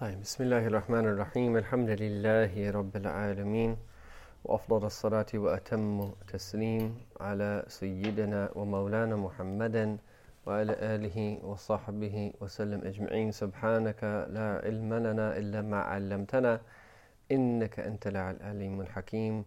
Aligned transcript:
طيب 0.00 0.20
بسم 0.20 0.44
الله 0.44 0.66
الرحمن 0.66 1.04
الرحيم. 1.12 1.56
الحمد 1.56 1.90
لله 1.90 2.70
رب 2.70 2.96
العالمين 2.96 3.76
وأفضل 4.44 4.84
الصلاة 4.84 5.26
وأتم 5.34 6.10
تسليم 6.28 6.96
على 7.20 7.64
سيدنا 7.68 8.50
ومولانا 8.56 9.16
محمد 9.16 9.98
وعلى 10.46 10.72
آله 10.72 11.44
وصحبه 11.44 12.32
وسلم 12.40 12.80
أجمعين. 12.84 13.32
سبحانك 13.32 14.00
لا 14.32 14.64
علم 14.64 14.94
لنا 14.94 15.36
إلا 15.36 15.60
ما 15.62 15.80
علمتنا 15.80 16.60
إنك 17.32 17.80
أنت 17.80 18.06
العليم 18.06 18.80
الحكيم 18.80 19.44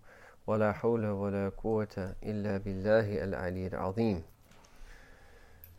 ولا 0.48 0.72
حول 0.72 1.06
ولا 1.06 1.50
قوة 1.50 2.14
إلا 2.24 2.58
بالله 2.58 3.24
العلي 3.24 3.68
العظيم. 3.74 4.22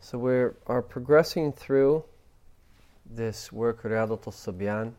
So 0.01 0.17
we 0.19 0.51
are 0.67 0.81
progressing 0.81 1.53
through 1.53 2.03
this 3.09 3.51
work, 3.51 3.83
Riyadat 3.83 4.25
al-Sabyan, 4.27 4.93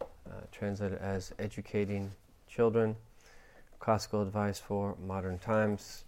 uh, 0.00 0.32
translated 0.52 0.98
as 0.98 1.32
Educating 1.38 2.12
Children, 2.48 2.96
Classical 3.78 4.22
Advice 4.22 4.58
for 4.58 4.96
Modern 5.04 5.38
Times. 5.38 6.04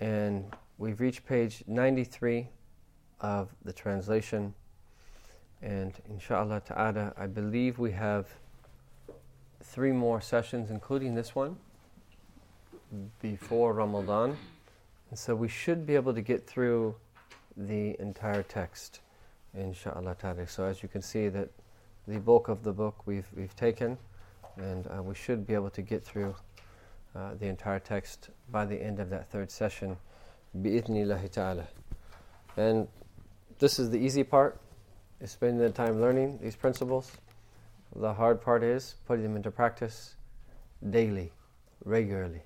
And 0.00 0.44
we've 0.78 1.00
reached 1.00 1.24
page 1.26 1.64
93 1.66 2.48
of 3.20 3.54
the 3.64 3.72
translation. 3.72 4.54
And 5.62 5.94
inshallah 6.10 6.62
ta'ala, 6.66 7.14
I 7.16 7.26
believe 7.26 7.78
we 7.78 7.92
have 7.92 8.26
three 9.62 9.92
more 9.92 10.20
sessions, 10.20 10.70
including 10.70 11.14
this 11.14 11.34
one, 11.34 11.56
before 13.22 13.72
Ramadan. 13.72 14.36
And 15.10 15.18
so 15.18 15.34
we 15.34 15.48
should 15.48 15.86
be 15.86 15.94
able 15.94 16.12
to 16.14 16.22
get 16.22 16.46
through 16.46 16.94
the 17.56 17.96
entire 17.98 18.42
text 18.42 19.00
inshallah 19.56 20.16
ta'ala. 20.20 20.46
So 20.46 20.64
as 20.64 20.82
you 20.82 20.88
can 20.88 21.02
see 21.02 21.28
that 21.28 21.48
the 22.06 22.18
bulk 22.18 22.48
of 22.48 22.62
the 22.62 22.72
book 22.72 23.06
we've, 23.06 23.26
we've 23.36 23.54
taken 23.56 23.98
and 24.56 24.86
uh, 24.86 25.02
we 25.02 25.14
should 25.14 25.46
be 25.46 25.54
able 25.54 25.70
to 25.70 25.82
get 25.82 26.04
through 26.04 26.34
uh, 27.14 27.34
the 27.38 27.46
entire 27.46 27.78
text 27.78 28.30
by 28.50 28.64
the 28.64 28.76
end 28.76 29.00
of 29.00 29.10
that 29.10 29.30
third 29.30 29.50
session 29.50 29.96
bi'ithnillahi 30.60 31.30
ta'ala. 31.30 31.66
And 32.56 32.88
this 33.58 33.78
is 33.78 33.90
the 33.90 33.98
easy 33.98 34.22
part, 34.22 34.58
is 35.20 35.30
spending 35.30 35.58
the 35.58 35.70
time 35.70 36.00
learning 36.00 36.38
these 36.42 36.56
principles. 36.56 37.12
The 37.94 38.12
hard 38.12 38.40
part 38.40 38.62
is 38.62 38.96
putting 39.06 39.22
them 39.22 39.36
into 39.36 39.50
practice 39.50 40.14
daily, 40.90 41.32
regularly. 41.84 42.42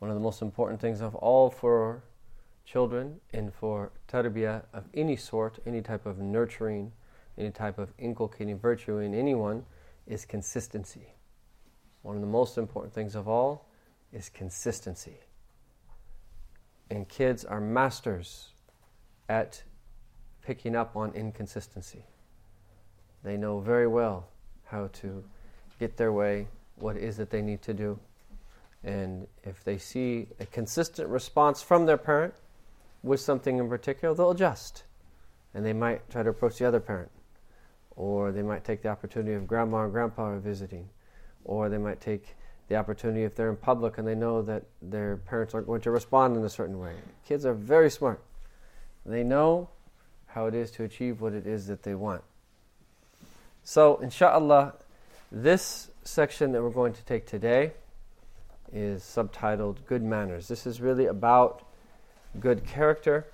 One 0.00 0.10
of 0.10 0.16
the 0.16 0.22
most 0.22 0.42
important 0.42 0.80
things 0.80 1.00
of 1.00 1.14
all 1.14 1.50
for 1.50 2.02
children 2.70 3.20
and 3.32 3.52
for 3.52 3.90
tarbiyah 4.08 4.62
of 4.72 4.84
any 4.94 5.16
sort, 5.16 5.58
any 5.66 5.82
type 5.82 6.06
of 6.06 6.18
nurturing, 6.18 6.92
any 7.36 7.50
type 7.50 7.78
of 7.78 7.92
inculcating 7.98 8.58
virtue 8.58 8.98
in 8.98 9.14
anyone 9.14 9.64
is 10.06 10.24
consistency. 10.24 11.14
One 12.02 12.14
of 12.14 12.20
the 12.20 12.28
most 12.28 12.58
important 12.58 12.94
things 12.94 13.14
of 13.14 13.28
all 13.28 13.66
is 14.12 14.28
consistency. 14.28 15.16
And 16.90 17.08
kids 17.08 17.44
are 17.44 17.60
masters 17.60 18.50
at 19.28 19.62
picking 20.42 20.76
up 20.76 20.96
on 20.96 21.12
inconsistency. 21.12 22.04
They 23.22 23.36
know 23.36 23.60
very 23.60 23.86
well 23.86 24.28
how 24.64 24.88
to 24.94 25.24
get 25.78 25.96
their 25.96 26.12
way, 26.12 26.46
what 26.76 26.96
it 26.96 27.02
is 27.02 27.16
that 27.16 27.30
they 27.30 27.42
need 27.42 27.62
to 27.62 27.74
do. 27.74 27.98
And 28.82 29.26
if 29.44 29.62
they 29.62 29.76
see 29.76 30.28
a 30.38 30.46
consistent 30.46 31.08
response 31.08 31.62
from 31.62 31.86
their 31.86 31.98
parent, 31.98 32.34
with 33.02 33.20
something 33.20 33.58
in 33.58 33.68
particular, 33.68 34.14
they'll 34.14 34.30
adjust. 34.30 34.84
And 35.54 35.64
they 35.64 35.72
might 35.72 36.08
try 36.10 36.22
to 36.22 36.30
approach 36.30 36.58
the 36.58 36.66
other 36.66 36.80
parent. 36.80 37.10
Or 37.96 38.32
they 38.32 38.42
might 38.42 38.64
take 38.64 38.82
the 38.82 38.88
opportunity 38.88 39.34
of 39.34 39.46
grandma 39.46 39.84
and 39.84 39.92
grandpa 39.92 40.24
are 40.24 40.38
visiting. 40.38 40.88
Or 41.44 41.68
they 41.68 41.78
might 41.78 42.00
take 42.00 42.36
the 42.68 42.76
opportunity 42.76 43.24
if 43.24 43.34
they're 43.34 43.50
in 43.50 43.56
public 43.56 43.98
and 43.98 44.06
they 44.06 44.14
know 44.14 44.42
that 44.42 44.62
their 44.80 45.16
parents 45.16 45.54
aren't 45.54 45.66
going 45.66 45.80
to 45.80 45.90
respond 45.90 46.36
in 46.36 46.44
a 46.44 46.48
certain 46.48 46.78
way. 46.78 46.94
Kids 47.26 47.44
are 47.44 47.54
very 47.54 47.90
smart. 47.90 48.22
They 49.04 49.24
know 49.24 49.68
how 50.26 50.46
it 50.46 50.54
is 50.54 50.70
to 50.72 50.84
achieve 50.84 51.20
what 51.20 51.32
it 51.32 51.46
is 51.46 51.66
that 51.66 51.82
they 51.82 51.94
want. 51.94 52.22
So, 53.64 53.96
inshallah, 53.96 54.74
this 55.32 55.90
section 56.04 56.52
that 56.52 56.62
we're 56.62 56.70
going 56.70 56.92
to 56.92 57.04
take 57.04 57.26
today 57.26 57.72
is 58.72 59.02
subtitled 59.02 59.84
Good 59.86 60.02
Manners. 60.02 60.46
This 60.48 60.66
is 60.66 60.80
really 60.80 61.06
about 61.06 61.66
good 62.38 62.64
character. 62.64 63.26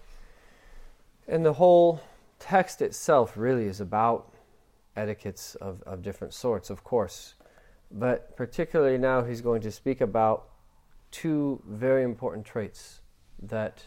And 1.29 1.45
the 1.45 1.55
whole 1.55 2.01
text 2.39 2.81
itself 2.83 3.37
really 3.37 3.67
is 3.67 3.81
about 3.81 4.33
etiquettes 4.97 5.55
of, 5.57 5.83
of 5.83 6.03
different 6.03 6.33
sorts, 6.33 6.71
of 6.71 6.83
course. 6.85 7.35
But 7.91 8.37
particularly 8.37 8.99
now, 8.99 9.25
he's 9.25 9.41
going 9.41 9.63
to 9.63 9.71
speak 9.71 10.01
about 10.01 10.49
two 11.11 11.63
very 11.69 12.03
important 12.03 12.45
traits 12.45 13.01
that 13.43 13.83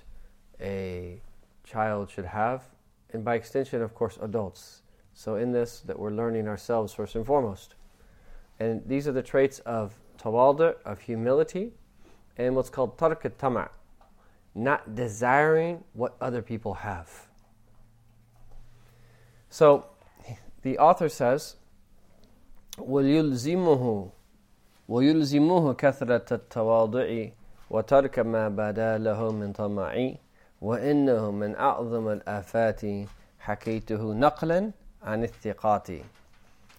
a 0.61 1.21
child 1.63 2.09
should 2.09 2.25
have, 2.25 2.63
and 3.11 3.23
by 3.23 3.35
extension, 3.35 3.81
of 3.81 3.93
course, 3.95 4.17
adults. 4.21 4.81
So, 5.13 5.35
in 5.35 5.51
this, 5.51 5.81
that 5.81 5.99
we're 5.99 6.11
learning 6.11 6.47
ourselves 6.47 6.93
first 6.93 7.15
and 7.15 7.25
foremost. 7.25 7.75
And 8.59 8.81
these 8.85 9.07
are 9.07 9.11
the 9.11 9.23
traits 9.23 9.59
of 9.59 9.93
tawadu, 10.17 10.75
of 10.85 11.01
humility, 11.01 11.71
and 12.37 12.55
what's 12.55 12.69
called 12.69 12.97
tark 12.97 13.25
tama, 13.37 13.69
not 14.54 14.94
desiring 14.94 15.82
what 15.92 16.16
other 16.20 16.42
people 16.42 16.74
have. 16.74 17.28
So 19.50 19.86
the 20.62 20.78
author 20.78 21.08
says, 21.08 21.56
وَيُلْزِمُهُ 22.78 24.10
وَيُلْزِمُهُ 24.88 25.76
كَثْرَةَ 25.76 26.32
التَّوَاضُعِ 26.32 27.30
وَتَرْكَ 27.70 28.18
مَا 28.18 28.48
بَدَا 28.48 28.98
لَهُ 28.98 29.32
مِنْ 29.32 29.52
طَمَعِ 29.52 30.14
وَإِنَّهُ 30.60 31.30
مِنْ 31.30 31.54
أَعْظَمِ 31.56 32.08
الْآفَاتِ 32.08 33.08
حَكَيْتُهُ 33.40 34.14
نَقْلًا 34.14 34.72
عَنِ 35.02 35.28
الثِّقَاتِ 35.28 36.02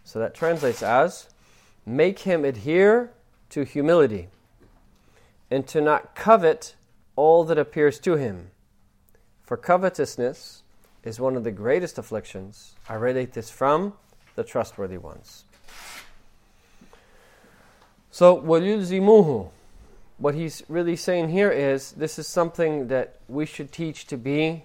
So 0.03 0.19
that 0.19 0.33
translates 0.33 0.83
as, 0.83 1.29
make 1.85 2.19
him 2.19 2.45
adhere 2.45 3.11
to 3.49 3.63
humility 3.63 4.27
and 5.51 5.67
to 5.67 5.81
not 5.81 6.15
covet 6.15 6.75
all 7.15 7.43
that 7.45 7.57
appears 7.57 7.99
to 7.99 8.15
him. 8.15 8.51
For 9.43 9.57
covetousness 9.57 10.63
is 11.03 11.19
one 11.19 11.35
of 11.35 11.43
the 11.43 11.51
greatest 11.51 11.97
afflictions. 11.97 12.75
I 12.89 12.95
relate 12.95 13.33
this 13.33 13.49
from 13.49 13.93
the 14.35 14.43
trustworthy 14.43 14.97
ones. 14.97 15.45
So, 18.11 18.41
وَيُلْزِمُهُ 18.41 19.51
What 20.17 20.35
he's 20.35 20.63
really 20.67 20.95
saying 20.95 21.29
here 21.29 21.51
is 21.51 21.91
this 21.91 22.17
is 22.17 22.27
something 22.27 22.87
that 22.87 23.19
we 23.27 23.45
should 23.45 23.71
teach 23.71 24.07
to 24.07 24.17
be 24.17 24.63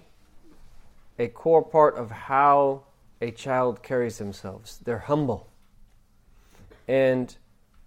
a 1.19 1.27
core 1.27 1.63
part 1.63 1.95
of 1.97 2.09
how 2.11 2.83
a 3.21 3.31
child 3.31 3.83
carries 3.83 4.17
themselves. 4.17 4.79
They're 4.83 4.99
humble. 4.99 5.47
And 6.87 7.35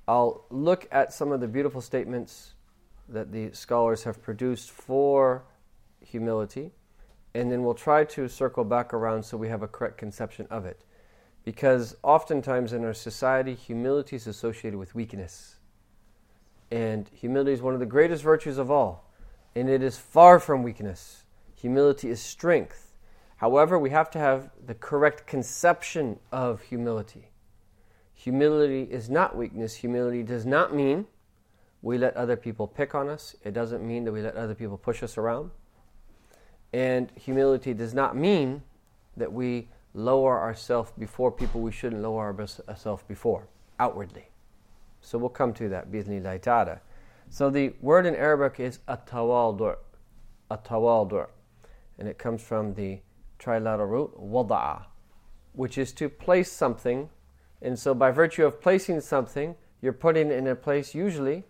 I'll 0.07 0.45
look 0.51 0.87
at 0.93 1.12
some 1.12 1.33
of 1.33 1.41
the 1.41 1.49
beautiful 1.49 1.81
statements 1.81 2.53
that 3.14 3.31
the 3.31 3.52
scholars 3.52 4.03
have 4.03 4.22
produced 4.22 4.72
for 4.72 5.44
humility, 6.02 6.72
and 7.34 7.52
then 7.52 7.64
we'll 7.64 7.74
try 7.74 8.03
to 8.03 8.28
circle 8.28 8.64
back 8.64 8.94
around 8.94 9.24
so 9.24 9.38
we 9.38 9.50
have 9.50 9.62
a 9.62 9.68
correct 9.68 9.97
conception 9.97 10.47
of 10.50 10.66
it. 10.66 10.84
Because 11.44 11.96
oftentimes 12.03 12.74
in 12.74 12.84
our 12.84 12.94
society, 12.94 13.56
humility 13.56 14.16
is 14.16 14.28
associated 14.28 14.78
with 14.78 14.96
weakness. 14.96 15.56
And 16.72 17.09
humility 17.14 17.53
is 17.53 17.62
one 17.62 17.74
of 17.74 17.80
the 17.80 17.86
greatest 17.86 18.24
virtues 18.24 18.58
of 18.58 18.69
all, 18.69 19.09
and 19.56 19.69
it 19.69 19.81
is 19.81 19.98
far 19.98 20.40
from 20.40 20.64
weakness. 20.64 21.24
Humility 21.56 22.09
is 22.09 22.22
strength. 22.22 22.94
However, 23.38 23.80
we 23.80 23.90
have 23.90 24.09
to 24.12 24.19
have 24.19 24.51
the 24.66 24.75
correct 24.75 25.25
conception 25.25 26.19
of 26.31 26.62
humility. 26.62 27.31
Humility 28.13 28.84
is 28.84 29.10
not 29.10 29.36
weakness. 29.36 29.75
Humility 29.75 30.24
does 30.24 30.45
not 30.45 30.75
mean 30.75 31.07
we 31.81 31.98
let 31.98 32.16
other 32.18 32.36
people 32.36 32.68
pick 32.68 32.94
on 32.94 33.10
us. 33.10 33.36
It 33.44 33.54
doesn't 33.54 33.86
mean 33.86 34.04
that 34.06 34.12
we 34.12 34.22
let 34.22 34.36
other 34.36 34.56
people 34.56 34.78
push 34.78 35.02
us 35.02 35.18
around. 35.18 35.52
And 36.74 37.12
humility 37.16 37.74
does 37.74 37.94
not 37.94 38.16
mean 38.16 38.64
that 39.18 39.31
we 39.31 39.70
lower 39.94 40.40
ourselves 40.40 40.92
before 40.98 41.31
people 41.31 41.62
we 41.62 41.72
shouldn't 41.72 42.02
lower 42.02 42.36
ourselves 42.68 43.04
before, 43.08 43.48
outwardly. 43.80 44.30
So 45.02 45.18
we'll 45.18 45.30
come 45.30 45.54
to 45.54 45.70
that, 45.70 45.92
bi'ithnillahi. 45.92 46.80
So 47.30 47.50
the 47.50 47.74
word 47.82 48.06
in 48.06 48.16
Arabic 48.16 48.60
is 48.60 48.80
atawadur, 48.88 49.78
atawadur, 50.52 51.28
and 51.98 52.08
it 52.08 52.18
comes 52.18 52.42
from 52.42 52.74
the 52.74 53.00
trilateral 53.40 53.90
root 53.90 54.20
wada'a, 54.20 54.86
which 55.54 55.78
is 55.78 55.92
to 55.94 56.10
place 56.10 56.52
something. 56.52 57.10
And 57.62 57.80
so 57.80 57.94
by 57.94 58.12
virtue 58.12 58.46
of 58.46 58.62
placing 58.62 59.02
something, 59.02 59.56
you're 59.82 59.94
putting 59.94 60.30
it 60.30 60.38
in 60.38 60.48
a 60.48 60.56
place 60.56 60.94
usually 60.94 61.46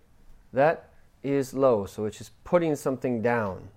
that 0.54 0.90
is 1.24 1.54
low. 1.54 1.86
So 1.86 2.06
it's 2.06 2.18
just 2.18 2.44
putting 2.44 2.75
something 2.75 3.22
down, 3.22 3.69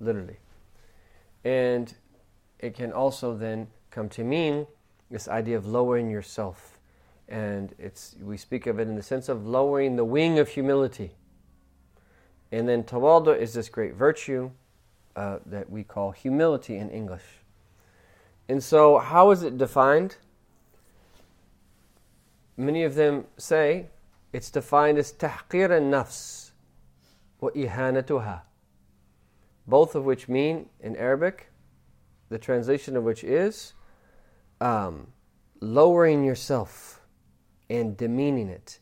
literally. 0.00 0.38
And 1.44 1.92
it 2.58 2.74
can 2.74 2.92
also 2.92 3.36
then 3.36 3.68
come 3.90 4.08
to 4.10 4.24
mean 4.24 4.66
this 5.10 5.28
idea 5.28 5.56
of 5.56 5.66
lowering 5.66 6.10
yourself. 6.10 6.78
And 7.28 7.74
it's, 7.78 8.16
we 8.22 8.36
speak 8.36 8.66
of 8.66 8.78
it 8.78 8.88
in 8.88 8.96
the 8.96 9.02
sense 9.02 9.28
of 9.28 9.46
lowering 9.46 9.96
the 9.96 10.04
wing 10.04 10.38
of 10.38 10.48
humility. 10.48 11.12
And 12.50 12.68
then 12.68 12.82
tawadu 12.82 13.36
is 13.38 13.54
this 13.54 13.68
great 13.68 13.94
virtue 13.94 14.50
uh, 15.16 15.38
that 15.46 15.70
we 15.70 15.84
call 15.84 16.10
humility 16.10 16.76
in 16.76 16.90
English. 16.90 17.24
And 18.48 18.62
so, 18.62 18.98
how 18.98 19.30
is 19.30 19.42
it 19.42 19.56
defined? 19.56 20.16
Many 22.56 22.82
of 22.82 22.94
them 22.94 23.24
say 23.38 23.86
it's 24.32 24.50
defined 24.50 24.98
as 24.98 25.12
tahqir 25.12 25.70
and 25.76 25.92
nafs 25.92 26.52
wa 27.40 27.50
ihanatuha, 27.50 28.42
both 29.66 29.94
of 29.94 30.04
which 30.04 30.28
mean 30.28 30.68
in 30.80 30.96
Arabic, 30.96 31.50
the 32.28 32.38
translation 32.38 32.96
of 32.96 33.04
which 33.04 33.24
is 33.24 33.74
um, 34.60 35.08
lowering 35.60 36.24
yourself 36.24 37.00
and 37.68 37.96
demeaning 37.96 38.48
it. 38.48 38.78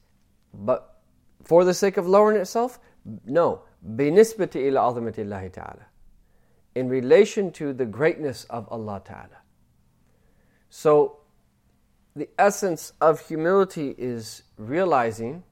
But 0.55 1.00
for 1.43 1.64
the 1.64 1.75
sake 1.75 1.96
of 1.96 2.06
lowering 2.06 2.41
itself? 2.41 2.79
No. 3.25 3.62
Binisbati 3.87 4.67
ila 4.67 4.93
azamatillahi 4.93 5.53
ta'ala. 5.53 5.87
In 6.75 6.88
relation 6.88 7.50
to 7.53 7.73
the 7.73 7.87
greatness 7.87 8.44
of 8.44 8.69
Allah 8.70 9.00
ta'ala. 9.05 9.38
So 10.69 11.19
the 12.15 12.29
essence 12.39 12.93
of 13.01 13.29
humility 13.29 13.95
is 13.97 14.43
realizing 14.57 15.45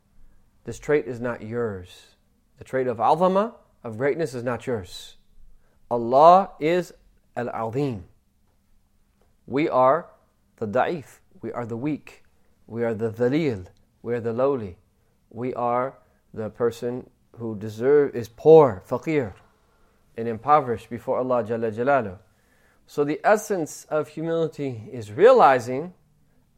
this 0.65 0.79
trait 0.79 1.07
is 1.07 1.21
not 1.21 1.43
yours. 1.43 2.17
The 2.59 2.65
trait 2.65 2.87
of 2.87 2.99
azama, 2.99 3.55
of 3.85 3.97
greatness, 3.97 4.35
is 4.35 4.43
not 4.43 4.67
yours. 4.67 5.17
Allah 5.91 6.51
is 6.61 6.93
al-azim. 7.37 8.05
We 9.47 9.69
are 9.69 10.07
the 10.57 10.67
da'if, 10.67 11.21
we 11.41 11.53
are 11.53 11.65
the 11.65 11.77
weak, 11.77 12.25
we 12.67 12.85
are 12.85 12.93
the 12.93 13.11
dhalil, 13.11 13.67
we 14.03 14.15
are 14.15 14.21
the 14.21 14.33
lowly, 14.33 14.77
we 15.31 15.55
are 15.55 15.95
the 16.35 16.51
person 16.51 17.09
who 17.37 17.57
deserve 17.57 18.15
is 18.15 18.29
poor, 18.29 18.83
faqir, 18.87 19.33
and 20.17 20.29
impoverished 20.29 20.91
before 20.91 21.19
Allah 21.19 21.45
Jalla. 21.45 22.19
So 22.87 23.05
the 23.05 23.21
essence 23.23 23.87
of 23.89 24.09
humility 24.09 24.89
is 24.93 25.13
realizing 25.13 25.95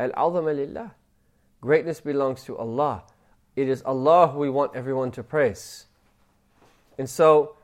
al-azama 0.00 0.55
lillah. 0.55 0.94
Greatness 1.61 2.00
belongs 2.00 2.44
to 2.44 2.56
Allah. 2.56 3.05
It 3.56 3.69
is 3.69 3.82
Allah 3.82 4.29
who 4.29 4.38
we 4.38 4.50
want 4.50 4.75
everyone 4.75 5.11
to 5.12 5.23
praise. 5.23 5.87
And 6.99 7.08
so, 7.08 7.56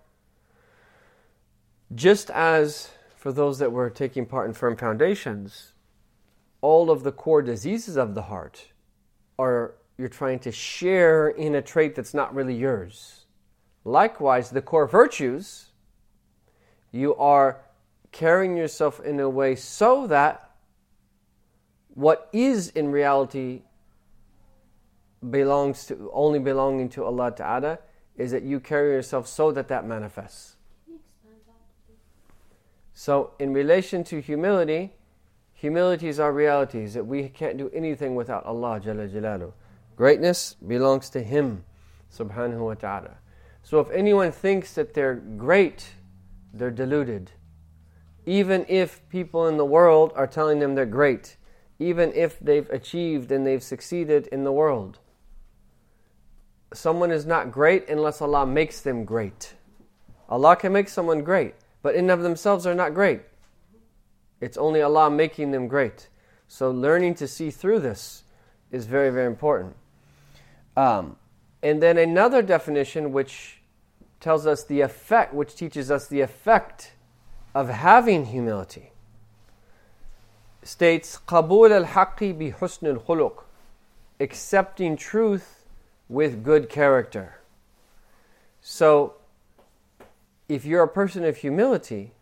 just 1.95 2.31
as 2.31 2.91
for 3.17 3.33
those 3.33 3.59
that 3.59 3.73
were 3.73 3.91
taking 3.91 4.27
part 4.27 4.49
in 4.49 4.55
firm 4.55 4.77
foundations, 4.77 5.73
all 6.61 6.91
of 6.91 7.03
the 7.03 7.13
core 7.13 7.43
diseases 7.43 7.97
of 7.97 8.15
the 8.15 8.23
heart 8.23 8.67
are 9.39 9.75
you're 9.99 10.09
trying 10.09 10.39
to 10.41 10.53
share 10.53 11.29
in 11.29 11.55
a 11.55 11.63
trait 11.63 11.95
that's 11.95 12.13
not 12.13 12.35
really 12.35 12.55
yours. 12.55 13.25
Likewise, 13.85 14.51
the 14.51 14.61
core 14.61 14.87
virtues, 14.87 15.67
you 16.93 17.15
are 17.17 17.63
carrying 18.13 18.57
yourself 18.57 19.01
in 19.01 19.21
a 19.21 19.29
way 19.29 19.55
so 19.55 20.07
that 20.07 20.46
what 21.97 22.29
is 22.33 22.69
in 22.69 22.93
reality 22.93 23.63
belongs 25.31 25.87
to 25.87 26.11
only 26.13 26.39
belonging 26.39 26.91
to 26.91 27.05
Allah 27.05 27.31
Ta'ala 27.31 27.79
is 28.17 28.31
that 28.33 28.43
you 28.43 28.61
carry 28.61 28.93
yourself 28.93 29.27
so 29.27 29.51
that 29.53 29.69
that 29.69 29.87
manifests. 29.87 30.57
So, 32.93 33.33
in 33.39 33.53
relation 33.53 34.05
to 34.05 34.21
humility, 34.21 34.93
humility 35.55 36.09
is 36.09 36.21
our 36.21 36.33
reality, 36.33 36.85
is 36.85 36.95
that 36.95 37.07
we 37.07 37.29
can't 37.29 37.57
do 37.57 37.71
anything 37.75 38.15
without 38.15 38.45
Allah 38.45 38.79
Jalla 38.79 39.11
Jalalu. 39.11 39.53
Greatness 39.97 40.55
belongs 40.55 41.09
to 41.11 41.23
Him, 41.23 41.65
subhanahu 42.15 42.61
wa 42.61 42.75
ta'ala. 42.75 43.17
So 43.63 43.81
if 43.81 43.91
anyone 43.91 44.33
thinks 44.33 44.75
that 44.75 44.95
they're 44.95 45.17
great, 45.17 45.95
they're 46.53 46.71
deluded. 46.71 47.33
Even 48.27 48.65
if 48.69 49.01
people 49.09 49.49
in 49.49 49.57
the 49.57 49.65
world 49.65 50.13
are 50.15 50.27
telling 50.27 50.61
them 50.61 50.75
they're 50.75 50.87
great, 50.87 51.37
even 51.79 52.13
if 52.15 52.39
they've 52.41 52.69
achieved 52.71 53.31
and 53.31 53.47
they've 53.47 53.63
succeeded 53.63 54.27
in 54.29 54.45
the 54.45 54.53
world. 54.53 54.99
Someone 56.73 57.11
is 57.11 57.27
not 57.27 57.53
great 57.53 57.89
unless 57.89 58.21
Allah 58.21 58.47
makes 58.47 58.81
them 58.81 59.05
great. 59.05 59.55
Allah 60.29 60.57
can 60.57 60.73
make 60.73 60.89
someone 60.89 61.23
great, 61.23 61.55
but 61.83 61.95
in 61.95 62.11
of 62.11 62.23
themselves 62.23 62.65
they're 62.65 62.75
not 62.75 62.95
great. 62.95 63.23
It's 64.41 64.57
only 64.57 64.83
Allah 64.83 65.11
making 65.11 65.51
them 65.53 65.69
great. 65.69 66.09
So 66.49 66.71
learning 66.71 67.15
to 67.17 67.29
see 67.29 67.51
through 67.51 67.81
this 67.81 68.25
is 68.71 68.87
very, 68.87 69.11
very 69.11 69.27
important. 69.27 69.77
Um, 70.77 71.17
and 71.63 71.83
then 71.83 71.97
another 71.99 72.43
definition 72.43 73.13
which 73.13 73.61
tells 74.21 74.47
us 74.47 74.65
the 74.65 74.81
effect, 74.81 75.35
which 75.35 75.55
teaches 75.55 75.91
us 75.91 76.07
the 76.09 76.21
effect 76.21 76.93
of 77.55 77.69
having 77.69 78.27
humility, 78.27 78.93
states 80.67 81.19
Qabul 81.29 81.71
al 81.71 81.85
Haqqi 81.85 82.37
bi 82.37 82.51
husn 82.51 83.05
khuluq, 83.05 83.45
accepting 84.19 84.97
truth 84.97 85.65
with 86.09 86.43
good 86.43 86.69
character. 86.69 87.41
So, 88.61 89.15
if 90.49 90.65
you're 90.65 90.83
a 90.83 90.89
person 90.89 91.25
of 91.25 91.37
humility, 91.39 92.13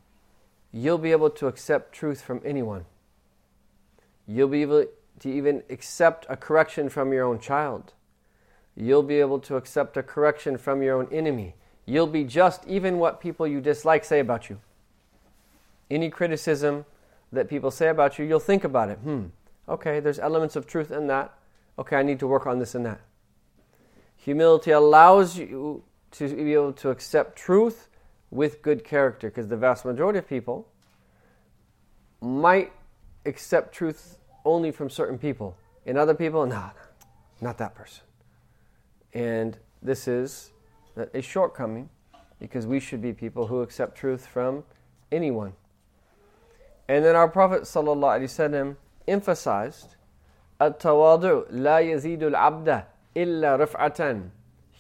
you'll 0.73 0.99
be 0.99 1.13
able 1.13 1.31
to 1.31 1.47
accept 1.47 1.93
truth 1.95 2.21
from 2.21 2.41
anyone. 2.45 2.85
You'll 4.27 4.49
be 4.49 4.63
able 4.63 4.87
to 5.21 5.29
even 5.31 5.63
accept 5.71 6.27
a 6.29 6.37
correction 6.37 6.89
from 6.89 7.13
your 7.13 7.25
own 7.25 7.39
child. 7.39 7.93
You'll 8.77 9.03
be 9.03 9.21
able 9.21 9.39
to 9.41 9.57
accept 9.57 9.97
a 9.97 10.03
correction 10.03 10.59
from 10.59 10.83
your 10.83 10.99
own 10.99 11.09
enemy. 11.13 11.55
You'll 11.87 12.07
be 12.07 12.25
just 12.25 12.67
even 12.67 12.99
what 12.99 13.21
people 13.21 13.47
you 13.47 13.61
dislike 13.61 14.05
say 14.05 14.21
about 14.21 14.51
you. 14.51 14.61
Any 15.91 16.11
criticism, 16.11 16.87
that 17.35 17.49
people 17.49 17.71
say 17.71 17.89
about 17.89 18.19
you, 18.19 18.25
you'll 18.25 18.41
think 18.41 18.65
about 18.65 18.89
it. 18.89 18.99
Hmm, 18.99 19.27
okay, 19.69 20.01
there's 20.01 20.19
elements 20.19 20.57
of 20.57 20.67
truth 20.67 20.91
in 20.91 21.07
that. 21.09 21.35
Okay, 21.79 21.97
I 21.97 22.03
need 22.03 22.19
to 22.21 22.27
work 22.27 22.47
on 22.47 22.59
this 22.59 22.75
and 22.75 22.87
that. 22.87 23.01
Humility 24.17 24.71
allows 24.71 25.37
you 25.37 25.83
to 26.13 26.29
be 26.29 26.55
able 26.55 26.73
to 26.75 26.91
accept 26.91 27.37
truth 27.37 27.89
with 28.31 28.63
good 28.63 28.85
character 28.85 29.29
because 29.29 29.49
the 29.49 29.57
vast 29.57 29.85
majority 29.85 30.19
of 30.19 30.29
people 30.29 30.69
might 32.21 32.73
accept 33.27 33.75
truth 33.75 34.19
only 34.45 34.71
from 34.71 34.89
certain 34.89 35.19
people. 35.19 35.57
In 35.85 35.97
other 35.97 36.15
people, 36.15 36.47
no, 36.47 36.71
not 37.41 37.59
that 37.59 37.75
person. 37.75 38.05
And 39.13 39.59
this 39.83 40.09
is 40.09 40.51
a 40.97 41.21
shortcoming 41.21 41.89
because 42.39 42.67
we 42.67 42.81
should 42.81 43.03
be 43.03 43.13
people 43.13 43.47
who 43.47 43.61
accept 43.61 43.97
truth 43.97 44.27
from 44.27 44.65
anyone. 45.13 45.53
And 46.88 47.06
then 47.06 47.16
our 47.16 47.28
Prophet 47.28 47.64
ﷺ 47.64 48.76
emphasized 49.08 49.96
التواضع 50.60 51.52
لا 51.52 51.80
يزيد 51.80 52.24
العبد 52.24 52.84
إلا 53.16 53.58
رفعة 53.58 54.30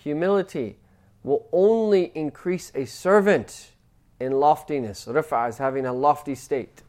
Humility 0.03 0.77
will 1.23 1.45
only 1.51 2.11
increase 2.15 2.71
a 2.73 2.85
servant 2.85 3.71
in 4.19 4.39
loftiness. 4.39 5.05
Rif'a 5.05 5.49
is 5.49 5.57
having 5.57 5.85
a 5.85 5.93
lofty 5.93 6.35
state. 6.35 6.83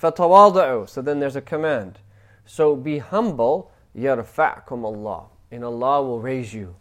فَتَوَاضَعُوا 0.00 0.88
So 0.88 1.00
then 1.00 1.20
there's 1.20 1.36
a 1.36 1.40
command. 1.40 1.98
So 2.44 2.76
be 2.76 2.98
humble, 2.98 3.70
يَرْفَعْكُمْ 3.96 4.84
Allah. 4.84 5.26
And 5.50 5.64
Allah 5.64 6.02
will 6.02 6.20
raise 6.20 6.52
you. 6.52 6.76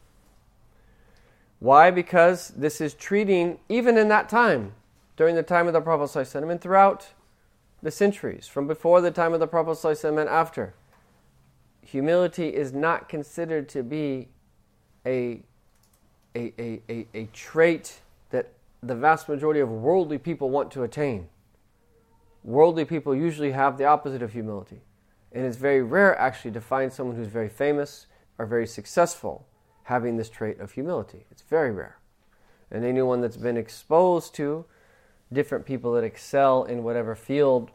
Why? 1.60 1.92
Because 1.92 2.50
this 2.50 2.82
is 2.82 2.94
treating, 2.94 3.60
even 3.70 3.98
in 3.98 4.10
that 4.10 4.28
time, 4.28 4.74
during 5.16 5.36
the 5.36 5.44
time 5.44 5.68
of 5.68 5.74
the 5.74 5.82
Prophet 5.82 6.10
ﷺ, 6.10 6.52
and 6.52 6.60
throughout 6.60 7.08
the 7.83 7.91
centuries, 7.91 8.47
from 8.47 8.67
before 8.67 9.01
the 9.01 9.11
time 9.11 9.33
of 9.33 9.41
the 9.41 9.47
Prophet 9.47 10.05
and 10.05 10.19
after, 10.19 10.75
humility 11.81 12.49
is 12.49 12.73
not 12.73 13.09
considered 13.09 13.69
to 13.69 13.83
be 13.83 14.29
a 15.07 15.43
a, 16.35 16.53
a, 16.59 16.83
a, 16.89 17.07
a 17.15 17.25
trait 17.33 18.01
that 18.31 18.53
the 18.83 18.95
vast 18.95 19.29
majority 19.29 19.61
of 19.61 19.71
worldly 19.71 20.19
people 20.19 20.51
want 20.51 20.71
to 20.73 20.83
attain. 20.83 21.29
Worldly 22.45 22.85
people 22.85 23.15
usually 23.15 23.53
have 23.53 23.79
the 23.79 23.85
opposite 23.85 24.23
of 24.23 24.33
humility. 24.33 24.83
And 25.33 25.45
it's 25.45 25.57
very 25.57 25.83
rare 25.83 26.17
actually 26.19 26.53
to 26.53 26.61
find 26.61 26.93
someone 26.93 27.17
who's 27.17 27.29
very 27.29 27.49
famous 27.49 28.07
or 28.39 28.47
very 28.47 28.67
successful 28.67 29.47
having 29.85 30.17
this 30.17 30.31
trait 30.31 30.61
of 30.61 30.73
humility. 30.73 31.27
It's 31.31 31.43
very 31.43 31.71
rare. 31.71 31.99
And 32.71 32.85
anyone 32.85 33.21
that's 33.21 33.37
been 33.37 33.57
exposed 33.57 34.35
to 34.37 34.67
different 35.33 35.67
people 35.67 35.93
that 35.93 36.05
excel 36.05 36.65
in 36.65 36.83
whatever 36.83 37.15
field 37.15 37.71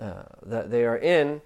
uh, 0.00 0.24
that 0.44 0.70
they 0.70 0.84
are 0.84 0.96
in 0.96 1.40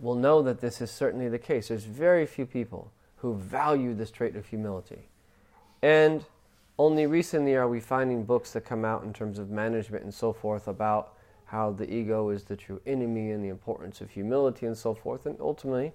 will 0.00 0.14
know 0.14 0.42
that 0.42 0.60
this 0.60 0.80
is 0.80 0.90
certainly 0.90 1.28
the 1.28 1.38
case. 1.38 1.68
There's 1.68 1.84
very 1.84 2.26
few 2.26 2.46
people 2.46 2.92
who 3.16 3.34
value 3.34 3.94
this 3.94 4.10
trait 4.10 4.36
of 4.36 4.46
humility. 4.46 5.08
And 5.82 6.24
only 6.78 7.06
recently 7.06 7.54
are 7.54 7.68
we 7.68 7.80
finding 7.80 8.24
books 8.24 8.52
that 8.52 8.62
come 8.64 8.84
out 8.84 9.04
in 9.04 9.12
terms 9.12 9.38
of 9.38 9.50
management 9.50 10.04
and 10.04 10.12
so 10.12 10.32
forth 10.32 10.66
about 10.66 11.14
how 11.46 11.72
the 11.72 11.92
ego 11.92 12.30
is 12.30 12.44
the 12.44 12.56
true 12.56 12.80
enemy 12.86 13.30
and 13.30 13.44
the 13.44 13.48
importance 13.48 14.00
of 14.00 14.10
humility 14.10 14.66
and 14.66 14.76
so 14.76 14.94
forth. 14.94 15.26
And 15.26 15.36
ultimately, 15.40 15.92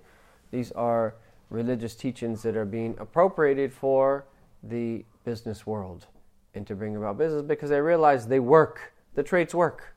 these 0.51 0.71
are 0.71 1.15
religious 1.49 1.95
teachings 1.95 2.43
that 2.43 2.55
are 2.55 2.65
being 2.65 2.95
appropriated 2.99 3.73
for 3.73 4.25
the 4.63 5.03
business 5.25 5.65
world 5.65 6.07
and 6.53 6.65
to 6.67 6.75
bring 6.75 6.95
about 6.95 7.17
business 7.17 7.43
because 7.43 7.69
they 7.69 7.81
realize 7.81 8.27
they 8.27 8.39
work. 8.39 8.93
The 9.15 9.23
traits 9.23 9.53
work. 9.53 9.95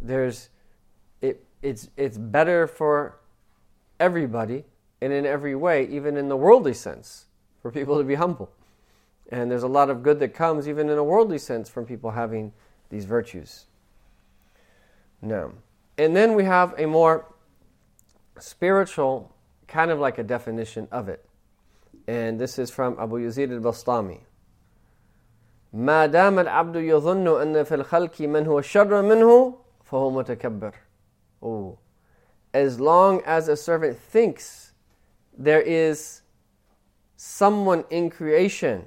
There's 0.00 0.48
it 1.20 1.44
it's 1.62 1.90
it's 1.96 2.18
better 2.18 2.66
for 2.66 3.18
everybody 3.98 4.64
and 5.00 5.12
in 5.12 5.26
every 5.26 5.54
way, 5.54 5.86
even 5.88 6.16
in 6.16 6.28
the 6.28 6.36
worldly 6.36 6.74
sense, 6.74 7.26
for 7.62 7.70
people 7.70 7.98
to 7.98 8.04
be 8.04 8.16
humble. 8.16 8.50
And 9.30 9.50
there's 9.50 9.62
a 9.62 9.68
lot 9.68 9.90
of 9.90 10.02
good 10.02 10.18
that 10.20 10.34
comes, 10.34 10.68
even 10.68 10.88
in 10.88 10.98
a 10.98 11.04
worldly 11.04 11.38
sense, 11.38 11.68
from 11.68 11.84
people 11.84 12.10
having 12.12 12.52
these 12.90 13.04
virtues. 13.04 13.66
No. 15.20 15.52
And 15.98 16.16
then 16.16 16.34
we 16.34 16.44
have 16.44 16.74
a 16.78 16.86
more 16.86 17.26
spiritual, 18.38 19.34
kind 19.66 19.90
of 19.90 19.98
like 19.98 20.18
a 20.18 20.22
definition 20.22 20.88
of 20.90 21.08
it. 21.08 21.24
And 22.06 22.40
this 22.40 22.58
is 22.58 22.70
from 22.70 22.96
Abu 22.98 23.18
Yazid 23.18 23.52
al-Bastami. 23.52 24.20
ما 25.73 26.05
دام 26.05 26.39
العبد 26.39 26.75
يظن 26.75 27.41
أن 27.41 27.63
في 27.63 27.75
الخلق 27.75 28.21
من 28.21 28.47
هو 28.47 28.61
شر 28.61 29.01
منه 29.01 29.55
فهو 29.83 30.11
متكبر. 30.11 30.73
Oh. 31.41 31.77
As 32.53 32.79
long 32.79 33.21
as 33.25 33.47
a 33.47 33.55
servant 33.55 33.97
thinks 33.97 34.73
there 35.37 35.61
is 35.61 36.21
someone 37.15 37.83
in 37.89 38.09
creation 38.09 38.85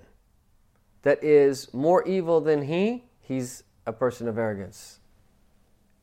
that 1.02 1.23
is 1.23 1.73
more 1.75 2.05
evil 2.05 2.40
than 2.40 2.62
he, 2.62 3.05
he's 3.21 3.64
a 3.87 3.93
person 3.93 4.28
of 4.28 4.38
arrogance. 4.38 5.00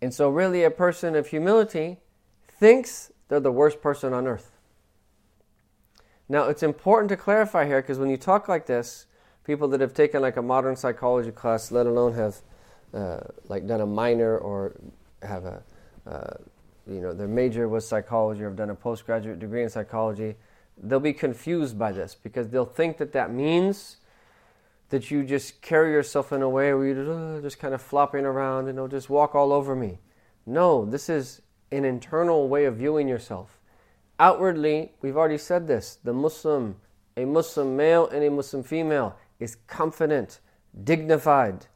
And 0.02 0.14
so, 0.14 0.30
really, 0.30 0.64
a 0.64 0.72
person 0.72 1.16
of 1.16 1.28
humility 1.28 2.00
thinks 2.48 3.12
they're 3.28 3.40
the 3.40 3.52
worst 3.52 3.82
person 3.82 4.14
on 4.14 4.28
earth. 4.28 4.52
Now, 6.28 6.46
it's 6.46 6.64
important 6.64 7.10
to 7.10 7.18
clarify 7.18 7.66
here 7.66 7.82
because 7.82 8.00
when 8.00 8.10
you 8.10 8.18
talk 8.18 8.48
like 8.48 8.66
this, 8.66 9.06
people 9.49 9.67
that 9.67 9.81
have 9.81 9.95
taken 9.95 10.21
like 10.21 10.37
a 10.37 10.43
modern 10.43 10.77
psychology 10.77 11.31
class, 11.31 11.73
let 11.73 11.87
alone 11.87 12.13
have 12.13 12.37
uh, 12.93 13.19
like 13.49 13.67
done 13.67 13.81
a 13.81 13.87
minor 13.87 14.37
or 14.37 14.79
have 15.23 15.47
a, 15.47 15.63
uh, 16.07 16.35
you 16.87 17.01
know, 17.01 17.15
their 17.15 17.27
major 17.27 17.67
was 17.67 17.89
psychology 17.89 18.43
or 18.43 18.51
have 18.51 18.57
done 18.57 18.69
a 18.69 18.75
postgraduate 18.75 19.39
degree 19.39 19.63
in 19.63 19.71
psychology, 19.71 20.37
they'll 20.77 21.01
be 21.01 21.15
confused 21.15 21.79
by 21.79 21.91
this 21.91 22.15
because 22.15 22.51
they'll 22.51 22.67
think 22.67 22.99
that 22.99 23.13
that 23.13 23.33
means 23.33 23.97
that 24.91 25.11
you 25.11 25.25
just 25.25 25.63
carry 25.63 25.93
yourself 25.93 26.31
in 26.31 26.43
a 26.43 26.49
way 26.49 26.75
where 26.75 26.87
you're 26.87 27.41
just 27.41 27.59
kind 27.59 27.73
of 27.73 27.81
flopping 27.81 28.27
around 28.27 28.69
and 28.69 28.77
you'll 28.77 28.87
just 28.87 29.09
walk 29.09 29.35
all 29.35 29.51
over 29.51 29.75
me. 29.75 29.99
No, 30.45 30.85
this 30.85 31.09
is 31.09 31.41
an 31.73 31.87
internal 31.87 32.49
way 32.49 32.67
of 32.67 32.77
viewing 32.77 33.09
yourself. 33.09 33.59
Outwardly, 34.21 34.93
we've 35.01 35.17
already 35.17 35.39
said 35.39 35.67
this 35.67 35.99
the 36.05 36.13
Muslim, 36.13 36.77
a 37.17 37.25
Muslim 37.25 37.79
male 37.79 38.07
and 38.09 38.23
a 38.23 38.31
Muslim 38.31 38.63
female, 38.63 39.17
is 39.39 39.57
confident, 39.67 40.41
dignified. 40.85 41.67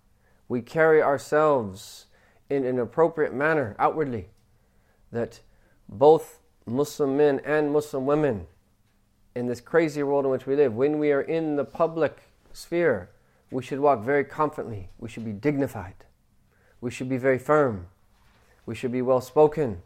We 0.49 0.63
carry 0.63 1.03
ourselves 1.03 2.07
in 2.51 2.65
an 2.65 2.79
appropriate 2.79 3.35
manner 3.35 3.75
outwardly. 3.79 4.29
That 5.11 5.41
both 5.89 6.41
Muslim 6.67 7.17
men 7.17 7.41
and 7.45 7.73
Muslim 7.73 8.07
women, 8.07 8.47
in 9.35 9.47
this 9.47 9.61
crazy 9.61 10.03
world 10.03 10.25
in 10.25 10.31
which 10.31 10.47
we 10.47 10.57
live, 10.57 10.75
when 10.75 10.99
we 10.99 11.13
are 11.13 11.23
in 11.23 11.57
the 11.57 11.65
public 11.65 12.23
sphere, 12.53 13.11
we 13.51 13.63
should 13.63 13.81
walk 13.81 14.03
very 14.03 14.25
confidently. 14.25 14.91
We 14.99 15.09
should 15.09 15.25
be 15.25 15.33
dignified. 15.33 15.95
We 16.81 16.91
should 16.91 17.09
be 17.09 17.19
very 17.19 17.39
firm. 17.39 17.87
We 18.67 18.75
should 18.75 18.93
be 18.93 19.03
well 19.03 19.21
spoken. 19.21 19.83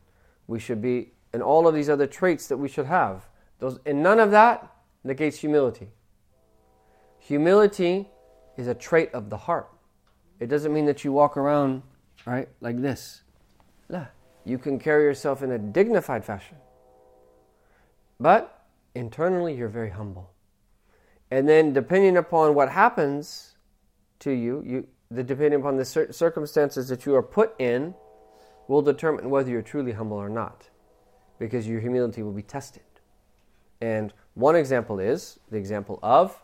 We 0.46 0.58
should 0.58 0.80
be, 0.80 1.12
and 1.32 1.42
all 1.42 1.66
of 1.66 1.74
these 1.74 1.88
other 1.88 2.06
traits 2.06 2.46
that 2.48 2.56
we 2.56 2.68
should 2.68 2.86
have. 2.86 3.28
Those, 3.58 3.78
and 3.86 4.02
none 4.02 4.20
of 4.20 4.30
that 4.30 4.70
negates 5.02 5.38
humility. 5.38 5.88
Humility 7.26 8.08
is 8.56 8.68
a 8.68 8.74
trait 8.74 9.12
of 9.12 9.30
the 9.30 9.36
heart. 9.36 9.68
It 10.38 10.46
doesn't 10.46 10.72
mean 10.72 10.86
that 10.86 11.02
you 11.02 11.10
walk 11.10 11.36
around, 11.36 11.82
right, 12.24 12.48
like 12.60 12.80
this. 12.80 13.22
La. 13.88 14.06
You 14.44 14.58
can 14.58 14.78
carry 14.78 15.02
yourself 15.02 15.42
in 15.42 15.50
a 15.50 15.58
dignified 15.58 16.24
fashion. 16.24 16.56
But 18.20 18.64
internally, 18.94 19.56
you're 19.56 19.68
very 19.68 19.90
humble. 19.90 20.30
And 21.32 21.48
then, 21.48 21.72
depending 21.72 22.16
upon 22.16 22.54
what 22.54 22.68
happens 22.68 23.56
to 24.20 24.30
you, 24.30 24.62
you 24.64 24.86
the, 25.10 25.24
depending 25.24 25.58
upon 25.58 25.78
the 25.78 25.84
cir- 25.84 26.12
circumstances 26.12 26.86
that 26.90 27.06
you 27.06 27.16
are 27.16 27.24
put 27.24 27.60
in, 27.60 27.92
will 28.68 28.82
determine 28.82 29.30
whether 29.30 29.50
you're 29.50 29.62
truly 29.62 29.90
humble 29.90 30.16
or 30.16 30.28
not, 30.28 30.68
because 31.40 31.66
your 31.66 31.80
humility 31.80 32.22
will 32.22 32.32
be 32.32 32.42
tested. 32.42 32.84
And 33.80 34.12
one 34.34 34.54
example 34.54 35.00
is 35.00 35.40
the 35.50 35.56
example 35.56 35.98
of 36.04 36.40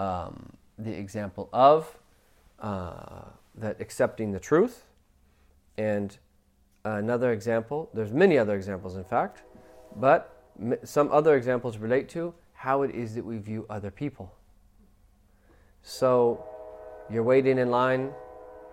um, 0.00 0.52
the 0.78 0.92
example 0.92 1.50
of 1.52 1.98
uh, 2.58 3.24
that 3.54 3.80
accepting 3.80 4.32
the 4.32 4.40
truth, 4.40 4.86
and 5.76 6.16
another 6.84 7.32
example. 7.32 7.90
There's 7.92 8.12
many 8.12 8.38
other 8.38 8.56
examples, 8.56 8.96
in 8.96 9.04
fact, 9.04 9.42
but 9.96 10.20
some 10.84 11.10
other 11.12 11.36
examples 11.36 11.76
relate 11.76 12.08
to 12.10 12.34
how 12.54 12.82
it 12.82 12.94
is 12.94 13.14
that 13.14 13.24
we 13.24 13.38
view 13.38 13.66
other 13.68 13.90
people. 13.90 14.32
So 15.82 16.44
you're 17.10 17.22
waiting 17.22 17.58
in 17.58 17.70
line, 17.70 18.12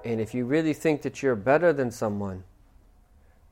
and 0.06 0.22
if 0.22 0.34
you 0.34 0.46
really 0.46 0.74
think 0.74 1.02
that 1.02 1.22
you're 1.22 1.36
better 1.36 1.74
than 1.74 1.92
someone, 1.92 2.44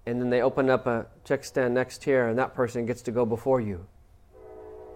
and 0.05 0.21
then 0.21 0.29
they 0.29 0.41
open 0.41 0.69
up 0.69 0.87
a 0.87 1.07
check 1.25 1.43
stand 1.43 1.73
next 1.73 2.03
here, 2.03 2.27
and 2.27 2.37
that 2.39 2.53
person 2.53 2.85
gets 2.85 3.01
to 3.03 3.11
go 3.11 3.25
before 3.25 3.59
you. 3.59 3.85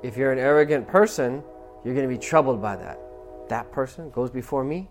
If 0.02 0.16
you're 0.16 0.32
an 0.32 0.40
arrogant 0.40 0.88
person, 0.88 1.44
you're 1.84 1.96
going 1.96 2.08
to 2.08 2.14
be 2.14 2.20
troubled 2.20 2.62
by 2.62 2.76
that. 2.76 3.00
That 3.50 3.72
person 3.72 4.10
goes 4.10 4.30
before 4.30 4.64
me? 4.64 4.90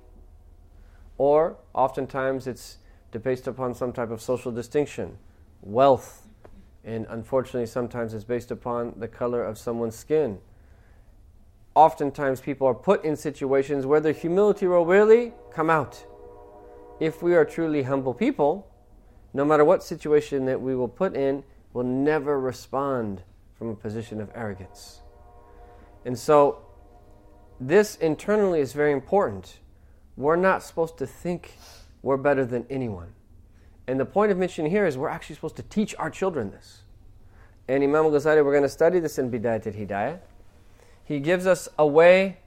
Or 1.16 1.56
oftentimes 1.74 2.46
it's 2.46 2.78
based 3.22 3.46
upon 3.46 3.74
some 3.74 3.92
type 3.92 4.10
of 4.10 4.20
social 4.20 4.52
distinction, 4.52 5.18
wealth, 5.62 6.28
and 6.84 7.06
unfortunately, 7.10 7.66
sometimes 7.66 8.14
it's 8.14 8.24
based 8.24 8.50
upon 8.50 8.94
the 8.96 9.08
color 9.08 9.44
of 9.44 9.58
someone's 9.58 9.96
skin. 9.96 10.38
Oftentimes, 11.74 12.40
people 12.40 12.66
are 12.66 12.74
put 12.74 13.04
in 13.04 13.14
situations 13.14 13.84
where 13.84 14.00
their 14.00 14.12
humility 14.12 14.66
will 14.66 14.86
really 14.86 15.32
come 15.52 15.70
out. 15.70 16.04
If 16.98 17.22
we 17.22 17.34
are 17.34 17.44
truly 17.44 17.82
humble 17.82 18.14
people, 18.14 18.70
no 19.34 19.44
matter 19.44 19.64
what 19.64 19.82
situation 19.82 20.46
that 20.46 20.60
we 20.60 20.74
will 20.74 20.88
put 20.88 21.14
in, 21.14 21.44
will 21.72 21.84
never 21.84 22.40
respond 22.40 23.22
from 23.54 23.68
a 23.68 23.74
position 23.74 24.20
of 24.20 24.30
arrogance. 24.34 25.02
And 26.04 26.18
so, 26.18 26.62
this 27.60 27.96
internally 27.96 28.60
is 28.60 28.72
very 28.72 28.92
important. 28.92 29.58
We're 30.16 30.36
not 30.36 30.62
supposed 30.62 30.98
to 30.98 31.06
think 31.06 31.52
we're 32.02 32.16
better 32.16 32.44
than 32.44 32.66
anyone. 32.70 33.12
And 33.86 33.98
the 33.98 34.04
point 34.04 34.30
of 34.30 34.38
mention 34.38 34.66
here 34.66 34.86
is 34.86 34.98
we're 34.98 35.08
actually 35.08 35.36
supposed 35.36 35.56
to 35.56 35.62
teach 35.62 35.94
our 35.98 36.10
children 36.10 36.50
this. 36.50 36.82
And 37.66 37.82
Imam 37.82 38.04
Ghazali, 38.06 38.44
we're 38.44 38.52
going 38.52 38.62
to 38.62 38.68
study 38.68 39.00
this 39.00 39.18
in 39.18 39.30
Bidayat 39.30 39.74
Hidayah. 39.74 40.20
He 41.04 41.20
gives 41.20 41.46
us 41.46 41.68
a 41.78 41.86
way 41.86 42.38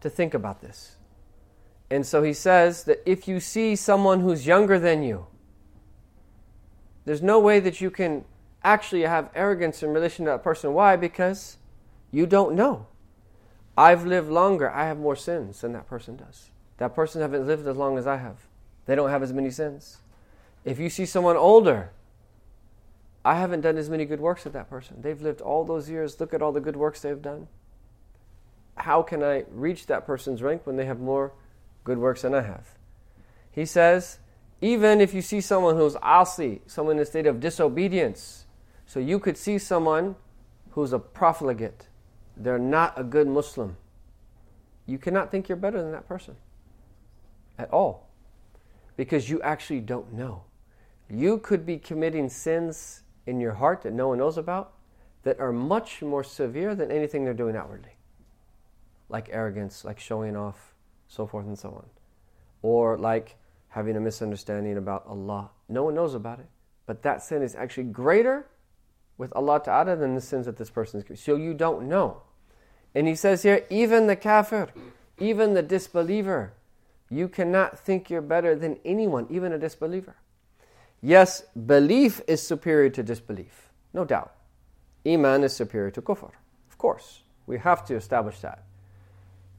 to 0.00 0.08
think 0.08 0.34
about 0.34 0.60
this. 0.60 0.96
And 1.90 2.06
so 2.06 2.22
he 2.22 2.32
says 2.32 2.84
that 2.84 3.02
if 3.06 3.26
you 3.26 3.40
see 3.40 3.74
someone 3.74 4.20
who's 4.20 4.46
younger 4.46 4.78
than 4.78 5.02
you, 5.02 5.26
there's 7.04 7.22
no 7.22 7.40
way 7.40 7.60
that 7.60 7.80
you 7.80 7.90
can 7.90 8.24
actually 8.62 9.02
have 9.02 9.30
arrogance 9.34 9.82
in 9.82 9.90
relation 9.90 10.26
to 10.26 10.32
that 10.32 10.44
person. 10.44 10.74
Why? 10.74 10.96
Because 10.96 11.56
you 12.10 12.26
don't 12.26 12.54
know. 12.54 12.86
I've 13.78 14.04
lived 14.04 14.28
longer. 14.28 14.68
I 14.68 14.86
have 14.86 14.98
more 14.98 15.14
sins 15.14 15.60
than 15.60 15.72
that 15.72 15.86
person 15.86 16.16
does. 16.16 16.50
That 16.78 16.96
person 16.96 17.22
hasn't 17.22 17.46
lived 17.46 17.64
as 17.68 17.76
long 17.76 17.96
as 17.96 18.08
I 18.08 18.16
have. 18.16 18.38
They 18.86 18.96
don't 18.96 19.08
have 19.08 19.22
as 19.22 19.32
many 19.32 19.50
sins. 19.50 19.98
If 20.64 20.80
you 20.80 20.90
see 20.90 21.06
someone 21.06 21.36
older, 21.36 21.92
I 23.24 23.36
haven't 23.36 23.60
done 23.60 23.76
as 23.76 23.88
many 23.88 24.04
good 24.04 24.18
works 24.18 24.46
as 24.46 24.52
that 24.52 24.68
person. 24.68 25.00
They've 25.00 25.22
lived 25.22 25.40
all 25.40 25.64
those 25.64 25.88
years. 25.88 26.18
Look 26.18 26.34
at 26.34 26.42
all 26.42 26.50
the 26.50 26.60
good 26.60 26.74
works 26.74 27.02
they've 27.02 27.22
done. 27.22 27.46
How 28.74 29.00
can 29.02 29.22
I 29.22 29.44
reach 29.48 29.86
that 29.86 30.04
person's 30.04 30.42
rank 30.42 30.66
when 30.66 30.74
they 30.74 30.86
have 30.86 30.98
more 30.98 31.32
good 31.84 31.98
works 31.98 32.22
than 32.22 32.34
I 32.34 32.42
have? 32.42 32.66
He 33.52 33.64
says, 33.64 34.18
even 34.60 35.00
if 35.00 35.14
you 35.14 35.22
see 35.22 35.40
someone 35.40 35.76
who's 35.76 35.94
asi, 36.02 36.62
someone 36.66 36.96
in 36.96 37.02
a 37.02 37.06
state 37.06 37.26
of 37.26 37.38
disobedience, 37.38 38.44
so 38.86 38.98
you 38.98 39.20
could 39.20 39.36
see 39.36 39.56
someone 39.56 40.16
who's 40.70 40.92
a 40.92 40.98
profligate, 40.98 41.86
they're 42.38 42.58
not 42.58 42.98
a 42.98 43.04
good 43.04 43.26
Muslim. 43.26 43.76
You 44.86 44.98
cannot 44.98 45.30
think 45.30 45.48
you're 45.48 45.56
better 45.56 45.82
than 45.82 45.92
that 45.92 46.08
person 46.08 46.36
at 47.58 47.70
all 47.70 48.08
because 48.96 49.28
you 49.28 49.40
actually 49.42 49.80
don't 49.80 50.12
know. 50.12 50.44
You 51.10 51.38
could 51.38 51.66
be 51.66 51.78
committing 51.78 52.28
sins 52.28 53.02
in 53.26 53.40
your 53.40 53.52
heart 53.52 53.82
that 53.82 53.92
no 53.92 54.08
one 54.08 54.18
knows 54.18 54.38
about 54.38 54.72
that 55.22 55.40
are 55.40 55.52
much 55.52 56.00
more 56.02 56.24
severe 56.24 56.74
than 56.74 56.90
anything 56.90 57.24
they're 57.24 57.34
doing 57.34 57.56
outwardly, 57.56 57.96
like 59.08 59.28
arrogance, 59.30 59.84
like 59.84 59.98
showing 59.98 60.36
off, 60.36 60.74
so 61.06 61.26
forth 61.26 61.46
and 61.46 61.58
so 61.58 61.70
on, 61.70 61.86
or 62.62 62.96
like 62.96 63.36
having 63.68 63.96
a 63.96 64.00
misunderstanding 64.00 64.78
about 64.78 65.06
Allah 65.06 65.50
No 65.68 65.84
one 65.84 65.94
knows 65.94 66.14
about 66.14 66.40
it. 66.40 66.48
But 66.86 67.02
that 67.02 67.22
sin 67.22 67.42
is 67.42 67.54
actually 67.54 67.84
greater 67.84 68.46
with 69.18 69.30
Allah 69.36 69.60
Ta'ala 69.62 69.96
than 69.96 70.14
the 70.14 70.20
sins 70.20 70.46
that 70.46 70.56
this 70.56 70.70
person 70.70 70.98
is 70.98 71.04
committing. 71.04 71.22
So 71.22 71.36
you 71.36 71.52
don't 71.52 71.88
know. 71.88 72.22
And 72.94 73.06
he 73.06 73.14
says 73.14 73.42
here, 73.42 73.64
even 73.70 74.06
the 74.06 74.16
kafir, 74.16 74.68
even 75.18 75.54
the 75.54 75.62
disbeliever, 75.62 76.52
you 77.10 77.28
cannot 77.28 77.78
think 77.78 78.10
you're 78.10 78.20
better 78.20 78.54
than 78.54 78.78
anyone, 78.84 79.26
even 79.30 79.52
a 79.52 79.58
disbeliever. 79.58 80.16
Yes, 81.00 81.42
belief 81.66 82.20
is 82.26 82.42
superior 82.42 82.90
to 82.90 83.02
disbelief, 83.02 83.68
no 83.94 84.04
doubt. 84.04 84.34
Iman 85.06 85.44
is 85.44 85.54
superior 85.54 85.90
to 85.92 86.02
kufr, 86.02 86.30
of 86.68 86.78
course. 86.78 87.22
We 87.46 87.58
have 87.58 87.84
to 87.86 87.94
establish 87.94 88.40
that. 88.40 88.64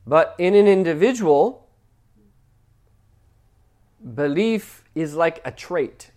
But 0.05 0.35
in 0.37 0.53
an 0.53 0.67
individual, 0.67 1.67
belief 4.13 4.83
is 4.95 5.15
like 5.15 5.41
a 5.45 5.51
trait. 5.51 6.11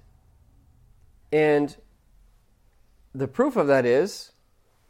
And 1.31 1.75
the 3.15 3.29
proof 3.29 3.57
of 3.57 3.67
that 3.69 3.87
is, 3.87 4.33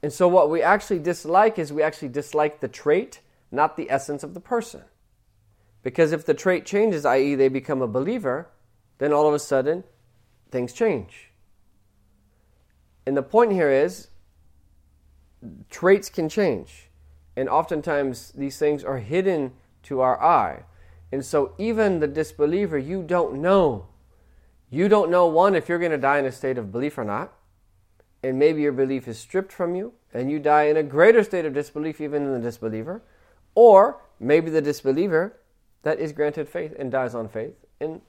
and 0.03 0.13
so 0.13 0.27
what 0.27 0.51
we 0.51 0.63
actually 0.63 0.99
dislike 0.99 1.59
is 1.59 1.73
we 1.73 1.83
actually 1.83 2.09
dislike 2.09 2.61
the 2.61 2.69
trait, 2.69 3.21
not 3.51 3.77
the 3.77 3.91
essence 3.91 4.25
of 4.25 4.35
the 4.35 4.41
person. 4.41 4.83
Because 5.83 6.13
if 6.13 6.27
the 6.27 6.35
trait 6.35 6.67
changes, 6.67 7.05
i.e., 7.05 7.35
they 7.35 7.49
become 7.49 7.83
a 7.83 7.89
believer, 7.89 8.49
then 8.99 9.13
all 9.13 9.29
of 9.29 9.35
a 9.35 9.39
sudden 9.39 9.85
things 10.51 10.73
change. 10.73 11.31
And 13.07 13.17
the 13.17 13.23
point 13.23 13.53
here 13.53 13.71
is 13.71 14.09
traits 15.71 16.09
can 16.09 16.29
change. 16.29 16.89
And 17.37 17.49
oftentimes 17.49 18.33
these 18.33 18.59
things 18.59 18.85
are 18.85 18.99
hidden 18.99 19.53
to 19.85 20.01
our 20.01 20.23
eye. 20.23 20.65
And 21.11 21.25
so 21.25 21.55
even 21.59 22.01
the 22.01 22.07
disbeliever, 22.09 22.79
you 22.79 23.03
don't 23.03 23.41
know. 23.41 23.87
You 24.71 24.89
don't 24.89 25.11
know, 25.11 25.27
one, 25.27 25.55
if 25.55 25.69
you're 25.69 25.79
going 25.79 25.91
to 25.93 25.99
die 25.99 26.19
in 26.19 26.25
a 26.25 26.33
state 26.33 26.59
of 26.59 26.73
belief 26.73 26.97
or 26.97 27.05
not. 27.05 27.33
And 28.23 28.39
maybe 28.39 28.63
your 28.63 28.73
belief 28.73 29.09
is 29.09 29.19
stripped 29.19 29.53
from 29.53 29.75
you, 29.75 29.93
and 30.15 30.31
you 30.31 30.39
die 30.39 30.65
in 30.65 30.77
a 30.77 30.83
greater 30.83 31.25
state 31.25 31.45
of 31.45 31.55
disbelief 31.55 32.01
even 32.01 32.25
than 32.25 32.35
the 32.35 32.41
disbeliever. 32.41 33.03
Or 33.55 34.01
maybe 34.21 34.51
the 34.51 34.63
disbeliever 34.63 35.39
that 35.83 35.99
is 35.99 36.13
granted 36.13 36.49
faith 36.49 36.75
and 36.79 36.91
dies 36.91 37.15
on 37.15 37.29
faith, 37.29 37.55
and 37.81 38.01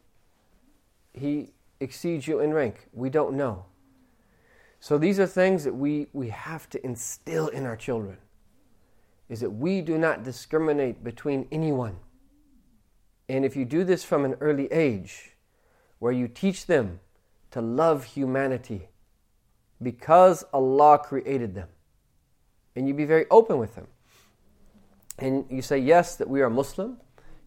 he 1.13 1.53
exceeds 1.79 2.27
you 2.27 2.39
in 2.39 2.53
rank. 2.53 2.87
We 2.93 3.09
don't 3.09 3.35
know. 3.35 3.65
So 4.79 4.97
these 4.97 5.19
are 5.19 5.25
things 5.25 5.63
that 5.63 5.73
we, 5.73 6.07
we 6.13 6.29
have 6.29 6.69
to 6.71 6.85
instill 6.85 7.47
in 7.47 7.65
our 7.65 7.75
children. 7.75 8.17
Is 9.29 9.39
that 9.39 9.49
we 9.49 9.81
do 9.81 9.97
not 9.97 10.23
discriminate 10.23 11.03
between 11.03 11.47
anyone. 11.51 11.97
And 13.29 13.45
if 13.45 13.55
you 13.55 13.65
do 13.65 13.83
this 13.83 14.03
from 14.03 14.25
an 14.25 14.35
early 14.41 14.67
age, 14.71 15.31
where 15.99 16.11
you 16.11 16.27
teach 16.27 16.65
them 16.65 16.99
to 17.51 17.61
love 17.61 18.03
humanity 18.03 18.89
because 19.83 20.43
Allah 20.53 20.99
created 20.99 21.53
them, 21.55 21.69
and 22.75 22.87
you 22.87 22.93
be 22.93 23.05
very 23.05 23.25
open 23.29 23.57
with 23.57 23.75
them, 23.75 23.87
and 25.19 25.45
you 25.49 25.61
say, 25.61 25.77
yes, 25.77 26.15
that 26.15 26.29
we 26.29 26.41
are 26.41 26.49
Muslim, 26.49 26.97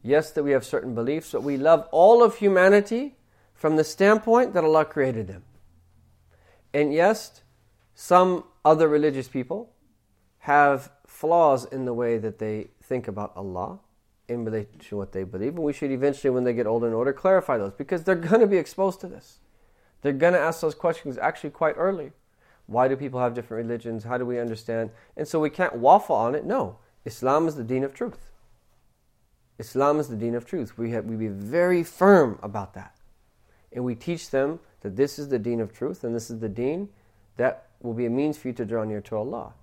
Yes, 0.07 0.31
that 0.31 0.45
we 0.45 0.53
have 0.53 0.65
certain 0.65 0.95
beliefs, 0.95 1.33
but 1.33 1.43
we 1.43 1.57
love 1.57 1.89
all 1.91 2.23
of 2.23 2.37
humanity 2.37 3.17
from 3.55 3.75
the 3.75 3.83
standpoint 3.83 4.55
that 4.55 4.63
Allah 4.63 4.85
created 4.85 5.27
them. 5.27 5.43
And 6.73 6.95
yes, 6.95 7.43
some 7.97 8.45
other 8.65 8.87
religious 8.87 9.27
people 9.27 9.73
have 10.39 10.93
flaws 11.09 11.65
in 11.65 11.87
the 11.87 11.93
way 11.93 12.19
that 12.19 12.39
they 12.39 12.69
think 12.85 13.09
about 13.09 13.33
Allah 13.35 13.81
in 14.29 14.45
relation 14.45 14.79
to 14.79 14.97
what 14.97 15.11
they 15.11 15.25
believe. 15.25 15.57
And 15.57 15.65
we 15.65 15.73
should 15.73 15.91
eventually, 15.91 16.31
when 16.31 16.45
they 16.45 16.55
get 16.55 16.69
older 16.69 16.87
and 16.87 16.95
older, 16.95 17.13
clarify 17.13 17.59
those 17.59 17.73
because 17.73 18.05
they're 18.05 18.15
going 18.15 18.41
to 18.41 18.47
be 18.47 18.59
exposed 18.59 19.01
to 19.01 19.09
this. 19.09 19.41
They're 20.03 20.13
going 20.13 20.35
to 20.35 20.39
ask 20.39 20.61
those 20.61 20.77
questions 20.77 21.19
actually 21.19 21.51
quite 21.51 21.75
early. 21.77 22.13
Why 22.67 22.89
do 22.89 22.97
people 22.97 23.21
have 23.21 23.35
different 23.35 23.67
religions? 23.67 24.05
How 24.05 24.19
do 24.19 24.27
we 24.27 24.41
understand? 24.41 24.91
And 25.17 25.27
so 25.27 25.41
we 25.41 25.51
can't 25.51 25.77
waffle 25.77 26.17
on 26.17 26.35
it. 26.35 26.45
No, 26.45 26.79
Islam 27.05 27.47
is 27.47 27.55
the 27.55 27.65
deen 27.65 27.85
of 27.85 27.95
truth. 27.95 28.31
Islam 29.59 30.01
is 30.01 30.09
the 30.09 30.17
deen 30.17 30.35
of 30.35 30.45
truth. 30.45 30.77
We, 30.77 30.91
have, 30.91 31.05
we 31.05 31.17
be 31.17 31.29
very 31.29 31.83
firm 31.83 32.39
about 32.43 32.75
that. 32.75 32.97
And 33.73 33.85
we 33.85 33.95
teach 33.95 34.31
them 34.31 34.61
that 34.81 34.97
this 34.97 35.19
is 35.19 35.29
the 35.29 35.39
deen 35.39 35.61
of 35.61 35.73
truth 35.73 36.05
and 36.05 36.15
this 36.15 36.31
is 36.31 36.41
the 36.41 36.49
deen 36.49 36.89
that 37.37 37.67
will 37.81 37.95
be 37.95 38.07
a 38.07 38.11
means 38.11 38.37
for 38.37 38.49
you 38.49 38.55
to 38.55 38.65
draw 38.65 38.85
near 38.85 39.01
to 39.03 39.17
Allah. 39.17 39.55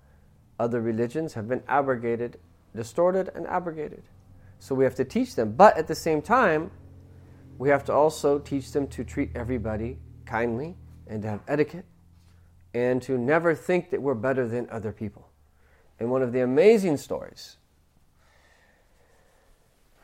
Other 0.58 0.80
religions 0.80 1.34
have 1.34 1.48
been 1.48 1.62
abrogated, 1.68 2.38
distorted, 2.74 3.30
and 3.34 3.46
abrogated. 3.46 4.02
So 4.58 4.74
we 4.74 4.84
have 4.84 4.94
to 4.96 5.04
teach 5.04 5.34
them. 5.34 5.52
But 5.52 5.76
at 5.76 5.88
the 5.88 5.94
same 5.94 6.22
time, 6.22 6.70
we 7.58 7.68
have 7.68 7.84
to 7.84 7.92
also 7.92 8.38
teach 8.38 8.72
them 8.72 8.86
to 8.88 9.04
treat 9.04 9.30
everybody 9.34 9.98
kindly 10.24 10.76
and 11.06 11.22
to 11.22 11.28
have 11.28 11.40
etiquette 11.46 11.84
and 12.74 13.00
to 13.02 13.16
never 13.16 13.54
think 13.54 13.90
that 13.90 14.02
we're 14.02 14.14
better 14.14 14.48
than 14.48 14.68
other 14.68 14.92
people. 14.92 15.28
And 16.00 16.10
one 16.10 16.22
of 16.22 16.32
the 16.32 16.40
amazing 16.40 16.96
stories 16.96 17.56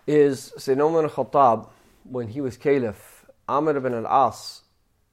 is 0.07 0.53
Sayyidina 0.57 0.89
Umar 0.89 1.03
al-Khattab, 1.05 1.69
when 2.05 2.29
he 2.29 2.41
was 2.41 2.57
caliph, 2.57 3.27
Amr 3.49 3.77
ibn 3.77 3.93
al-As 3.93 4.63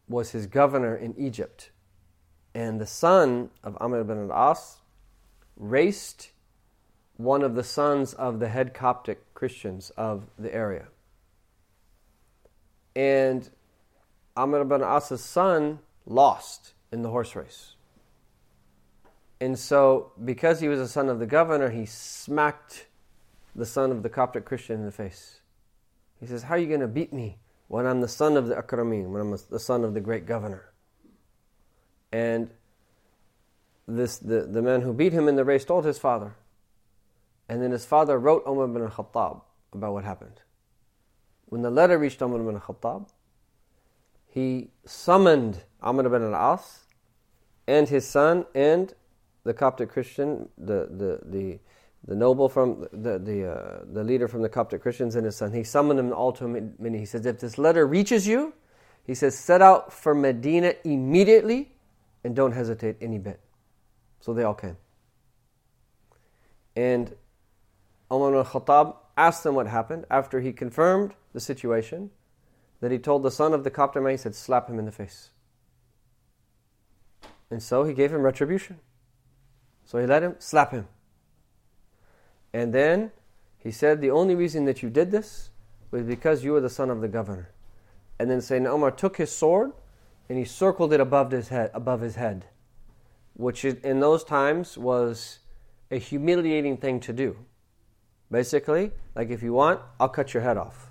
was 0.08 0.32
his 0.32 0.46
governor 0.46 0.96
in 0.96 1.14
Egypt. 1.18 1.72
And 2.54 2.80
the 2.80 2.88
son 2.88 3.50
of 3.64 3.76
Amr 3.82 4.02
ibn 4.02 4.30
al-As 4.30 4.78
raced 5.56 6.32
one 7.18 7.42
of 7.42 7.56
the 7.56 7.64
sons 7.64 8.14
of 8.14 8.40
the 8.40 8.48
head 8.48 8.74
Coptic 8.74 9.34
Christians 9.34 9.90
of 9.98 10.28
the 10.38 10.54
area. 10.54 10.88
And 12.96 13.50
Amr 14.36 14.62
ibn 14.62 14.84
al-As's 14.84 15.24
son 15.24 15.80
lost 16.06 16.74
in 16.92 17.02
the 17.02 17.10
horse 17.10 17.36
race. 17.36 17.76
And 19.40 19.58
so, 19.58 20.14
because 20.24 20.60
he 20.60 20.68
was 20.68 20.80
a 20.80 20.88
son 20.88 21.10
of 21.10 21.20
the 21.20 21.28
governor, 21.28 21.70
he 21.70 21.86
smacked 21.86 22.88
the 23.56 23.66
son 23.66 23.92
of 23.92 24.04
the 24.04 24.10
Coptic 24.10 24.46
Christian 24.46 24.80
in 24.80 24.86
the 24.86 24.92
face. 24.92 25.42
He 26.20 26.26
says, 26.26 26.44
How 26.44 26.56
are 26.56 26.58
you 26.58 26.68
going 26.68 26.80
to 26.80 26.88
beat 26.88 27.14
me 27.14 27.38
when 27.68 27.86
I'm 27.86 28.02
the 28.02 28.08
son 28.08 28.38
of 28.38 28.48
the 28.48 28.56
Akramin, 28.56 29.10
when 29.10 29.22
I'm 29.22 29.38
the 29.50 29.60
son 29.60 29.84
of 29.84 29.94
the 29.94 30.02
great 30.02 30.26
governor? 30.26 30.72
And 32.12 32.50
this, 33.88 34.18
the, 34.18 34.42
the 34.42 34.62
man 34.62 34.82
who 34.82 34.94
beat 34.94 35.14
him 35.14 35.28
in 35.28 35.36
the 35.36 35.46
race 35.46 35.66
told 35.66 35.86
his 35.86 36.00
father. 36.00 36.36
And 37.48 37.62
then 37.62 37.72
his 37.72 37.86
father 37.86 38.20
wrote 38.20 38.44
Umar 38.48 38.66
ibn 38.66 38.82
al-Khattab 38.82 39.42
about 39.74 39.94
what 39.94 40.04
happened. 40.04 40.42
When 41.46 41.62
the 41.62 41.70
letter 41.70 41.98
reached 41.98 42.22
Umar 42.22 42.42
ibn 42.42 42.56
al-Khattab, 42.56 43.08
he 44.26 44.72
summoned 44.86 45.64
Amr 45.82 46.06
ibn 46.06 46.34
al-As 46.34 46.80
and 47.68 47.88
his 47.90 48.08
son 48.08 48.46
and 48.56 48.94
the 49.44 49.54
Coptic 49.54 49.90
Christian, 49.90 50.50
the, 50.58 50.88
the, 50.90 51.20
the 51.24 51.60
the 52.08 52.16
noble 52.16 52.48
from 52.48 52.88
the 52.94 53.20
the, 53.20 53.52
uh, 53.52 53.80
the 53.92 54.04
leader 54.04 54.28
from 54.28 54.42
the 54.42 54.50
Coptic 54.50 54.82
Christians 54.82 55.16
and 55.16 55.26
his 55.26 55.36
son. 55.36 55.52
He 55.52 55.64
summoned 55.64 56.00
them 56.00 56.14
all 56.14 56.32
to 56.34 56.46
him. 56.46 56.76
And 56.80 56.96
he 56.96 57.06
says, 57.06 57.26
"If 57.26 57.40
this 57.40 57.58
letter 57.58 57.86
reaches 57.86 58.26
you, 58.26 58.54
he 59.06 59.14
says, 59.14 59.38
set 59.38 59.62
out 59.62 59.92
for 59.92 60.16
Medina 60.16 60.74
immediately, 60.84 61.76
and 62.24 62.36
don't 62.36 62.54
hesitate 62.54 62.98
any 63.02 63.18
bit." 63.18 63.42
So 64.22 64.34
they 64.34 64.44
all 64.44 64.54
came. 64.54 64.78
And 66.76 67.16
Umar 68.12 68.36
al-Khattab 68.36 68.96
asked 69.18 69.44
them 69.44 69.56
what 69.56 69.68
happened 69.68 70.06
after 70.10 70.40
he 70.40 70.54
confirmed 70.54 71.14
the 71.34 71.40
situation. 71.40 72.12
That 72.80 72.92
he 72.92 73.00
told 73.00 73.24
the 73.24 73.32
son 73.32 73.54
of 73.54 73.64
the 73.64 73.72
Coptic 73.72 74.04
man, 74.04 74.12
he 74.12 74.18
said, 74.18 74.36
"Slap 74.36 74.70
him 74.70 74.80
in 74.80 74.86
the 74.86 74.92
face." 74.92 75.32
And 77.50 77.62
so 77.62 77.84
he 77.84 77.94
gave 77.94 78.12
him 78.12 78.22
retribution. 78.22 78.80
So 79.86 80.00
he 80.00 80.06
let 80.06 80.24
him 80.24 80.36
slap 80.40 80.72
him. 80.72 80.88
And 82.54 82.74
then 82.74 83.12
he 83.58 83.72
said, 83.72 84.02
The 84.02 84.12
only 84.12 84.36
reason 84.36 84.66
that 84.66 84.84
you 84.84 84.90
did 84.90 85.12
this 85.12 85.50
was 85.92 86.04
because 86.04 86.44
you 86.44 86.52
were 86.52 86.62
the 86.62 86.70
son 86.70 86.90
of 86.90 87.02
the 87.02 87.08
governor. 87.08 87.52
And 88.20 88.30
then 88.30 88.40
Sayyidina 88.40 88.74
Umar 88.74 88.92
took 88.92 89.18
his 89.18 89.32
sword 89.32 89.72
and 90.30 90.38
he 90.38 90.44
circled 90.44 90.92
it 90.92 91.00
above 91.00 91.32
his 91.32 91.50
head, 91.50 91.72
above 91.74 92.02
his 92.02 92.16
head, 92.16 92.46
which 93.34 93.64
in 93.64 94.00
those 94.00 94.24
times 94.24 94.78
was 94.78 95.40
a 95.90 95.98
humiliating 95.98 96.78
thing 96.78 97.00
to 97.02 97.14
do. 97.14 97.38
Basically, 98.30 98.92
like 99.16 99.30
if 99.30 99.42
you 99.42 99.54
want, 99.54 99.80
I'll 100.00 100.10
cut 100.10 100.34
your 100.34 100.44
head 100.44 100.58
off. 100.58 100.90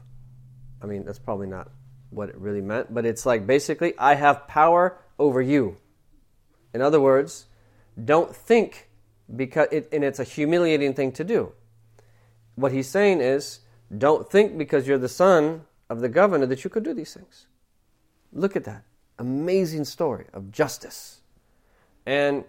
I 0.83 0.87
mean, 0.87 1.05
that's 1.05 1.19
probably 1.19 1.47
not 1.47 1.71
what 2.11 2.31
it 2.31 2.37
really 2.39 2.63
meant, 2.63 2.95
but 2.95 3.05
it's 3.05 3.27
like 3.27 3.47
basically, 3.47 3.95
I 3.99 4.15
have 4.15 4.49
power 4.49 4.99
over 5.19 5.43
you. 5.43 5.77
In 6.77 6.83
other 6.83 7.01
words, 7.01 7.47
don't 8.05 8.37
think 8.37 8.91
because 9.35 9.69
it, 9.73 9.89
and 9.93 10.05
it's 10.05 10.19
a 10.19 10.25
humiliating 10.25 10.93
thing 10.93 11.11
to 11.13 11.25
do. 11.25 11.53
What 12.55 12.71
he's 12.71 12.87
saying 12.87 13.23
is, 13.23 13.61
don't 13.97 14.31
think 14.31 14.59
because 14.59 14.87
you're 14.87 14.99
the 14.99 15.09
son 15.09 15.63
of 15.89 16.01
the 16.01 16.11
governor 16.11 16.45
that 16.45 16.65
you 16.65 16.69
could 16.69 16.85
do 16.85 16.93
these 16.93 17.15
things. 17.15 17.47
Look 18.31 18.57
at 18.57 18.65
that 18.65 18.85
amazing 19.19 19.87
story 19.87 20.27
of 20.35 20.53
justice 20.53 21.23
and 22.05 22.45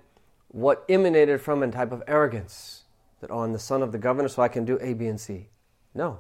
what 0.50 0.84
emanated 0.90 1.40
from 1.40 1.64
a 1.64 1.72
type 1.72 1.94
of 1.94 2.04
arrogance 2.06 2.84
that 3.22 3.32
oh, 3.32 3.44
I'm 3.44 3.54
the 3.54 3.60
son 3.60 3.82
of 3.82 3.94
the 3.94 3.98
governor, 3.98 4.28
so 4.28 4.42
I 4.42 4.50
can 4.50 4.66
do 4.66 4.78
A, 4.82 4.94
B, 4.94 5.08
and 5.08 5.22
C. 5.22 5.48
No. 5.94 6.20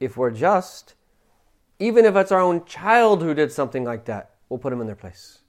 If 0.00 0.16
we're 0.16 0.32
just, 0.32 0.94
Even 1.78 2.04
if 2.04 2.16
it's 2.16 2.32
our 2.32 2.40
own 2.40 2.64
child 2.64 3.22
who 3.22 3.34
did 3.34 3.52
something 3.52 3.84
like 3.84 4.06
that, 4.06 4.30
we'll 4.48 4.58
put 4.58 4.70
them 4.70 4.80
in 4.80 4.86
their 4.86 4.96
place. 4.96 5.40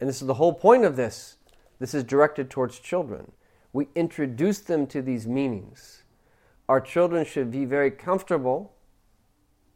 And 0.00 0.08
this 0.08 0.20
is 0.20 0.26
the 0.26 0.34
whole 0.34 0.52
point 0.52 0.84
of 0.84 0.96
this. 0.96 1.36
This 1.78 1.94
is 1.94 2.04
directed 2.04 2.50
towards 2.50 2.78
children. 2.78 3.32
We 3.72 3.88
introduce 3.94 4.60
them 4.60 4.86
to 4.88 5.02
these 5.02 5.26
meanings. 5.26 6.02
Our 6.68 6.80
children 6.80 7.24
should 7.24 7.50
be 7.50 7.64
very 7.64 7.90
comfortable 7.90 8.72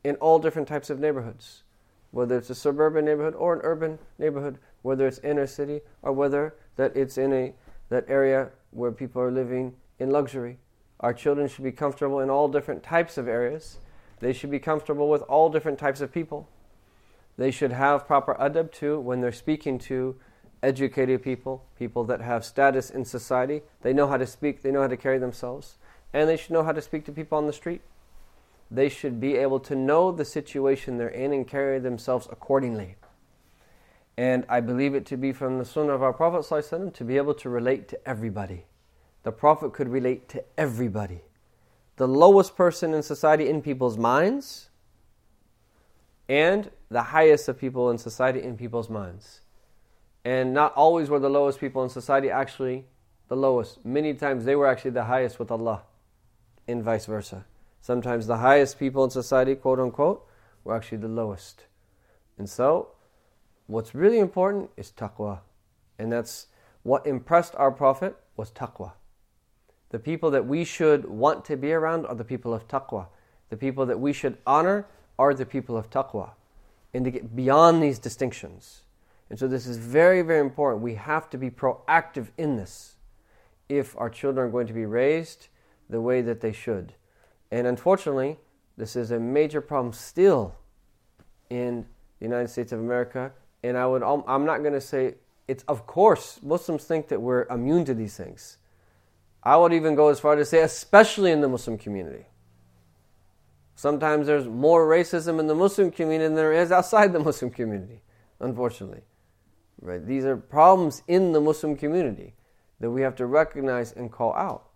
in 0.05 0.17
all 0.17 0.39
different 0.39 0.69
types 0.69 0.91
of 0.91 0.99
neighborhoods, 0.99 1.63
whether 2.11 2.37
it's 2.37 2.51
a 2.51 2.55
suburban 2.55 3.05
neighborhood 3.05 3.35
or 3.35 3.55
an 3.55 3.61
urban 3.63 3.99
neighborhood, 4.19 4.59
whether 4.83 5.07
it's 5.07 5.19
inner 5.21 5.47
city 5.47 5.81
or 6.03 6.13
whether 6.13 6.55
that 6.77 6.97
it's 6.97 7.19
in 7.19 7.33
a 7.33 7.55
that 7.89 8.05
area 8.09 8.51
where 8.71 8.91
people 8.91 9.21
are 9.21 9.31
living 9.31 9.75
in 9.99 10.11
luxury. 10.11 10.59
Our 11.01 11.13
children 11.13 11.49
should 11.49 11.65
be 11.65 11.73
comfortable 11.73 12.21
in 12.21 12.31
all 12.31 12.49
different 12.49 12.83
types 12.83 13.19
of 13.19 13.29
areas. 13.29 13.79
They 14.21 14.33
should 14.33 14.51
be 14.51 14.59
comfortable 14.59 15.11
with 15.11 15.23
all 15.23 15.51
different 15.51 15.79
types 15.79 16.01
of 16.01 16.13
people. 16.13 16.49
They 17.37 17.51
should 17.51 17.73
have 17.73 18.07
proper 18.07 18.35
adab 18.35 18.73
too 18.73 19.01
when 19.01 19.21
they're 19.21 19.33
speaking 19.33 19.79
to 19.81 20.17
educated 20.63 21.23
people, 21.23 21.65
people 21.79 22.05
that 22.05 22.21
have 22.21 22.45
status 22.45 22.91
in 22.91 23.05
society. 23.05 23.63
They 23.83 23.93
know 23.93 24.07
how 24.07 24.17
to 24.17 24.27
speak, 24.27 24.63
they 24.63 24.71
know 24.71 24.83
how 24.83 24.89
to 24.89 24.97
carry 24.97 25.19
themselves, 25.19 25.77
and 26.13 26.29
they 26.29 26.37
should 26.37 26.53
know 26.53 26.63
how 26.63 26.73
to 26.73 26.83
speak 26.83 27.05
to 27.07 27.13
people 27.13 27.39
on 27.39 27.47
the 27.47 27.53
street. 27.53 27.83
They 28.71 28.89
should 28.89 29.21
be 29.21 29.37
able 29.37 29.61
to 29.61 29.75
know 29.75 30.13
the 30.13 30.25
situation 30.25 30.97
they're 30.97 31.09
in 31.09 31.33
and 31.33 31.47
carry 31.47 31.79
themselves 31.79 32.29
accordingly. 32.31 32.97
And 34.17 34.45
I 34.49 34.61
believe 34.61 34.95
it 34.95 35.07
to 35.07 35.17
be 35.17 35.33
from 35.33 35.59
the 35.59 35.65
Sunnah 35.65 35.93
of 35.93 36.03
our 36.03 36.13
Prophet 36.13 36.43
ﷺ 36.43 36.93
to 36.95 37.05
be 37.05 37.17
able 37.17 37.35
to 37.35 37.49
relate 37.49 37.89
to 37.89 38.09
everybody. 38.09 38.65
The 39.23 39.33
Prophet 39.33 39.73
could 39.73 39.89
relate 39.89 40.29
to 40.31 40.45
everybody. 40.57 41.23
The 41.97 42.09
lowest 42.09 42.57
person 42.57 42.95
in 42.95 43.03
society 43.03 43.49
in 43.49 43.63
people's 43.63 43.99
minds, 43.99 44.71
and 46.29 46.71
the 46.93 47.03
highest 47.03 47.49
of 47.49 47.59
people 47.59 47.91
in 47.91 47.99
society 47.99 48.43
in 48.43 48.57
people's 48.57 48.91
minds. 48.91 49.41
And 50.25 50.55
not 50.55 50.75
always 50.75 51.09
were 51.09 51.19
the 51.19 51.31
lowest 51.31 51.59
people 51.59 51.83
in 51.83 51.89
society 51.89 52.31
actually 52.31 52.87
the 53.29 53.37
lowest. 53.37 53.85
Many 53.85 54.15
times 54.15 54.45
they 54.45 54.55
were 54.55 54.67
actually 54.67 54.91
the 54.91 55.05
highest 55.05 55.39
with 55.39 55.51
Allah, 55.51 55.83
and 56.69 56.83
vice 56.83 57.07
versa. 57.07 57.47
Sometimes 57.81 58.27
the 58.27 58.37
highest 58.37 58.79
people 58.79 59.05
in 59.05 59.11
society, 59.11 59.55
quote 59.55 59.81
unquote, 59.81 60.27
were 60.65 60.77
actually 60.77 60.99
the 60.99 61.09
lowest. 61.09 61.65
And 62.39 62.49
so, 62.49 62.89
what's 63.67 63.95
really 63.95 64.19
important 64.19 64.71
is 64.77 64.93
taqwa. 64.93 65.41
And 65.99 66.13
that's 66.13 66.49
what 66.83 67.07
impressed 67.07 67.55
our 67.57 67.71
Prophet 67.71 68.17
was 68.37 68.51
taqwa. 68.51 68.93
The 69.91 69.99
people 69.99 70.31
that 70.31 70.47
we 70.47 70.65
should 70.65 71.09
want 71.09 71.45
to 71.47 71.57
be 71.57 71.73
around 71.73 72.07
are 72.07 72.15
the 72.15 72.25
people 72.25 72.53
of 72.53 72.69
taqwa. 72.69 73.07
The 73.51 73.57
people 73.57 73.87
that 73.87 73.99
we 73.99 74.13
should 74.13 74.39
honor 74.47 74.87
are 75.19 75.35
the 75.35 75.47
people 75.47 75.77
of 75.77 75.91
taqwa. 75.91 76.31
And 76.95 77.05
to 77.05 77.11
get 77.11 77.35
beyond 77.35 77.83
these 77.83 77.99
distinctions. 77.99 78.83
And 79.31 79.39
so 79.39 79.49
this 79.49 79.67
is 79.67 79.79
very, 79.79 80.21
very 80.21 80.41
important. 80.41 80.83
We 80.83 80.95
have 80.97 81.31
to 81.31 81.39
be 81.39 81.51
proactive 81.51 82.29
in 82.37 82.57
this 82.57 82.97
if 83.69 83.97
our 83.97 84.11
children 84.11 84.47
are 84.47 84.51
going 84.51 84.67
to 84.67 84.75
be 84.75 84.85
raised 84.85 85.49
the 85.89 86.01
way 86.01 86.21
that 86.21 86.41
they 86.43 86.53
should. 86.53 86.93
And 87.51 87.67
unfortunately, 87.67 88.39
this 88.77 88.97
is 88.97 89.11
a 89.11 89.19
major 89.19 89.61
problem 89.61 89.93
still 89.93 90.55
in 91.49 91.87
the 92.19 92.25
United 92.27 92.49
States 92.49 92.73
of 92.73 92.81
America. 92.81 93.33
And 93.63 93.77
I 93.77 93.87
would, 93.87 94.03
I'm 94.03 94.45
not 94.45 94.59
going 94.59 94.75
to 94.75 94.81
say 94.81 95.15
it's, 95.49 95.65
of 95.65 95.87
course, 95.87 96.41
Muslims 96.43 96.85
think 96.85 97.09
that 97.09 97.21
we're 97.21 97.45
immune 97.45 97.85
to 97.87 97.95
these 97.95 98.17
things. 98.17 98.59
I 99.43 99.57
would 99.57 99.73
even 99.73 99.95
go 99.95 100.09
as 100.09 100.21
far 100.21 100.37
to 100.37 100.45
say, 100.45 100.61
especially 100.61 101.31
in 101.31 101.41
the 101.41 101.49
Muslim 101.49 101.79
community. 101.79 102.27
Sometimes 103.75 104.27
there's 104.27 104.47
more 104.47 104.87
racism 104.87 105.41
in 105.41 105.47
the 105.47 105.55
Muslim 105.55 105.91
community 105.91 106.25
than 106.25 106.35
there 106.35 106.53
is 106.53 106.71
outside 106.71 107.13
the 107.13 107.21
Muslim 107.21 107.51
community, 107.51 108.03
unfortunately. 108.41 109.03
Right? 109.81 110.05
These 110.05 110.25
are 110.25 110.37
problems 110.37 111.03
in 111.09 111.33
the 111.33 111.41
Muslim 111.41 111.77
community 111.77 112.35
that 112.81 112.91
we 112.91 113.03
have 113.03 113.17
to 113.17 113.27
recognize 113.27 113.93
and 113.93 114.11
call 114.11 114.35
out. 114.35 114.69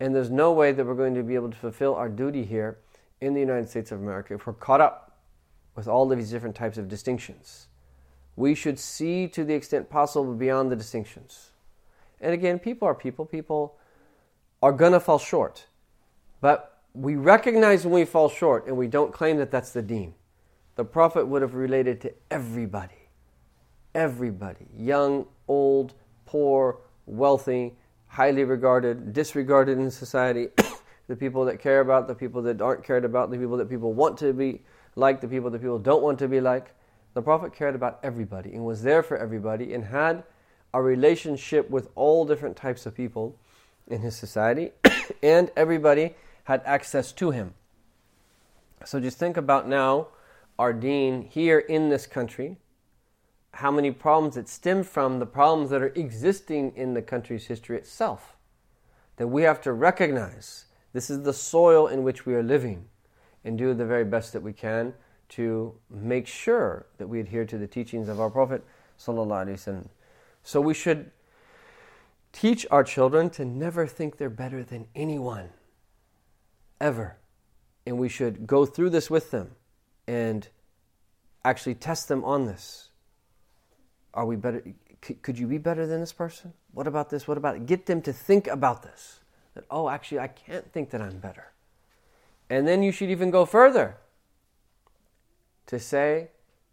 And 0.00 0.14
there's 0.14 0.30
no 0.30 0.52
way 0.52 0.72
that 0.72 0.84
we're 0.84 0.94
going 0.94 1.14
to 1.14 1.22
be 1.22 1.34
able 1.34 1.50
to 1.50 1.56
fulfill 1.56 1.94
our 1.94 2.08
duty 2.08 2.44
here 2.44 2.78
in 3.20 3.34
the 3.34 3.40
United 3.40 3.68
States 3.68 3.92
of 3.92 4.00
America 4.00 4.34
if 4.34 4.46
we're 4.46 4.54
caught 4.54 4.80
up 4.80 5.18
with 5.76 5.86
all 5.86 6.10
of 6.10 6.18
these 6.18 6.30
different 6.30 6.56
types 6.56 6.78
of 6.78 6.88
distinctions. 6.88 7.68
We 8.36 8.54
should 8.54 8.78
see 8.78 9.28
to 9.28 9.44
the 9.44 9.54
extent 9.54 9.90
possible 9.90 10.34
beyond 10.34 10.72
the 10.72 10.76
distinctions. 10.76 11.50
And 12.20 12.32
again, 12.32 12.58
people 12.58 12.88
are 12.88 12.94
people. 12.94 13.26
People 13.26 13.76
are 14.62 14.72
going 14.72 14.92
to 14.92 15.00
fall 15.00 15.18
short. 15.18 15.66
But 16.40 16.79
we 16.94 17.16
recognize 17.16 17.84
when 17.84 17.94
we 17.94 18.04
fall 18.04 18.28
short 18.28 18.66
and 18.66 18.76
we 18.76 18.86
don't 18.86 19.12
claim 19.12 19.36
that 19.38 19.50
that's 19.50 19.70
the 19.70 19.82
deen. 19.82 20.14
The 20.76 20.84
Prophet 20.84 21.26
would 21.26 21.42
have 21.42 21.54
related 21.54 22.00
to 22.02 22.12
everybody. 22.30 23.08
Everybody. 23.94 24.66
Young, 24.76 25.26
old, 25.46 25.94
poor, 26.26 26.78
wealthy, 27.06 27.74
highly 28.06 28.44
regarded, 28.44 29.12
disregarded 29.12 29.78
in 29.78 29.90
society. 29.90 30.48
the 31.08 31.16
people 31.16 31.44
that 31.44 31.60
care 31.60 31.80
about, 31.80 32.08
the 32.08 32.14
people 32.14 32.42
that 32.42 32.60
aren't 32.60 32.84
cared 32.84 33.04
about, 33.04 33.30
the 33.30 33.36
people 33.38 33.56
that 33.56 33.68
people 33.68 33.92
want 33.92 34.16
to 34.18 34.32
be 34.32 34.62
like, 34.96 35.20
the 35.20 35.28
people 35.28 35.50
that 35.50 35.60
people 35.60 35.78
don't 35.78 36.02
want 36.02 36.18
to 36.18 36.28
be 36.28 36.40
like. 36.40 36.74
The 37.14 37.22
Prophet 37.22 37.52
cared 37.52 37.74
about 37.74 37.98
everybody 38.02 38.52
and 38.52 38.64
was 38.64 38.82
there 38.82 39.02
for 39.02 39.16
everybody 39.16 39.74
and 39.74 39.84
had 39.84 40.22
a 40.72 40.80
relationship 40.80 41.68
with 41.68 41.88
all 41.94 42.24
different 42.24 42.56
types 42.56 42.86
of 42.86 42.94
people 42.94 43.36
in 43.88 44.00
his 44.00 44.16
society, 44.16 44.70
and 45.22 45.50
everybody 45.56 46.14
had 46.50 46.62
access 46.64 47.12
to 47.12 47.30
him. 47.30 47.54
So 48.84 48.98
just 48.98 49.18
think 49.18 49.36
about 49.36 49.68
now 49.68 50.08
our 50.58 50.72
deen 50.72 51.22
here 51.22 51.60
in 51.60 51.90
this 51.90 52.08
country, 52.08 52.56
how 53.54 53.70
many 53.70 53.92
problems 53.92 54.34
that 54.34 54.48
stem 54.48 54.82
from 54.82 55.20
the 55.20 55.26
problems 55.26 55.70
that 55.70 55.80
are 55.80 55.92
existing 55.94 56.72
in 56.74 56.94
the 56.94 57.02
country's 57.02 57.46
history 57.46 57.76
itself. 57.76 58.36
That 59.16 59.28
we 59.28 59.44
have 59.44 59.60
to 59.60 59.72
recognize 59.72 60.64
this 60.92 61.08
is 61.08 61.22
the 61.22 61.32
soil 61.32 61.86
in 61.86 62.02
which 62.02 62.26
we 62.26 62.34
are 62.34 62.42
living 62.42 62.86
and 63.44 63.56
do 63.56 63.72
the 63.72 63.86
very 63.86 64.04
best 64.04 64.32
that 64.32 64.42
we 64.42 64.52
can 64.52 64.92
to 65.28 65.72
make 65.88 66.26
sure 66.26 66.86
that 66.98 67.06
we 67.06 67.20
adhere 67.20 67.44
to 67.44 67.58
the 67.58 67.68
teachings 67.68 68.08
of 68.08 68.18
our 68.18 68.28
Prophet. 68.28 68.64
So 68.96 70.60
we 70.60 70.74
should 70.74 71.12
teach 72.32 72.66
our 72.72 72.82
children 72.82 73.30
to 73.30 73.44
never 73.44 73.86
think 73.86 74.16
they're 74.16 74.28
better 74.28 74.64
than 74.64 74.88
anyone, 74.96 75.50
ever. 76.80 77.16
And 77.86 77.98
we 77.98 78.08
should 78.08 78.46
go 78.46 78.66
through 78.66 78.90
this 78.90 79.10
with 79.10 79.30
them 79.30 79.52
and 80.06 80.48
actually 81.44 81.74
test 81.74 82.08
them 82.08 82.24
on 82.24 82.46
this. 82.46 82.88
Are 84.12 84.26
we 84.26 84.36
better? 84.36 84.62
Could 85.22 85.38
you 85.38 85.46
be 85.46 85.58
better 85.58 85.86
than 85.86 86.00
this 86.00 86.12
person? 86.12 86.52
What 86.72 86.86
about 86.86 87.10
this? 87.10 87.26
What 87.26 87.38
about 87.38 87.56
it? 87.56 87.66
Get 87.66 87.86
them 87.86 88.02
to 88.02 88.12
think 88.12 88.46
about 88.46 88.82
this. 88.82 89.20
That, 89.54 89.64
oh, 89.70 89.88
actually, 89.88 90.20
I 90.20 90.28
can't 90.28 90.70
think 90.72 90.90
that 90.90 91.00
I'm 91.00 91.18
better. 91.18 91.52
And 92.48 92.66
then 92.66 92.82
you 92.82 92.92
should 92.92 93.10
even 93.10 93.30
go 93.30 93.44
further 93.44 93.96
to 95.66 95.78
say, 95.78 96.28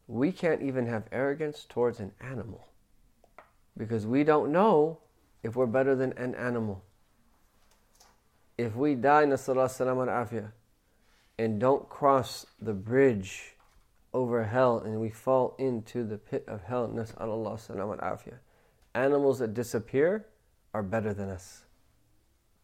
we 0.08 0.32
can't 0.32 0.62
even 0.62 0.88
have 0.88 1.04
arrogance 1.12 1.66
towards 1.70 2.00
an 2.00 2.12
animal 2.20 2.68
because 3.78 4.08
we 4.08 4.24
don't 4.24 4.52
know 4.52 5.00
if 5.44 5.56
we're 5.56 5.66
better 5.68 5.96
than 5.96 6.14
an 6.14 6.34
animal. 6.36 6.84
If 8.58 8.76
we 8.76 8.96
die, 8.96 9.26
nasallallahu 9.26 9.70
salam 9.70 9.98
afia, 9.98 10.52
and 11.38 11.60
don't 11.60 11.88
cross 11.90 12.46
the 12.60 12.74
bridge 12.74 13.56
over 14.14 14.46
hell 14.46 14.80
and 14.80 15.00
we 15.00 15.10
fall 15.10 15.56
into 15.60 16.04
the 16.04 16.18
pit 16.18 16.44
of 16.48 16.64
hell, 16.64 16.88
nasallallahu 16.88 17.60
salam 17.60 17.98
afia, 18.00 18.40
animals 18.96 19.40
that 19.40 19.54
disappear 19.54 20.26
are 20.74 20.82
better 20.82 21.14
than 21.14 21.30
us. 21.30 21.66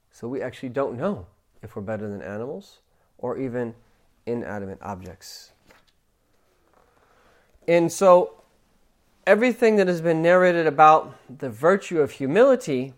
So 0.10 0.28
we 0.28 0.42
actually 0.42 0.70
don't 0.70 0.98
know 0.98 1.28
if 1.62 1.76
we're 1.76 1.82
better 1.82 2.10
than 2.10 2.22
animals 2.22 2.80
or 3.18 3.38
even 3.38 3.76
inanimate 4.26 4.80
objects. 4.82 5.52
And 7.68 7.92
so 7.92 8.44
everything 9.26 9.78
that 9.78 9.88
has 9.88 10.02
been 10.02 10.22
narrated 10.22 10.68
about 10.68 11.16
the 11.40 11.50
virtue 11.50 12.02
of 12.02 12.12
humility 12.12 12.94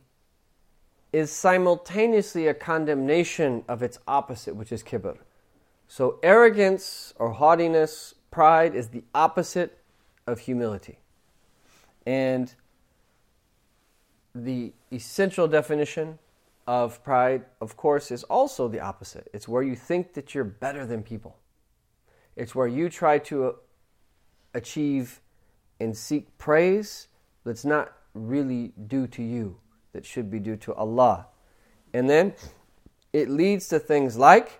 is 1.16 1.32
simultaneously 1.32 2.46
a 2.46 2.54
condemnation 2.54 3.64
of 3.70 3.82
its 3.82 3.98
opposite, 4.06 4.54
which 4.54 4.70
is 4.70 4.84
kibr. 4.84 5.18
So, 5.88 6.20
arrogance 6.22 7.14
or 7.16 7.32
haughtiness, 7.32 8.16
pride, 8.32 8.76
is 8.76 8.90
the 8.90 9.02
opposite 9.14 9.78
of 10.28 10.40
humility. 10.40 11.00
And 12.06 12.54
the 14.34 14.74
essential 14.92 15.48
definition 15.48 16.20
of 16.68 17.02
pride, 17.02 17.46
of 17.62 17.78
course, 17.78 18.12
is 18.12 18.24
also 18.26 18.68
the 18.68 18.82
opposite. 18.82 19.30
It's 19.32 19.48
where 19.48 19.64
you 19.64 19.78
think 19.78 20.16
that 20.16 20.36
you're 20.36 20.44
better 20.44 20.86
than 20.86 21.02
people, 21.02 21.38
it's 22.36 22.54
where 22.54 22.68
you 22.68 22.90
try 22.90 23.20
to 23.20 23.56
achieve 24.54 25.22
and 25.80 25.96
seek 25.96 26.38
praise 26.38 27.08
that's 27.46 27.64
not 27.64 27.94
really 28.14 28.74
due 28.88 29.08
to 29.08 29.24
you, 29.24 29.60
that 29.96 30.06
should 30.06 30.30
be 30.30 30.40
due 30.40 30.58
to 30.58 30.74
Allah. 30.74 31.28
And 31.94 32.10
then 32.10 32.34
it 33.14 33.30
leads 33.30 33.70
to 33.70 33.80
things 33.80 34.18
like 34.18 34.60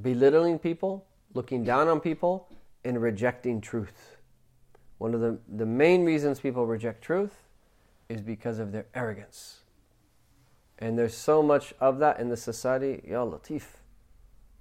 belittling 0.00 0.60
people, 0.60 1.04
looking 1.34 1.64
down 1.64 1.88
on 1.88 1.98
people, 1.98 2.48
and 2.84 3.02
rejecting 3.02 3.60
truth. 3.60 4.16
One 4.98 5.12
of 5.12 5.20
the, 5.20 5.40
the 5.48 5.66
main 5.66 6.04
reasons 6.04 6.38
people 6.38 6.66
reject 6.66 7.02
truth 7.02 7.34
is 8.08 8.20
because 8.20 8.60
of 8.60 8.70
their 8.70 8.86
arrogance. 8.94 9.62
And 10.78 10.96
there's 10.96 11.16
so 11.16 11.42
much 11.42 11.74
of 11.80 11.98
that 11.98 12.20
in 12.20 12.28
the 12.28 12.36
society. 12.36 13.02
Ya 13.08 13.24
Latif, 13.24 13.64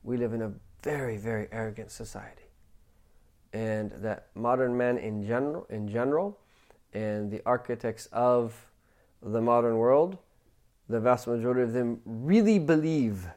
we 0.02 0.18
live 0.18 0.34
in 0.34 0.42
a 0.42 0.54
very, 0.82 1.18
very 1.18 1.48
arrogant 1.52 1.92
society. 1.92 2.50
And 3.54 3.92
that 3.98 4.30
modern 4.34 4.76
men 4.76 4.98
in 4.98 5.24
general, 5.28 5.68
in 5.70 5.88
general 5.88 6.40
and 6.94 7.30
the 7.30 7.44
architects 7.46 8.08
of 8.08 8.72
the 9.32 9.42
modern 9.42 9.78
world, 9.78 10.18
the 10.88 11.00
vast 11.00 11.28
majority 11.28 11.62
of 11.62 11.74
them 11.74 12.00
really 12.06 12.60
believe 12.60 13.28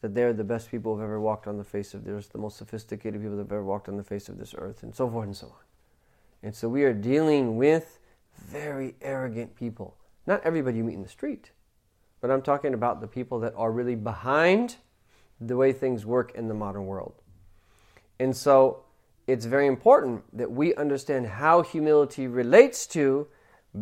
that 0.00 0.14
they're 0.14 0.32
the 0.32 0.44
best 0.44 0.70
people 0.70 0.94
who've 0.94 1.04
ever 1.04 1.20
walked 1.20 1.46
on 1.46 1.56
the 1.56 1.64
face 1.64 1.94
of 1.94 2.04
this, 2.04 2.28
the 2.28 2.38
most 2.38 2.56
sophisticated 2.56 3.20
people 3.20 3.36
that 3.36 3.44
have 3.44 3.52
ever 3.52 3.64
walked 3.64 3.88
on 3.88 3.96
the 3.96 4.04
face 4.04 4.28
of 4.28 4.38
this 4.38 4.54
earth, 4.56 4.82
and 4.82 4.94
so 4.94 5.08
forth 5.08 5.26
and 5.26 5.36
so 5.36 5.46
on. 5.46 5.64
And 6.42 6.54
so 6.54 6.68
we 6.68 6.84
are 6.84 6.92
dealing 6.92 7.56
with 7.56 7.98
very 8.38 8.94
arrogant 9.00 9.56
people. 9.56 9.96
Not 10.26 10.42
everybody 10.44 10.78
you 10.78 10.84
meet 10.84 10.94
in 10.94 11.02
the 11.02 11.08
street, 11.08 11.50
but 12.20 12.30
I'm 12.30 12.42
talking 12.42 12.74
about 12.74 13.00
the 13.00 13.06
people 13.06 13.40
that 13.40 13.54
are 13.56 13.72
really 13.72 13.94
behind 13.94 14.76
the 15.40 15.56
way 15.56 15.72
things 15.72 16.06
work 16.06 16.32
in 16.34 16.48
the 16.48 16.54
modern 16.54 16.86
world. 16.86 17.14
And 18.18 18.36
so 18.36 18.84
it's 19.26 19.44
very 19.44 19.66
important 19.66 20.24
that 20.36 20.50
we 20.50 20.74
understand 20.76 21.26
how 21.26 21.62
humility 21.62 22.26
relates 22.26 22.86
to 22.88 23.26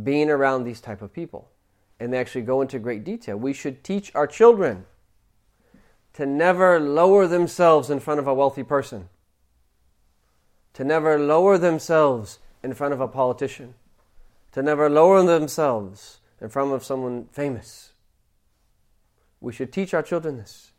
being 0.02 0.30
around 0.30 0.64
these 0.64 0.80
type 0.80 1.02
of 1.02 1.12
people. 1.12 1.50
And 2.00 2.12
they 2.12 2.18
actually 2.18 2.42
go 2.42 2.61
into 2.61 2.78
great 2.78 3.04
detail. 3.04 3.37
We 3.37 3.52
should 3.52 3.85
teach 3.85 4.11
our 4.14 4.26
children 4.26 4.87
to 6.14 6.26
never 6.26 6.80
lower 6.80 7.26
themselves 7.26 7.90
in 7.90 8.00
front 8.00 8.20
of 8.20 8.26
a 8.26 8.35
wealthy 8.35 8.62
person, 8.62 9.09
to 10.72 10.85
never 10.85 11.18
lower 11.18 11.59
themselves 11.59 12.38
in 12.62 12.72
front 12.72 12.94
of 12.94 13.00
a 13.00 13.09
politician, 13.09 13.74
to 14.52 14.62
never 14.62 14.88
lower 14.88 15.22
themselves 15.22 16.20
in 16.40 16.48
front 16.48 16.72
of 16.72 16.85
someone 16.85 17.26
famous. 17.33 17.92
We 19.40 19.52
should 19.52 19.72
teach 19.72 19.92
our 19.92 20.02
children 20.02 20.37
this. 20.37 20.72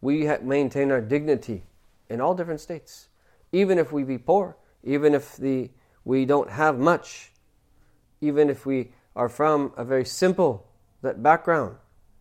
We 0.00 0.28
maintain 0.42 0.92
our 0.92 1.00
dignity 1.00 1.64
in 2.08 2.20
all 2.20 2.34
different 2.34 2.60
states, 2.60 3.08
even 3.52 3.78
if 3.78 3.92
we 3.92 4.04
be 4.04 4.18
poor, 4.18 4.56
even 4.84 5.14
if 5.14 5.36
the, 5.36 5.70
we 6.04 6.24
don't 6.24 6.50
have 6.50 6.78
much, 6.78 7.32
even 8.20 8.50
if 8.50 8.66
we 8.66 8.92
are 9.14 9.28
from 9.28 9.72
a 9.76 9.84
very 9.84 10.04
simple 10.04 10.66
background. 11.02 11.76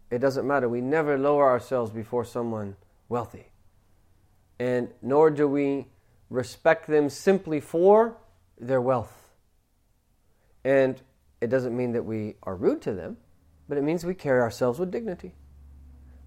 It 0.10 0.20
doesn't 0.20 0.48
matter. 0.48 0.70
We 0.70 0.82
never 0.82 1.18
lower 1.18 1.50
ourselves 1.50 1.92
before 1.92 2.24
someone 2.26 2.76
wealthy. 3.10 3.52
And 4.60 4.90
nor 5.02 5.30
do 5.30 5.48
we 5.48 5.88
respect 6.30 6.88
them 6.88 7.10
simply 7.10 7.60
for 7.60 8.18
their 8.60 8.82
wealth. 8.82 9.14
And 10.64 11.02
it 11.40 11.48
doesn't 11.50 11.76
mean 11.76 11.92
that 11.94 12.04
we 12.04 12.36
are 12.44 12.56
rude 12.56 12.82
to 12.84 12.94
them, 12.94 13.18
but 13.70 13.78
it 13.78 13.84
means 13.84 14.06
we 14.06 14.16
carry 14.16 14.42
ourselves 14.42 14.80
with 14.80 14.92
dignity. 14.92 15.36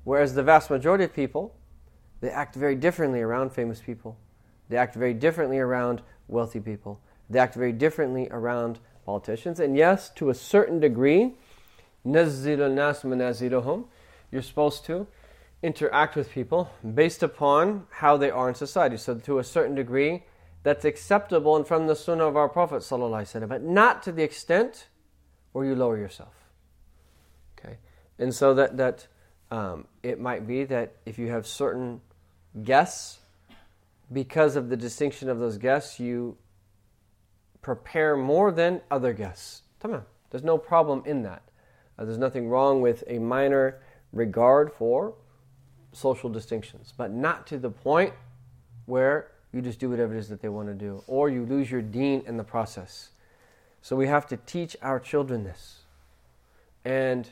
Whereas 0.05 0.35
the 0.35 0.43
vast 0.43 0.71
majority 0.71 1.05
of 1.05 1.15
people, 1.15 1.57
they 2.21 2.31
act 2.31 2.55
very 2.55 2.77
differently 2.77 3.21
around 3.21 3.51
famous 3.51 3.81
people. 3.81 4.19
They 4.69 4.77
act 4.77 4.95
very 4.95 5.15
differently 5.15 5.59
around 5.59 6.03
wealthy 6.29 6.61
people. 6.61 7.01
They 7.29 7.39
act 7.39 7.55
very 7.55 7.73
differently 7.73 8.29
around 8.31 8.79
politicians. 9.05 9.61
And 9.61 9.77
yes, 9.77 10.11
to 10.11 10.31
a 10.31 10.35
certain 10.35 10.81
degree, 10.81 11.35
you're 12.05 12.25
supposed 14.43 14.85
to 14.87 15.07
interact 15.63 16.17
with 16.17 16.31
people 16.31 16.71
based 16.95 17.23
upon 17.23 17.87
how 17.91 18.17
they 18.17 18.31
are 18.31 18.49
in 18.49 18.55
society. 18.55 18.97
So, 18.97 19.17
to 19.17 19.39
a 19.39 19.45
certain 19.45 19.75
degree, 19.75 20.25
that's 20.63 20.85
acceptable 20.85 21.57
and 21.57 21.67
from 21.67 21.87
the 21.87 21.97
sunnah 21.97 22.27
of 22.27 22.37
our 22.37 22.49
Prophet, 22.49 22.87
but 23.49 23.63
not 23.63 24.03
to 24.03 24.13
the 24.13 24.23
extent 24.23 24.89
where 25.53 25.65
you 25.65 25.75
lower 25.75 25.97
yourself. 25.97 26.35
Okay? 27.59 27.79
And 28.19 28.35
so 28.35 28.55
that, 28.55 28.77
that 28.77 29.07
um, 29.51 29.87
it 30.03 30.21
might 30.21 30.47
be 30.47 30.65
that 30.65 30.97
if 31.07 31.19
you 31.19 31.29
have 31.29 31.47
certain 31.47 32.01
guests, 32.63 33.19
because 34.13 34.57
of 34.57 34.69
the 34.69 34.77
distinction 34.77 35.29
of 35.29 35.39
those 35.39 35.57
guests, 35.57 35.99
you 36.01 36.37
prepare 37.63 38.17
more 38.17 38.53
than 38.53 38.81
other 38.91 39.13
guests. 39.13 39.63
Tamam. 39.83 40.03
There's 40.31 40.45
no 40.45 40.59
problem 40.59 41.03
in 41.05 41.23
that. 41.23 41.43
Uh, 41.99 42.05
there's 42.05 42.19
nothing 42.19 42.49
wrong 42.49 42.81
with 42.81 43.05
a 43.07 43.19
minor 43.19 43.81
regard 44.13 44.73
for 44.73 45.15
social 45.93 46.31
distinctions, 46.31 46.95
but 46.97 47.11
not 47.11 47.47
to 47.49 47.59
the 47.59 47.71
point 47.71 48.15
where 48.87 49.33
you 49.53 49.61
just 49.61 49.81
do 49.81 49.91
whatever 49.91 50.15
it 50.15 50.19
is 50.19 50.29
that 50.29 50.41
they 50.41 50.49
want 50.49 50.69
to 50.69 50.75
do, 50.75 51.03
or 51.07 51.29
you 51.29 51.45
lose 51.45 51.71
your 51.71 51.83
deen 51.83 52.23
in 52.27 52.37
the 52.37 52.45
process. 52.45 53.11
So 53.83 53.97
we 53.97 54.07
have 54.07 54.27
to 54.29 54.37
teach 54.37 54.77
our 54.83 55.01
children 55.01 55.45
this. 55.45 55.81
And 56.85 57.29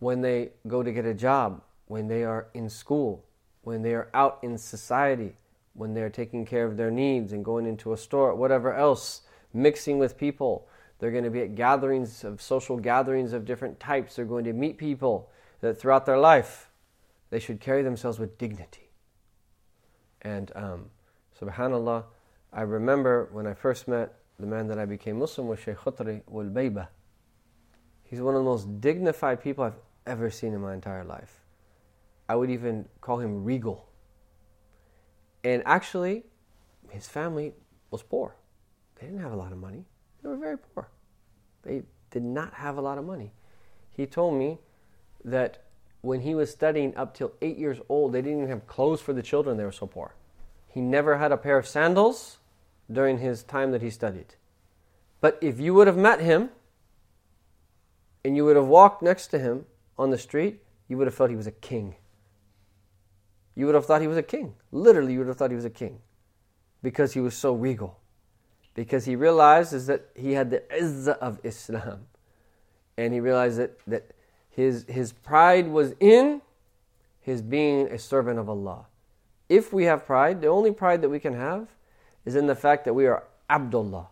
when 0.00 0.20
they 0.20 0.50
go 0.66 0.82
to 0.82 0.92
get 0.92 1.04
a 1.04 1.14
job, 1.14 1.62
when 1.86 2.08
they 2.08 2.24
are 2.24 2.48
in 2.54 2.68
school, 2.68 3.24
when 3.62 3.82
they 3.82 3.94
are 3.94 4.08
out 4.12 4.38
in 4.42 4.58
society, 4.58 5.36
when 5.74 5.94
they're 5.94 6.10
taking 6.10 6.44
care 6.44 6.64
of 6.66 6.76
their 6.76 6.90
needs 6.90 7.32
and 7.32 7.44
going 7.44 7.66
into 7.66 7.92
a 7.92 7.96
store, 7.96 8.34
whatever 8.34 8.74
else, 8.74 9.22
mixing 9.56 9.98
with 9.98 10.16
people. 10.16 10.68
They're 10.98 11.10
going 11.10 11.24
to 11.24 11.30
be 11.30 11.42
at 11.42 11.54
gatherings 11.54 12.24
of 12.24 12.40
social 12.40 12.76
gatherings 12.76 13.32
of 13.32 13.44
different 13.44 13.80
types. 13.80 14.16
They're 14.16 14.24
going 14.24 14.44
to 14.44 14.52
meet 14.52 14.78
people 14.78 15.30
that 15.60 15.80
throughout 15.80 16.06
their 16.06 16.18
life 16.18 16.70
they 17.30 17.38
should 17.38 17.60
carry 17.60 17.82
themselves 17.82 18.18
with 18.18 18.38
dignity. 18.38 18.90
And 20.22 20.52
um, 20.54 20.90
subhanAllah, 21.40 22.04
I 22.52 22.62
remember 22.62 23.28
when 23.32 23.46
I 23.46 23.54
first 23.54 23.88
met 23.88 24.14
the 24.38 24.46
man 24.46 24.68
that 24.68 24.78
I 24.78 24.84
became 24.84 25.18
Muslim 25.18 25.48
was 25.48 25.58
Shaykh 25.58 25.78
Khutri 25.78 26.22
wal 26.26 26.44
Bayba. 26.44 26.88
He's 28.04 28.20
one 28.20 28.34
of 28.34 28.40
the 28.40 28.44
most 28.44 28.80
dignified 28.80 29.42
people 29.42 29.64
I've 29.64 29.78
ever 30.06 30.30
seen 30.30 30.54
in 30.54 30.60
my 30.60 30.74
entire 30.74 31.04
life. 31.04 31.40
I 32.28 32.36
would 32.36 32.50
even 32.50 32.86
call 33.00 33.18
him 33.18 33.44
regal. 33.44 33.88
And 35.42 35.62
actually, 35.64 36.24
his 36.90 37.06
family 37.06 37.54
was 37.90 38.02
poor. 38.02 38.36
They 38.98 39.06
didn't 39.06 39.20
have 39.22 39.32
a 39.32 39.36
lot 39.36 39.52
of 39.52 39.58
money. 39.58 39.84
They 40.22 40.28
were 40.28 40.36
very 40.36 40.58
poor. 40.58 40.88
They 41.62 41.82
did 42.10 42.22
not 42.22 42.54
have 42.54 42.78
a 42.78 42.80
lot 42.80 42.98
of 42.98 43.04
money. 43.04 43.32
He 43.90 44.06
told 44.06 44.34
me 44.34 44.58
that 45.24 45.62
when 46.00 46.20
he 46.20 46.34
was 46.34 46.50
studying 46.50 46.96
up 46.96 47.14
till 47.14 47.32
eight 47.42 47.58
years 47.58 47.78
old, 47.88 48.12
they 48.12 48.22
didn't 48.22 48.38
even 48.38 48.50
have 48.50 48.66
clothes 48.66 49.00
for 49.00 49.12
the 49.12 49.22
children, 49.22 49.56
they 49.56 49.64
were 49.64 49.72
so 49.72 49.86
poor. 49.86 50.14
He 50.68 50.80
never 50.80 51.18
had 51.18 51.32
a 51.32 51.36
pair 51.36 51.58
of 51.58 51.66
sandals 51.66 52.38
during 52.90 53.18
his 53.18 53.42
time 53.42 53.72
that 53.72 53.82
he 53.82 53.90
studied. 53.90 54.34
But 55.20 55.38
if 55.40 55.58
you 55.58 55.74
would 55.74 55.86
have 55.86 55.96
met 55.96 56.20
him 56.20 56.50
and 58.24 58.36
you 58.36 58.44
would 58.44 58.56
have 58.56 58.66
walked 58.66 59.02
next 59.02 59.28
to 59.28 59.38
him 59.38 59.66
on 59.98 60.10
the 60.10 60.18
street, 60.18 60.62
you 60.88 60.96
would 60.96 61.06
have 61.06 61.14
felt 61.14 61.30
he 61.30 61.36
was 61.36 61.46
a 61.46 61.52
king. 61.52 61.96
You 63.54 63.66
would 63.66 63.74
have 63.74 63.86
thought 63.86 64.02
he 64.02 64.06
was 64.06 64.18
a 64.18 64.22
king. 64.22 64.54
Literally, 64.70 65.14
you 65.14 65.18
would 65.20 65.28
have 65.28 65.36
thought 65.36 65.50
he 65.50 65.56
was 65.56 65.64
a 65.64 65.70
king 65.70 65.98
because 66.82 67.14
he 67.14 67.20
was 67.20 67.34
so 67.34 67.54
regal. 67.54 67.98
Because 68.76 69.06
he 69.06 69.16
realized 69.16 69.72
is 69.72 69.86
that 69.86 70.10
he 70.14 70.32
had 70.32 70.50
the 70.50 70.62
izzah 70.70 71.16
of 71.16 71.40
Islam. 71.42 72.06
And 72.98 73.14
he 73.14 73.20
realized 73.20 73.58
that, 73.58 73.80
that 73.86 74.12
his, 74.50 74.84
his 74.86 75.12
pride 75.14 75.68
was 75.68 75.94
in 75.98 76.42
his 77.20 77.40
being 77.40 77.86
a 77.86 77.98
servant 77.98 78.38
of 78.38 78.50
Allah. 78.50 78.84
If 79.48 79.72
we 79.72 79.84
have 79.84 80.04
pride, 80.04 80.42
the 80.42 80.48
only 80.48 80.72
pride 80.72 81.00
that 81.00 81.08
we 81.08 81.18
can 81.18 81.32
have 81.32 81.68
is 82.26 82.36
in 82.36 82.46
the 82.46 82.54
fact 82.54 82.84
that 82.84 82.92
we 82.92 83.06
are 83.06 83.24
Abdullah. 83.48 84.08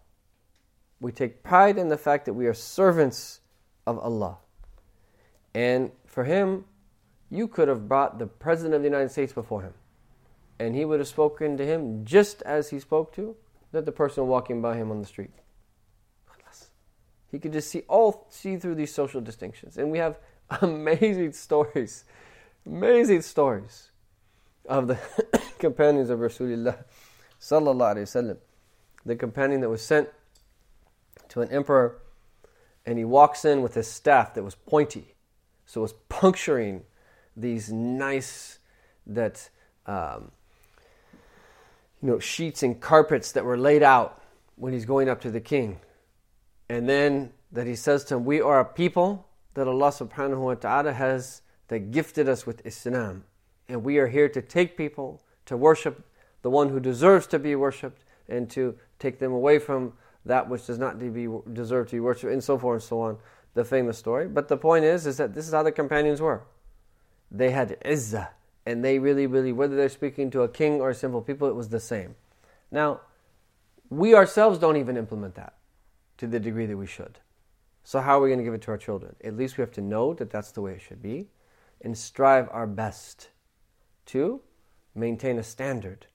We 0.98 1.12
take 1.12 1.42
pride 1.42 1.76
in 1.76 1.88
the 1.88 1.98
fact 1.98 2.24
that 2.24 2.32
we 2.32 2.46
are 2.46 2.54
servants 2.54 3.40
of 3.86 3.98
Allah. 3.98 4.38
And 5.54 5.90
for 6.06 6.24
him, 6.24 6.64
you 7.30 7.48
could 7.48 7.68
have 7.68 7.86
brought 7.86 8.18
the 8.18 8.26
President 8.26 8.74
of 8.74 8.80
the 8.80 8.88
United 8.88 9.10
States 9.10 9.34
before 9.34 9.60
him. 9.60 9.74
And 10.58 10.74
he 10.74 10.86
would 10.86 11.00
have 11.00 11.08
spoken 11.08 11.58
to 11.58 11.66
him 11.66 12.06
just 12.06 12.40
as 12.42 12.70
he 12.70 12.80
spoke 12.80 13.14
to 13.16 13.36
the 13.82 13.92
person 13.92 14.26
walking 14.26 14.60
by 14.62 14.76
him 14.76 14.90
on 14.90 15.00
the 15.00 15.06
street. 15.06 15.30
He 17.34 17.40
could 17.40 17.52
just 17.52 17.68
see 17.68 17.82
all 17.88 18.28
see 18.30 18.56
through 18.58 18.76
these 18.76 18.94
social 18.94 19.20
distinctions. 19.20 19.76
And 19.76 19.90
we 19.90 19.98
have 19.98 20.20
amazing 20.62 21.32
stories, 21.32 22.04
amazing 22.64 23.22
stories 23.22 23.90
of 24.68 24.86
the 24.86 24.98
companions 25.58 26.10
of 26.10 26.20
Rasulullah 26.20 26.84
sallallahu 27.40 27.96
alaihi 27.96 28.02
wasallam. 28.02 28.36
The 29.04 29.16
companion 29.16 29.62
that 29.62 29.68
was 29.68 29.82
sent 29.82 30.10
to 31.30 31.40
an 31.40 31.50
emperor, 31.50 32.00
and 32.86 32.98
he 32.98 33.04
walks 33.04 33.44
in 33.44 33.62
with 33.62 33.74
his 33.74 33.88
staff 33.88 34.34
that 34.34 34.44
was 34.44 34.54
pointy, 34.54 35.16
so 35.66 35.80
it 35.80 35.82
was 35.82 35.94
puncturing 36.08 36.84
these 37.36 37.72
nice 37.72 38.60
that 39.08 39.50
um, 39.86 40.30
you 42.04 42.10
know 42.10 42.18
sheets 42.18 42.62
and 42.62 42.82
carpets 42.82 43.32
that 43.32 43.46
were 43.46 43.56
laid 43.56 43.82
out 43.82 44.20
when 44.56 44.74
he's 44.74 44.84
going 44.84 45.08
up 45.08 45.22
to 45.22 45.30
the 45.30 45.40
king, 45.40 45.80
and 46.68 46.86
then 46.86 47.32
that 47.50 47.66
he 47.66 47.74
says 47.74 48.04
to 48.04 48.16
him, 48.16 48.26
"We 48.26 48.42
are 48.42 48.60
a 48.60 48.64
people 48.66 49.26
that 49.54 49.66
Allah 49.66 49.88
Subhanahu 49.88 50.38
wa 50.38 50.54
Taala 50.54 50.92
has 50.92 51.40
that 51.68 51.92
gifted 51.92 52.28
us 52.28 52.46
with 52.46 52.64
Islam, 52.66 53.24
and 53.70 53.82
we 53.82 53.96
are 53.96 54.08
here 54.08 54.28
to 54.28 54.42
take 54.42 54.76
people 54.76 55.22
to 55.46 55.56
worship 55.56 56.04
the 56.42 56.50
one 56.50 56.68
who 56.68 56.78
deserves 56.78 57.26
to 57.28 57.38
be 57.38 57.56
worshipped, 57.56 58.04
and 58.28 58.50
to 58.50 58.76
take 58.98 59.18
them 59.18 59.32
away 59.32 59.58
from 59.58 59.94
that 60.26 60.46
which 60.50 60.66
does 60.66 60.78
not 60.78 60.98
be, 60.98 61.26
deserve 61.54 61.88
to 61.88 61.96
be 61.96 62.00
worshipped, 62.00 62.30
and 62.34 62.44
so 62.44 62.58
forth 62.58 62.82
and 62.82 62.88
so 62.88 63.00
on. 63.00 63.18
The 63.54 63.64
famous 63.64 63.96
story. 63.96 64.28
But 64.28 64.48
the 64.48 64.58
point 64.58 64.84
is, 64.84 65.06
is 65.06 65.16
that 65.16 65.32
this 65.32 65.46
is 65.46 65.54
how 65.54 65.62
the 65.62 65.72
companions 65.72 66.20
were. 66.20 66.42
They 67.30 67.50
had 67.50 67.80
izzah, 67.82 68.28
and 68.66 68.84
they 68.84 68.98
really, 68.98 69.26
really, 69.26 69.52
whether 69.52 69.76
they're 69.76 69.88
speaking 69.88 70.30
to 70.30 70.42
a 70.42 70.48
king 70.48 70.80
or 70.80 70.94
simple 70.94 71.20
people, 71.20 71.48
it 71.48 71.54
was 71.54 71.68
the 71.68 71.80
same. 71.80 72.14
Now, 72.70 73.00
we 73.90 74.14
ourselves 74.14 74.58
don't 74.58 74.76
even 74.76 74.96
implement 74.96 75.34
that 75.34 75.54
to 76.18 76.26
the 76.26 76.40
degree 76.40 76.66
that 76.66 76.76
we 76.76 76.86
should. 76.86 77.18
So, 77.82 78.00
how 78.00 78.18
are 78.18 78.22
we 78.22 78.30
going 78.30 78.38
to 78.38 78.44
give 78.44 78.54
it 78.54 78.62
to 78.62 78.70
our 78.70 78.78
children? 78.78 79.14
At 79.22 79.36
least 79.36 79.58
we 79.58 79.62
have 79.62 79.72
to 79.72 79.82
know 79.82 80.14
that 80.14 80.30
that's 80.30 80.52
the 80.52 80.62
way 80.62 80.72
it 80.72 80.80
should 80.80 81.02
be 81.02 81.28
and 81.82 81.96
strive 81.96 82.48
our 82.50 82.66
best 82.66 83.28
to 84.06 84.40
maintain 84.94 85.38
a 85.38 85.42
standard. 85.42 86.06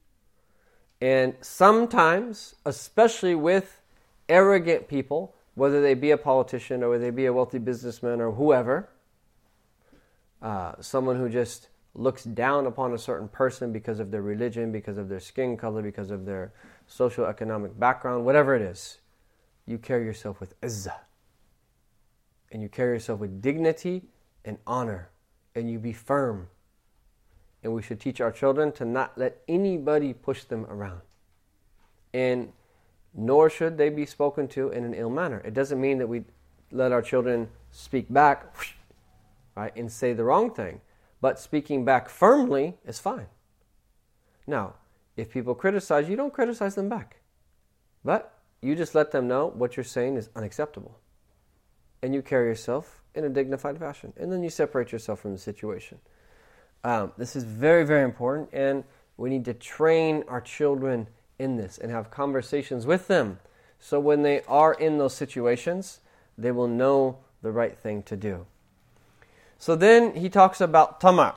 And 1.00 1.36
sometimes, 1.42 2.56
especially 2.66 3.36
with 3.36 3.82
arrogant 4.28 4.88
people, 4.88 5.36
whether 5.56 5.82
they 5.82 5.94
be 5.94 6.12
a 6.12 6.18
politician 6.18 6.84
or 6.84 6.90
whether 6.90 7.04
they 7.04 7.10
be 7.12 7.26
a 7.26 7.34
wealthy 7.34 7.60
businessman 7.60 8.20
or 8.20 8.32
whoever, 8.32 8.90
uh, 10.42 10.74
someone 10.80 11.18
who 11.18 11.30
just 11.30 11.69
looks 11.96 12.24
down 12.24 12.66
upon 12.66 12.94
a 12.94 12.98
certain 12.98 13.28
person 13.28 13.72
because 13.72 14.00
of 14.00 14.12
their 14.12 14.22
religion, 14.22 14.72
because 14.72 14.98
of 14.98 15.10
their 15.10 15.20
skin 15.20 15.58
color, 15.58 15.82
because 15.82 16.12
of 16.12 16.26
their 16.26 16.54
social 16.88 17.26
economic 17.26 17.78
background, 17.80 18.26
whatever 18.26 18.56
it 18.56 18.62
is, 18.62 19.00
you 19.66 19.78
carry 19.78 20.06
yourself 20.06 20.40
with 20.40 20.60
izzah. 20.62 21.00
And 22.52 22.62
you 22.62 22.70
carry 22.70 22.96
yourself 22.96 23.20
with 23.20 23.42
dignity 23.42 24.04
and 24.46 24.58
honor. 24.66 25.10
And 25.56 25.70
you 25.70 25.78
be 25.80 25.94
firm. 25.94 26.48
And 27.64 27.74
we 27.74 27.82
should 27.82 28.00
teach 28.00 28.22
our 28.22 28.32
children 28.32 28.72
to 28.74 28.86
not 28.86 29.18
let 29.18 29.42
anybody 29.48 30.14
push 30.14 30.44
them 30.46 30.66
around. 30.66 31.02
And 32.14 32.54
nor 33.14 33.50
should 33.50 33.78
they 33.78 33.90
be 33.90 34.06
spoken 34.06 34.48
to 34.50 34.70
in 34.70 34.84
an 34.84 34.94
ill 34.94 35.10
manner. 35.10 35.42
It 35.46 35.54
doesn't 35.54 35.80
mean 35.80 35.98
that 35.98 36.08
we 36.08 36.24
let 36.72 36.92
our 36.92 37.02
children 37.02 37.50
speak 37.72 38.12
back 38.12 38.56
right, 39.56 39.76
and 39.76 39.92
say 39.92 40.14
the 40.14 40.24
wrong 40.24 40.54
thing. 40.54 40.82
But 41.22 41.40
speaking 41.40 41.86
back 41.86 42.10
firmly 42.10 42.78
is 42.86 43.00
fine. 43.00 43.28
Now, 44.48 44.76
if 45.18 45.30
people 45.30 45.54
criticize 45.54 46.10
you, 46.10 46.16
don't 46.16 46.34
criticize 46.34 46.76
them 46.76 46.90
back. 46.90 47.18
But 48.04 48.34
you 48.62 48.76
just 48.76 48.96
let 48.96 49.12
them 49.12 49.28
know 49.28 49.48
what 49.48 49.78
you're 49.78 49.84
saying 49.84 50.16
is 50.16 50.30
unacceptable. 50.36 50.98
And 52.02 52.14
you 52.14 52.22
carry 52.22 52.48
yourself 52.48 53.02
in 53.14 53.26
a 53.26 53.30
dignified 53.30 53.78
fashion. 53.78 54.14
And 54.18 54.32
then 54.32 54.44
you 54.44 54.50
separate 54.50 54.92
yourself 54.92 55.20
from 55.20 55.34
the 55.34 55.38
situation. 55.38 56.00
Um, 56.84 57.12
this 57.18 57.36
is 57.36 57.44
very, 57.44 57.86
very 57.86 58.04
important. 58.04 58.50
And 58.54 58.86
we 59.18 59.30
need 59.30 59.46
to 59.46 59.54
train 59.54 60.24
our 60.28 60.40
children 60.40 61.08
in 61.38 61.58
this 61.58 61.78
and 61.78 61.92
have 61.92 62.10
conversations 62.10 62.86
with 62.86 63.08
them. 63.08 63.40
So 63.80 64.00
when 64.00 64.24
they 64.24 64.42
are 64.48 64.74
in 64.74 64.98
those 64.98 65.14
situations, 65.14 66.00
they 66.38 66.52
will 66.52 66.68
know 66.68 67.18
the 67.42 67.52
right 67.52 67.78
thing 67.78 68.04
to 68.04 68.16
do. 68.16 68.46
So 69.60 69.76
then 69.76 70.16
he 70.16 70.30
talks 70.30 70.62
about 70.62 71.02
tama. 71.02 71.36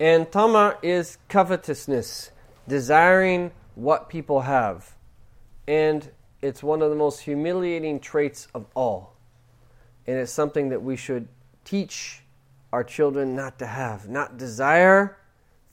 And 0.00 0.30
tama 0.30 0.76
is 0.82 1.16
covetousness, 1.28 2.32
desiring 2.66 3.52
what 3.76 4.08
people 4.08 4.40
have. 4.40 4.96
And 5.68 6.10
it's 6.42 6.62
one 6.62 6.82
of 6.82 6.90
the 6.90 6.96
most 6.96 7.20
humiliating 7.20 8.00
traits 8.00 8.48
of 8.52 8.66
all. 8.74 9.16
And 10.08 10.18
it's 10.18 10.32
something 10.32 10.70
that 10.70 10.82
we 10.82 10.96
should 10.96 11.28
teach 11.64 12.22
our 12.72 12.82
children 12.82 13.36
not 13.36 13.60
to 13.60 13.66
have, 13.66 14.08
not 14.08 14.36
desire 14.36 15.16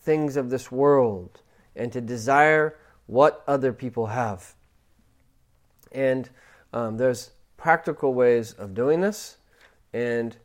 things 0.01 0.37
of 0.37 0.51
this 0.51 0.71
world, 0.71 1.41
and 1.75 1.91
to 1.91 1.99
desire 1.99 2.77
what 3.07 3.43
other 3.47 3.73
people 3.73 4.05
have. 4.05 4.53
And 5.91 6.29
um, 6.71 6.97
there's 6.97 7.31
practical 7.57 8.13
ways 8.13 8.53
of 8.53 8.75
doing 8.75 9.01
this. 9.01 9.37
And 9.91 10.37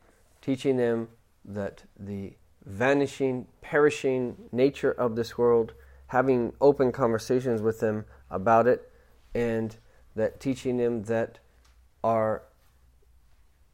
teaching 0.46 0.76
them 0.76 1.08
that 1.44 1.82
the 1.98 2.32
vanishing, 2.64 3.48
perishing 3.62 4.36
nature 4.52 4.92
of 4.92 5.16
this 5.16 5.36
world, 5.36 5.74
having 6.06 6.52
open 6.60 6.92
conversations 6.92 7.60
with 7.60 7.80
them 7.80 8.04
about 8.30 8.68
it, 8.68 8.88
and 9.34 9.76
that 10.14 10.38
teaching 10.38 10.76
them 10.76 11.02
that 11.02 11.40
our 12.04 12.44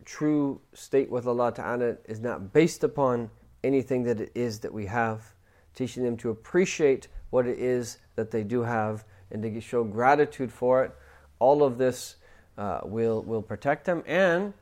true 0.06 0.62
state 0.72 1.10
with 1.10 1.26
Allah 1.26 1.52
Ta'ala 1.52 1.96
is 2.06 2.20
not 2.20 2.54
based 2.54 2.82
upon 2.82 3.28
anything 3.62 4.04
that 4.04 4.18
it 4.18 4.32
is 4.34 4.60
that 4.60 4.72
we 4.72 4.86
have, 4.86 5.34
teaching 5.74 6.02
them 6.02 6.16
to 6.16 6.30
appreciate 6.30 7.06
what 7.28 7.46
it 7.46 7.58
is 7.58 7.98
that 8.16 8.30
they 8.30 8.42
do 8.42 8.62
have 8.62 9.04
and 9.30 9.42
to 9.42 9.60
show 9.60 9.84
gratitude 9.84 10.50
for 10.50 10.84
it. 10.84 10.92
All 11.38 11.64
of 11.64 11.76
this 11.76 12.16
uh, 12.56 12.80
will, 12.84 13.22
will 13.24 13.42
protect 13.42 13.84
them, 13.84 14.02
and 14.06 14.54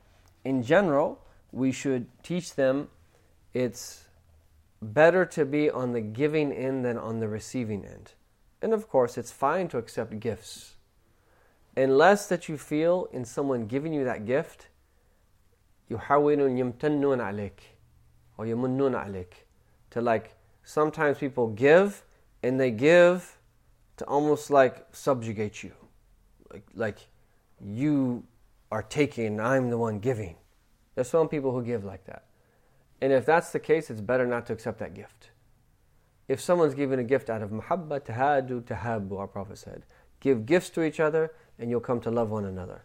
in 0.45 0.65
general, 0.65 1.21
we 1.52 1.72
should 1.72 2.08
teach 2.24 2.56
them 2.56 2.90
it's 3.54 4.06
better 4.82 5.26
to 5.26 5.46
be 5.46 5.70
on 5.70 5.94
the 5.94 6.02
giving 6.02 6.52
end 6.52 6.84
than 6.84 6.98
on 6.98 7.20
the 7.20 7.28
receiving 7.28 7.86
end. 7.86 8.12
And 8.62 8.74
of 8.74 8.90
course, 8.90 9.18
it's 9.18 9.32
fine 9.32 9.70
to 9.70 9.78
accept 9.78 10.20
gifts. 10.20 10.76
Unless 11.78 12.28
that 12.28 12.50
you 12.50 12.58
feel 12.58 13.08
in 13.12 13.26
someone 13.26 13.68
giving 13.68 13.94
you 13.94 14.04
that 14.04 14.26
gift, 14.26 14.68
يحاولون 15.92 16.58
يمتنون 16.58 17.22
عليك 17.22 17.60
or 18.38 18.46
يمنون 18.46 18.96
عليك 18.96 19.34
to 19.92 20.02
like 20.02 20.36
sometimes 20.64 21.20
people 21.20 21.48
give 21.48 22.04
and 22.42 22.60
they 22.60 22.72
give 22.72 23.38
to 23.98 24.06
almost 24.06 24.50
like 24.50 24.86
subjugate 24.92 25.64
you 25.64 25.72
like 26.52 26.66
like 26.74 26.98
you 27.62 28.24
are 28.72 28.82
taking 28.82 29.40
I'm 29.40 29.70
the 29.70 29.78
one 29.78 30.00
giving 30.00 30.36
there's 31.01 31.09
some 31.09 31.29
people 31.29 31.53
who 31.53 31.63
give 31.63 31.83
like 31.83 32.05
that. 32.05 32.25
And 33.01 33.11
if 33.11 33.25
that's 33.25 33.53
the 33.53 33.59
case, 33.59 33.89
it's 33.89 34.03
better 34.03 34.27
not 34.27 34.45
to 34.49 34.53
accept 34.53 34.79
that 34.81 34.93
gift. 34.93 35.31
If 36.29 36.43
someone's 36.43 36.75
giving 36.75 36.99
a 36.99 37.05
gift 37.05 37.31
out 37.31 37.41
of 37.41 37.49
muhabba, 37.49 38.01
tahadu, 38.01 38.61
tahabu, 38.61 39.19
our 39.19 39.27
Prophet 39.27 39.57
said, 39.57 39.87
give 40.21 40.45
gifts 40.45 40.69
to 40.69 40.83
each 40.83 41.01
other 41.01 41.33
and 41.59 41.71
you'll 41.71 41.81
come 41.81 42.01
to 42.03 42.11
love 42.11 42.31
one 42.31 42.45
another. 42.45 42.85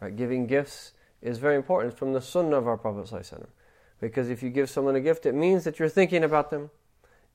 Right? 0.00 0.14
Giving 0.14 0.46
gifts 0.46 0.92
is 1.20 1.38
very 1.38 1.56
important. 1.56 1.98
From 1.98 2.12
the 2.12 2.20
sunnah 2.20 2.54
of 2.54 2.68
our 2.68 2.76
Prophet 2.76 3.10
because 4.00 4.30
if 4.30 4.40
you 4.40 4.50
give 4.50 4.70
someone 4.70 4.94
a 4.94 5.00
gift, 5.00 5.26
it 5.26 5.34
means 5.34 5.64
that 5.64 5.80
you're 5.80 5.88
thinking 5.88 6.22
about 6.22 6.50
them, 6.50 6.70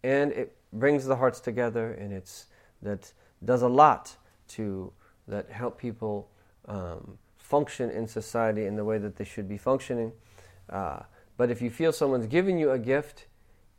and 0.04 0.32
it 0.32 0.56
brings 0.72 1.04
the 1.04 1.18
hearts 1.18 1.42
together, 1.42 1.92
and 1.92 2.14
it's 2.14 2.46
that 2.82 3.12
does 3.44 3.62
a 3.62 3.68
lot 3.68 4.16
to 4.48 4.94
that 5.28 5.52
help 5.52 5.78
people 5.78 6.30
um, 6.70 7.18
function 7.54 7.92
in 7.92 8.08
society 8.08 8.66
in 8.66 8.76
the 8.76 8.84
way 8.84 8.98
that 8.98 9.16
they 9.18 9.24
should 9.24 9.48
be 9.48 9.60
functioning. 9.60 10.12
Uh, 10.72 11.02
but 11.38 11.52
if 11.52 11.62
you 11.62 11.70
feel 11.70 11.92
someone's 11.92 12.26
giving 12.26 12.58
you 12.58 12.72
a 12.72 12.80
gift 12.80 13.28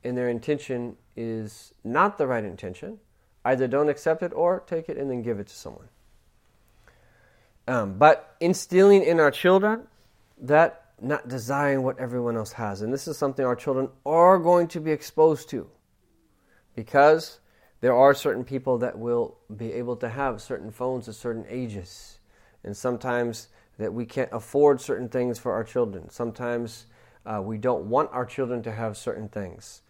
and 0.05 0.17
their 0.17 0.29
intention 0.29 0.97
is 1.17 1.75
not 1.83 2.17
the 2.17 2.25
right 2.25 2.45
intention, 2.45 3.01
either 3.45 3.67
don't 3.67 3.89
accept 3.89 4.23
it 4.23 4.33
or 4.33 4.63
take 4.69 4.89
it 4.89 4.97
and 4.97 5.11
then 5.11 5.23
give 5.23 5.41
it 5.41 5.49
to 5.49 5.57
someone. 5.57 5.89
Um, 7.67 7.99
but 7.99 8.37
instilling 8.39 9.03
in 9.03 9.19
our 9.19 9.33
children 9.33 9.89
that 10.39 10.93
not 11.01 11.27
desiring 11.27 11.83
what 11.83 11.99
everyone 11.99 12.37
else 12.37 12.53
has. 12.53 12.81
And 12.81 12.93
this 12.93 13.09
is 13.09 13.19
something 13.19 13.45
our 13.45 13.57
children 13.57 13.89
are 14.07 14.39
going 14.39 14.69
to 14.69 14.81
be 14.81 14.93
exposed 14.93 15.49
to 15.51 15.69
because 16.77 17.41
there 17.81 17.97
are 17.97 18.15
certain 18.15 18.45
people 18.45 18.79
that 18.79 18.97
will 18.97 19.37
be 19.57 19.73
able 19.73 19.97
to 19.97 20.09
have 20.09 20.41
certain 20.41 20.71
phones 20.71 21.09
at 21.09 21.17
certain 21.17 21.45
ages. 21.49 22.21
And 22.63 22.77
sometimes 22.77 23.49
that 23.79 23.93
we 23.93 24.07
can't 24.07 24.31
afford 24.33 24.81
certain 24.81 25.09
things 25.09 25.39
for 25.39 25.53
our 25.53 25.65
children. 25.65 26.09
Sometimes 26.11 26.87
uh, 27.27 27.41
we 27.43 27.59
don't 27.59 27.85
want 27.85 28.11
our 28.13 28.25
children 28.25 28.63
to 28.63 28.73
have 28.73 28.97
certain 28.97 29.29
things. 29.29 29.83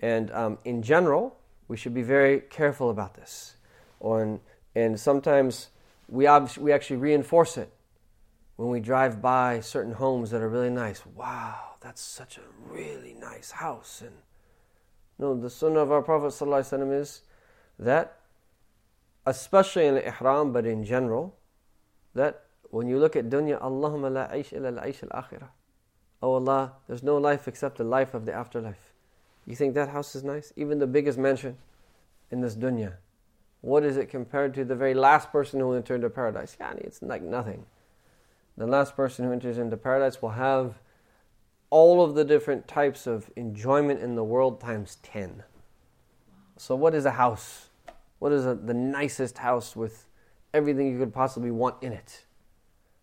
And 0.00 0.30
um, 0.32 0.58
in 0.64 0.82
general, 0.82 1.36
we 1.68 1.76
should 1.76 1.94
be 1.94 2.02
very 2.02 2.40
careful 2.40 2.90
about 2.90 3.14
this. 3.14 3.56
On, 4.00 4.40
and 4.74 4.98
sometimes 4.98 5.68
we, 6.08 6.26
ob- 6.26 6.56
we 6.58 6.72
actually 6.72 6.96
reinforce 6.96 7.56
it 7.56 7.72
when 8.56 8.68
we 8.68 8.80
drive 8.80 9.22
by 9.22 9.60
certain 9.60 9.92
homes 9.94 10.30
that 10.30 10.42
are 10.42 10.48
really 10.48 10.70
nice. 10.70 11.04
Wow, 11.06 11.74
that's 11.80 12.00
such 12.00 12.38
a 12.38 12.42
really 12.70 13.14
nice 13.14 13.52
house. 13.52 14.02
And 14.04 14.16
no, 15.18 15.34
the 15.34 15.50
sunnah 15.50 15.80
of 15.80 15.92
our 15.92 16.02
Prophet 16.02 16.28
ﷺ 16.28 17.00
is 17.00 17.22
that, 17.78 18.18
especially 19.24 19.86
in 19.86 19.96
ihram, 19.96 20.52
but 20.52 20.66
in 20.66 20.84
general, 20.84 21.36
that 22.14 22.44
when 22.72 22.88
you 22.88 22.98
look 22.98 23.16
at 23.16 23.28
dunya, 23.28 23.60
Allahumma 23.60 24.12
la 24.12 24.28
aish 24.28 24.52
illa 24.52 24.68
al-aish 24.68 25.02
al-akhirah. 25.02 25.48
Oh 26.22 26.34
Allah, 26.34 26.72
there's 26.86 27.02
no 27.02 27.18
life 27.18 27.46
except 27.46 27.78
the 27.78 27.84
life 27.84 28.14
of 28.14 28.26
the 28.26 28.32
afterlife. 28.32 28.92
You 29.46 29.56
think 29.56 29.74
that 29.74 29.90
house 29.90 30.14
is 30.14 30.24
nice? 30.24 30.52
Even 30.56 30.78
the 30.78 30.86
biggest 30.86 31.18
mansion 31.18 31.58
in 32.30 32.40
this 32.40 32.54
dunya. 32.54 32.94
What 33.60 33.84
is 33.84 33.96
it 33.96 34.08
compared 34.08 34.54
to 34.54 34.64
the 34.64 34.74
very 34.74 34.94
last 34.94 35.30
person 35.30 35.60
who 35.60 35.74
entered 35.74 35.96
into 35.96 36.10
paradise? 36.10 36.56
Yani, 36.60 36.80
it's 36.80 37.02
like 37.02 37.22
nothing. 37.22 37.66
The 38.56 38.66
last 38.66 38.96
person 38.96 39.24
who 39.26 39.32
enters 39.32 39.58
into 39.58 39.76
paradise 39.76 40.22
will 40.22 40.30
have 40.30 40.78
all 41.70 42.02
of 42.02 42.14
the 42.14 42.24
different 42.24 42.68
types 42.68 43.06
of 43.06 43.30
enjoyment 43.36 44.00
in 44.00 44.14
the 44.14 44.24
world 44.24 44.60
times 44.60 44.98
10. 45.02 45.42
So, 46.56 46.74
what 46.76 46.94
is 46.94 47.04
a 47.04 47.12
house? 47.12 47.68
What 48.18 48.32
is 48.32 48.46
a, 48.46 48.54
the 48.54 48.74
nicest 48.74 49.38
house 49.38 49.74
with 49.74 50.06
everything 50.54 50.90
you 50.90 50.98
could 50.98 51.12
possibly 51.12 51.50
want 51.50 51.82
in 51.82 51.92
it. 51.92 52.24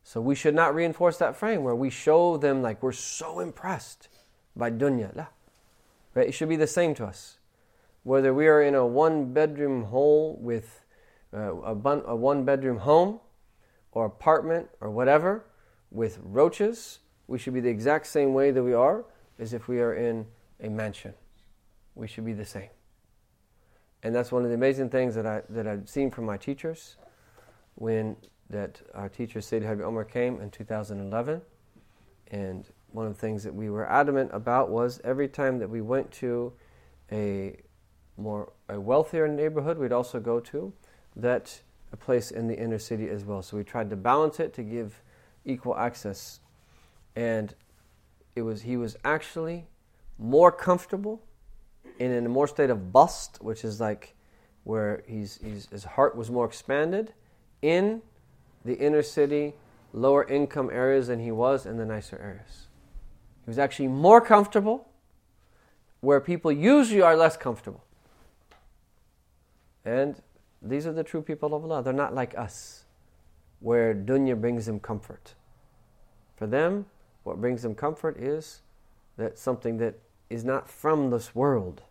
So 0.04 0.22
we 0.22 0.36
should 0.36 0.56
not 0.56 0.74
reinforce 0.74 1.18
that 1.18 1.36
frame 1.36 1.64
where 1.64 1.76
we 1.76 1.90
show 1.90 2.38
them 2.38 2.62
like 2.62 2.82
we're 2.82 2.92
so 2.92 3.40
impressed 3.40 4.08
by 4.56 4.72
dunya. 4.72 5.28
Right? 6.16 6.28
It 6.28 6.32
should 6.34 6.50
be 6.50 6.56
the 6.56 6.68
same 6.68 6.96
to 6.96 7.06
us. 7.06 7.38
Whether 8.04 8.34
we 8.34 8.48
are 8.48 8.62
in 8.62 8.76
a 8.76 8.86
one 8.86 9.34
bedroom 9.34 9.86
hole 9.86 10.38
with 10.42 10.84
uh, 11.34 11.56
a, 11.62 11.76
bun- 11.76 12.04
a 12.06 12.16
one 12.16 12.44
bedroom 12.44 12.80
home 12.80 13.20
or 13.92 14.06
apartment 14.06 14.70
or 14.82 14.90
whatever 14.90 15.46
with 15.92 16.20
roaches, 16.24 17.00
we 17.28 17.38
should 17.38 17.54
be 17.54 17.60
the 17.60 17.70
exact 17.70 18.08
same 18.08 18.34
way 18.34 18.52
that 18.52 18.64
we 18.64 18.74
are 18.74 19.06
as 19.38 19.54
if 19.54 19.68
we 19.68 19.80
are 19.80 19.94
in 19.94 20.26
a 20.62 20.70
mansion. 20.70 21.14
We 21.96 22.08
should 22.08 22.26
be 22.26 22.34
the 22.34 22.46
same. 22.46 22.70
And 24.02 24.16
that's 24.16 24.32
one 24.32 24.44
of 24.44 24.50
the 24.50 24.56
amazing 24.56 24.90
things 24.90 25.16
that, 25.16 25.26
I, 25.26 25.42
that 25.50 25.68
I've 25.68 25.90
seen 25.90 26.10
from 26.10 26.26
my 26.26 26.38
teachers 26.38 26.96
when 27.76 28.16
that 28.50 28.82
our 28.94 29.10
teacher 29.10 29.42
Sayyid 29.42 29.64
Habib 29.64 29.86
Omar 29.86 30.04
came 30.04 30.40
in 30.40 30.50
2011. 30.50 31.42
And 32.32 32.66
one 32.92 33.06
of 33.06 33.14
the 33.14 33.20
things 33.20 33.44
that 33.44 33.54
we 33.54 33.70
were 33.70 33.90
adamant 33.90 34.32
about 34.34 34.70
was 34.70 35.00
every 35.04 35.28
time 35.28 35.60
that 35.60 35.70
we 35.70 35.82
went 35.82 36.12
to 36.14 36.54
a 37.12 37.58
more 38.18 38.52
a 38.68 38.80
wealthier 38.80 39.28
neighborhood, 39.28 39.78
we'd 39.78 39.92
also 39.92 40.20
go 40.20 40.40
to 40.40 40.74
that 41.16 41.62
a 41.92 41.98
place 41.98 42.32
in 42.32 42.48
the 42.48 42.58
inner 42.58 42.78
city 42.78 43.10
as 43.10 43.24
well. 43.24 43.42
So 43.42 43.58
we 43.58 43.64
tried 43.64 43.90
to 43.90 43.96
balance 43.96 44.40
it 44.40 44.54
to 44.56 44.64
give 44.64 45.02
equal 45.46 45.76
access. 45.76 46.40
And 47.16 47.54
it 48.36 48.42
was 48.44 48.62
he 48.62 48.78
was 48.78 48.96
actually 49.04 49.66
more 50.18 50.52
comfortable 50.52 51.22
and 52.00 52.14
in 52.14 52.26
a 52.26 52.30
more 52.30 52.48
state 52.48 52.70
of 52.70 52.94
bast, 52.94 53.42
which 53.42 53.64
is 53.64 53.80
like 53.80 54.16
where 54.64 55.04
he's, 55.08 55.40
he's, 55.44 55.68
his 55.68 55.84
heart 55.84 56.16
was 56.16 56.30
more 56.30 56.46
expanded 56.46 57.14
in 57.62 58.02
the 58.64 58.76
inner 58.76 59.02
city, 59.02 59.54
lower 59.94 60.24
income 60.28 60.70
areas 60.72 61.08
than 61.08 61.20
he 61.20 61.32
was 61.32 61.66
in 61.66 61.78
the 61.78 61.86
nicer 61.86 62.18
areas. 62.22 62.68
He 63.46 63.50
was 63.50 63.60
actually 63.60 63.88
more 63.88 64.22
comfortable 64.22 64.88
where 66.02 66.20
people 66.20 66.52
usually 66.52 67.02
are 67.02 67.16
less 67.16 67.36
comfortable. 67.36 67.84
And 69.84 70.22
these 70.62 70.86
are 70.86 70.94
the 70.94 71.04
true 71.04 71.22
people 71.22 71.54
of 71.54 71.64
Allah. 71.64 71.84
They're 71.84 71.94
not 71.94 72.14
like 72.14 72.38
us, 72.38 72.84
where 73.60 73.94
dunya 73.94 74.40
brings 74.40 74.66
them 74.66 74.80
comfort. 74.80 75.34
For 76.36 76.48
them, 76.48 76.86
what 77.24 77.42
brings 77.42 77.64
them 77.64 77.76
comfort 77.76 78.18
is 78.18 78.62
that 79.18 79.38
something 79.38 79.78
that 79.78 80.00
is 80.30 80.46
not 80.46 80.70
from 80.70 81.10
this 81.10 81.36
world. 81.36 81.82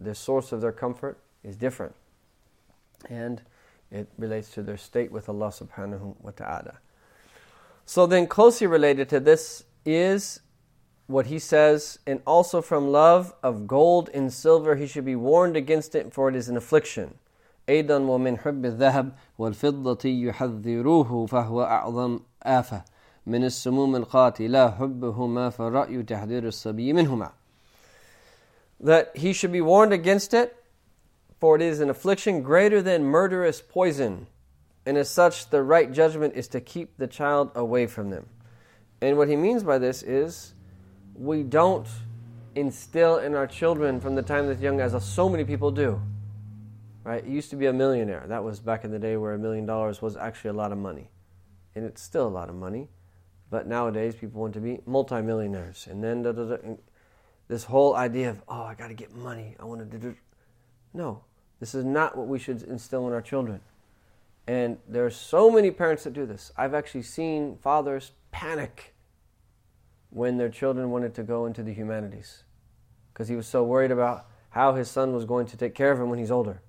The 0.00 0.14
source 0.14 0.52
of 0.52 0.60
their 0.60 0.72
comfort 0.72 1.18
is 1.42 1.56
different. 1.56 1.94
And 3.08 3.42
it 3.93 4.07
relates 4.17 4.51
to 4.51 4.61
their 4.61 4.77
state 4.77 5.11
with 5.11 5.29
Allah 5.29 5.49
subhanahu 5.49 6.15
wa 6.21 6.31
ta'ala. 6.31 6.77
So 7.85 8.05
then 8.05 8.27
closely 8.27 8.67
related 8.67 9.09
to 9.09 9.19
this 9.19 9.63
is 9.85 10.41
what 11.07 11.25
he 11.25 11.39
says, 11.39 11.97
and 12.05 12.21
also 12.27 12.61
from 12.61 12.91
love 12.91 13.33
of 13.41 13.65
gold 13.65 14.09
and 14.13 14.31
silver 14.31 14.75
he 14.75 14.85
should 14.85 15.05
be 15.05 15.15
warned 15.15 15.57
against 15.57 15.95
it, 15.95 16.13
for 16.13 16.29
it 16.29 16.35
is 16.35 16.49
an 16.49 16.57
affliction. 16.57 17.15
أيضا 17.67 17.99
ومن 17.99 18.37
حب 18.39 18.65
الذهب 18.65 19.11
والفضة 19.37 20.09
يحذروه 20.09 21.25
فهو 21.25 21.63
أعظم 21.63 22.19
آفة 22.43 22.83
من 23.25 23.43
السموم 23.45 23.95
القاتلة 23.95 24.71
حبهما 24.71 25.49
فرأي 25.49 26.03
تحذير 26.03 26.47
الصبي 26.47 26.93
منهما 26.93 27.31
that 28.79 29.15
he 29.15 29.33
should 29.33 29.51
be 29.51 29.61
warned 29.61 29.93
against 29.93 30.33
it, 30.33 30.55
for 31.40 31.56
it 31.56 31.62
is 31.62 31.80
an 31.80 31.90
affliction 31.90 32.42
greater 32.42 32.80
than 32.80 33.04
murderous 33.04 33.60
poison, 33.60 34.26
and 34.86 34.96
as 34.96 35.08
such, 35.08 35.50
the 35.50 35.62
right 35.62 35.92
judgment 35.92 36.34
is 36.34 36.48
to 36.48 36.60
keep 36.60 36.96
the 36.98 37.06
child 37.06 37.50
away 37.54 37.86
from 37.86 38.10
them. 38.10 38.26
And 39.00 39.16
what 39.16 39.28
he 39.28 39.36
means 39.36 39.62
by 39.62 39.78
this 39.78 40.02
is 40.02 40.54
we 41.14 41.42
don't 41.42 41.86
instill 42.54 43.18
in 43.18 43.34
our 43.34 43.46
children 43.46 44.00
from 44.00 44.14
the 44.14 44.22
time 44.22 44.46
that's 44.46 44.60
young, 44.60 44.80
as 44.80 45.04
so 45.04 45.28
many 45.28 45.44
people 45.44 45.70
do. 45.70 46.00
Right? 47.02 47.24
It 47.24 47.30
used 47.30 47.50
to 47.50 47.56
be 47.56 47.66
a 47.66 47.72
millionaire. 47.72 48.24
That 48.28 48.44
was 48.44 48.60
back 48.60 48.84
in 48.84 48.90
the 48.90 48.98
day 48.98 49.16
where 49.16 49.34
a 49.34 49.38
million 49.38 49.66
dollars 49.66 50.00
was 50.00 50.16
actually 50.16 50.50
a 50.50 50.54
lot 50.54 50.72
of 50.72 50.78
money. 50.78 51.10
And 51.74 51.84
it's 51.84 52.02
still 52.02 52.26
a 52.26 52.30
lot 52.30 52.48
of 52.48 52.54
money. 52.54 52.88
But 53.50 53.66
nowadays, 53.66 54.14
people 54.14 54.40
want 54.40 54.54
to 54.54 54.60
be 54.60 54.80
multimillionaires. 54.86 55.86
And 55.90 56.02
then, 56.02 56.22
da, 56.22 56.32
da, 56.32 56.56
da, 56.56 56.56
this 57.46 57.64
whole 57.64 57.94
idea 57.94 58.30
of, 58.30 58.42
oh, 58.48 58.62
I 58.62 58.74
got 58.74 58.88
to 58.88 58.94
get 58.94 59.14
money. 59.14 59.54
I 59.60 59.64
want 59.64 59.90
to 59.90 59.98
do. 59.98 60.16
No, 60.94 61.24
this 61.60 61.74
is 61.74 61.84
not 61.84 62.16
what 62.16 62.28
we 62.28 62.38
should 62.38 62.62
instill 62.62 63.06
in 63.08 63.12
our 63.12 63.20
children. 63.20 63.60
And 64.46 64.78
there 64.88 65.04
are 65.04 65.10
so 65.10 65.50
many 65.50 65.70
parents 65.70 66.04
that 66.04 66.12
do 66.12 66.24
this. 66.24 66.52
I've 66.56 66.74
actually 66.74 67.02
seen 67.02 67.56
fathers 67.56 68.12
panic 68.30 68.94
when 70.10 70.36
their 70.36 70.48
children 70.48 70.90
wanted 70.90 71.14
to 71.14 71.22
go 71.22 71.46
into 71.46 71.62
the 71.62 71.72
humanities 71.72 72.44
because 73.12 73.28
he 73.28 73.36
was 73.36 73.46
so 73.46 73.64
worried 73.64 73.90
about 73.90 74.26
how 74.50 74.74
his 74.74 74.88
son 74.88 75.12
was 75.12 75.24
going 75.24 75.46
to 75.46 75.56
take 75.56 75.74
care 75.74 75.90
of 75.90 75.98
him 75.98 76.10
when 76.10 76.18
he's 76.18 76.30
older. 76.30 76.62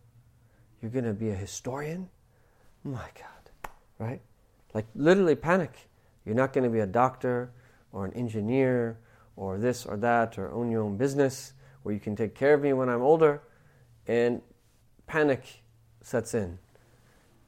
You're 0.81 0.91
going 0.91 1.05
to 1.05 1.13
be 1.13 1.29
a 1.29 1.35
historian? 1.35 2.09
My 2.83 3.07
God, 3.15 3.71
right? 3.99 4.21
Like 4.73 4.87
literally 4.95 5.35
panic. 5.35 5.89
You're 6.25 6.35
not 6.35 6.53
going 6.53 6.63
to 6.63 6.69
be 6.69 6.79
a 6.79 6.87
doctor 6.87 7.51
or 7.91 8.05
an 8.05 8.13
engineer 8.13 8.97
or 9.35 9.57
this 9.57 9.85
or 9.85 9.97
that 9.97 10.37
or 10.37 10.51
own 10.51 10.71
your 10.71 10.81
own 10.81 10.97
business 10.97 11.53
where 11.83 11.93
you 11.93 11.99
can 11.99 12.15
take 12.15 12.33
care 12.33 12.53
of 12.53 12.61
me 12.61 12.73
when 12.73 12.89
I'm 12.89 13.01
older 13.01 13.41
and 14.07 14.41
panic 15.07 15.63
sets 16.01 16.33
in. 16.33 16.59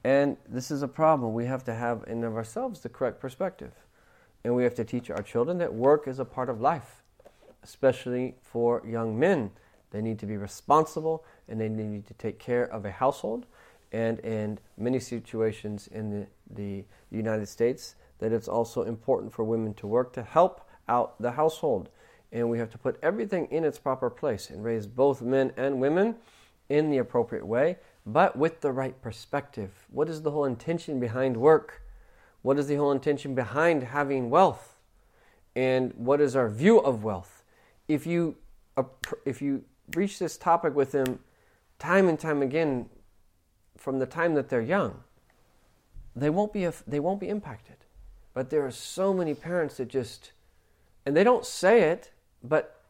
And 0.04 0.36
this 0.48 0.70
is 0.70 0.82
a 0.82 0.88
problem. 0.88 1.34
We 1.34 1.46
have 1.46 1.64
to 1.64 1.74
have 1.74 2.04
in 2.06 2.24
of 2.24 2.36
ourselves 2.36 2.80
the 2.80 2.88
correct 2.88 3.20
perspective. 3.20 3.72
And 4.44 4.54
we 4.54 4.62
have 4.64 4.74
to 4.76 4.84
teach 4.84 5.10
our 5.10 5.22
children 5.22 5.58
that 5.58 5.74
work 5.74 6.06
is 6.06 6.18
a 6.18 6.24
part 6.24 6.48
of 6.48 6.60
life, 6.60 7.02
especially 7.62 8.36
for 8.40 8.82
young 8.86 9.18
men. 9.18 9.50
They 9.90 10.00
need 10.00 10.18
to 10.20 10.26
be 10.26 10.36
responsible 10.36 11.24
and 11.48 11.60
they 11.60 11.68
need 11.68 12.06
to 12.06 12.14
take 12.14 12.38
care 12.38 12.64
of 12.64 12.84
a 12.84 12.90
household. 12.90 13.46
And 13.92 14.18
in 14.20 14.58
many 14.76 15.00
situations 15.00 15.88
in 15.88 16.10
the, 16.10 16.26
the 16.50 16.84
United 17.10 17.48
States, 17.48 17.94
that 18.18 18.32
it's 18.32 18.48
also 18.48 18.82
important 18.82 19.32
for 19.32 19.44
women 19.44 19.74
to 19.74 19.86
work 19.86 20.12
to 20.12 20.22
help 20.22 20.68
out 20.88 21.20
the 21.20 21.32
household. 21.32 21.88
And 22.32 22.50
we 22.50 22.58
have 22.58 22.70
to 22.70 22.78
put 22.78 22.98
everything 23.02 23.46
in 23.50 23.64
its 23.64 23.78
proper 23.78 24.10
place 24.10 24.50
and 24.50 24.62
raise 24.62 24.86
both 24.86 25.22
men 25.22 25.52
and 25.56 25.80
women 25.80 26.16
in 26.68 26.90
the 26.90 26.98
appropriate 26.98 27.46
way, 27.46 27.76
but 28.04 28.36
with 28.36 28.60
the 28.60 28.72
right 28.72 29.00
perspective. 29.00 29.86
What 29.90 30.08
is 30.08 30.22
the 30.22 30.30
whole 30.30 30.44
intention 30.44 31.00
behind 31.00 31.36
work? 31.36 31.82
What 32.42 32.58
is 32.58 32.66
the 32.66 32.76
whole 32.76 32.92
intention 32.92 33.34
behind 33.34 33.82
having 33.84 34.30
wealth? 34.30 34.76
And 35.56 35.92
what 35.96 36.20
is 36.20 36.36
our 36.36 36.48
view 36.48 36.78
of 36.78 37.04
wealth? 37.04 37.42
If 37.88 38.06
you 38.06 38.36
if 39.24 39.42
you 39.42 39.64
reach 39.96 40.20
this 40.20 40.36
topic 40.36 40.74
with 40.74 40.92
them 40.92 41.18
time 41.80 42.08
and 42.08 42.18
time 42.18 42.42
again 42.42 42.88
from 43.76 43.98
the 43.98 44.06
time 44.06 44.34
that 44.34 44.48
they're 44.48 44.60
young, 44.60 45.02
they 46.14 46.30
won't 46.30 46.52
be 46.52 46.68
they 46.86 47.00
won't 47.00 47.20
be 47.20 47.28
impacted. 47.28 47.76
But 48.34 48.50
there 48.50 48.64
are 48.64 48.70
so 48.70 49.12
many 49.12 49.34
parents 49.34 49.78
that 49.78 49.88
just 49.88 50.32
and 51.04 51.16
they 51.16 51.24
don't 51.24 51.44
say 51.44 51.82
it, 51.90 52.12
but 52.44 52.82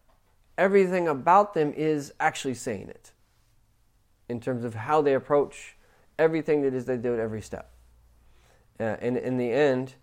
everything 0.59 1.09
about 1.09 1.55
them 1.55 1.73
is 1.75 2.13
actually 2.21 2.55
saying 2.55 2.89
it 2.89 3.13
in 4.29 4.41
terms 4.41 4.65
of 4.65 4.75
how 4.75 5.01
they 5.01 5.15
approach 5.15 5.77
everything 6.19 6.63
that 6.63 6.75
is 6.75 6.85
they 6.85 6.97
do 6.97 7.15
at 7.15 7.21
every 7.21 7.41
step. 7.41 7.71
Uh, 8.81 8.97
and 9.01 9.17
in 9.17 9.39
the 9.39 9.51
end, 9.51 9.95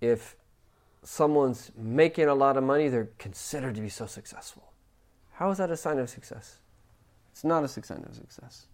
if 0.00 0.36
someone's 1.02 1.70
making 1.76 2.26
a 2.26 2.34
lot 2.34 2.56
of 2.56 2.64
money, 2.64 2.88
they're 2.88 3.10
considered 3.18 3.74
to 3.74 3.80
be 3.80 3.88
so 3.88 4.06
successful. 4.06 4.72
How 5.32 5.50
is 5.50 5.58
that 5.58 5.70
a 5.70 5.76
sign 5.76 5.98
of 5.98 6.10
success? 6.10 6.58
It's 7.32 7.44
not 7.44 7.64
a 7.64 7.68
sign 7.68 8.04
of 8.08 8.14
success. 8.14 8.66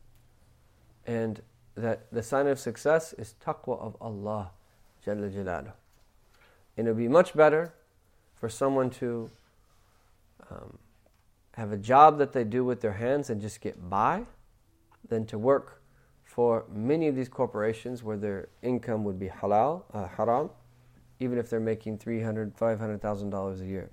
And 1.06 1.42
that 1.76 2.10
the 2.10 2.22
sign 2.22 2.46
of 2.46 2.58
success 2.58 3.12
is 3.12 3.34
taqwa 3.44 3.78
of 3.78 3.96
Allah 4.00 4.50
Jalla 5.06 5.30
Jalaluh. 5.30 5.72
And 6.76 6.88
it 6.88 6.90
would 6.90 6.98
be 6.98 7.08
much 7.08 7.34
better 7.34 7.72
for 8.34 8.48
someone 8.48 8.90
to 8.90 9.30
um, 10.50 10.78
have 11.52 11.72
a 11.72 11.76
job 11.76 12.18
that 12.18 12.32
they 12.32 12.44
do 12.44 12.64
with 12.64 12.80
their 12.80 12.94
hands 12.94 13.30
and 13.30 13.40
just 13.40 13.60
get 13.60 13.88
by 13.88 14.24
than 15.08 15.26
to 15.26 15.38
work 15.38 15.82
for 16.24 16.64
many 16.72 17.08
of 17.08 17.16
these 17.16 17.28
corporations 17.28 18.02
where 18.02 18.16
their 18.16 18.48
income 18.62 19.04
would 19.04 19.18
be 19.18 19.28
halal, 19.28 19.82
uh, 19.94 20.06
haram, 20.06 20.50
even 21.20 21.38
if 21.38 21.48
they're 21.48 21.60
making 21.60 21.98
$300,000, 21.98 22.52
$500,000 22.58 23.60
a 23.60 23.64
year. 23.64 23.90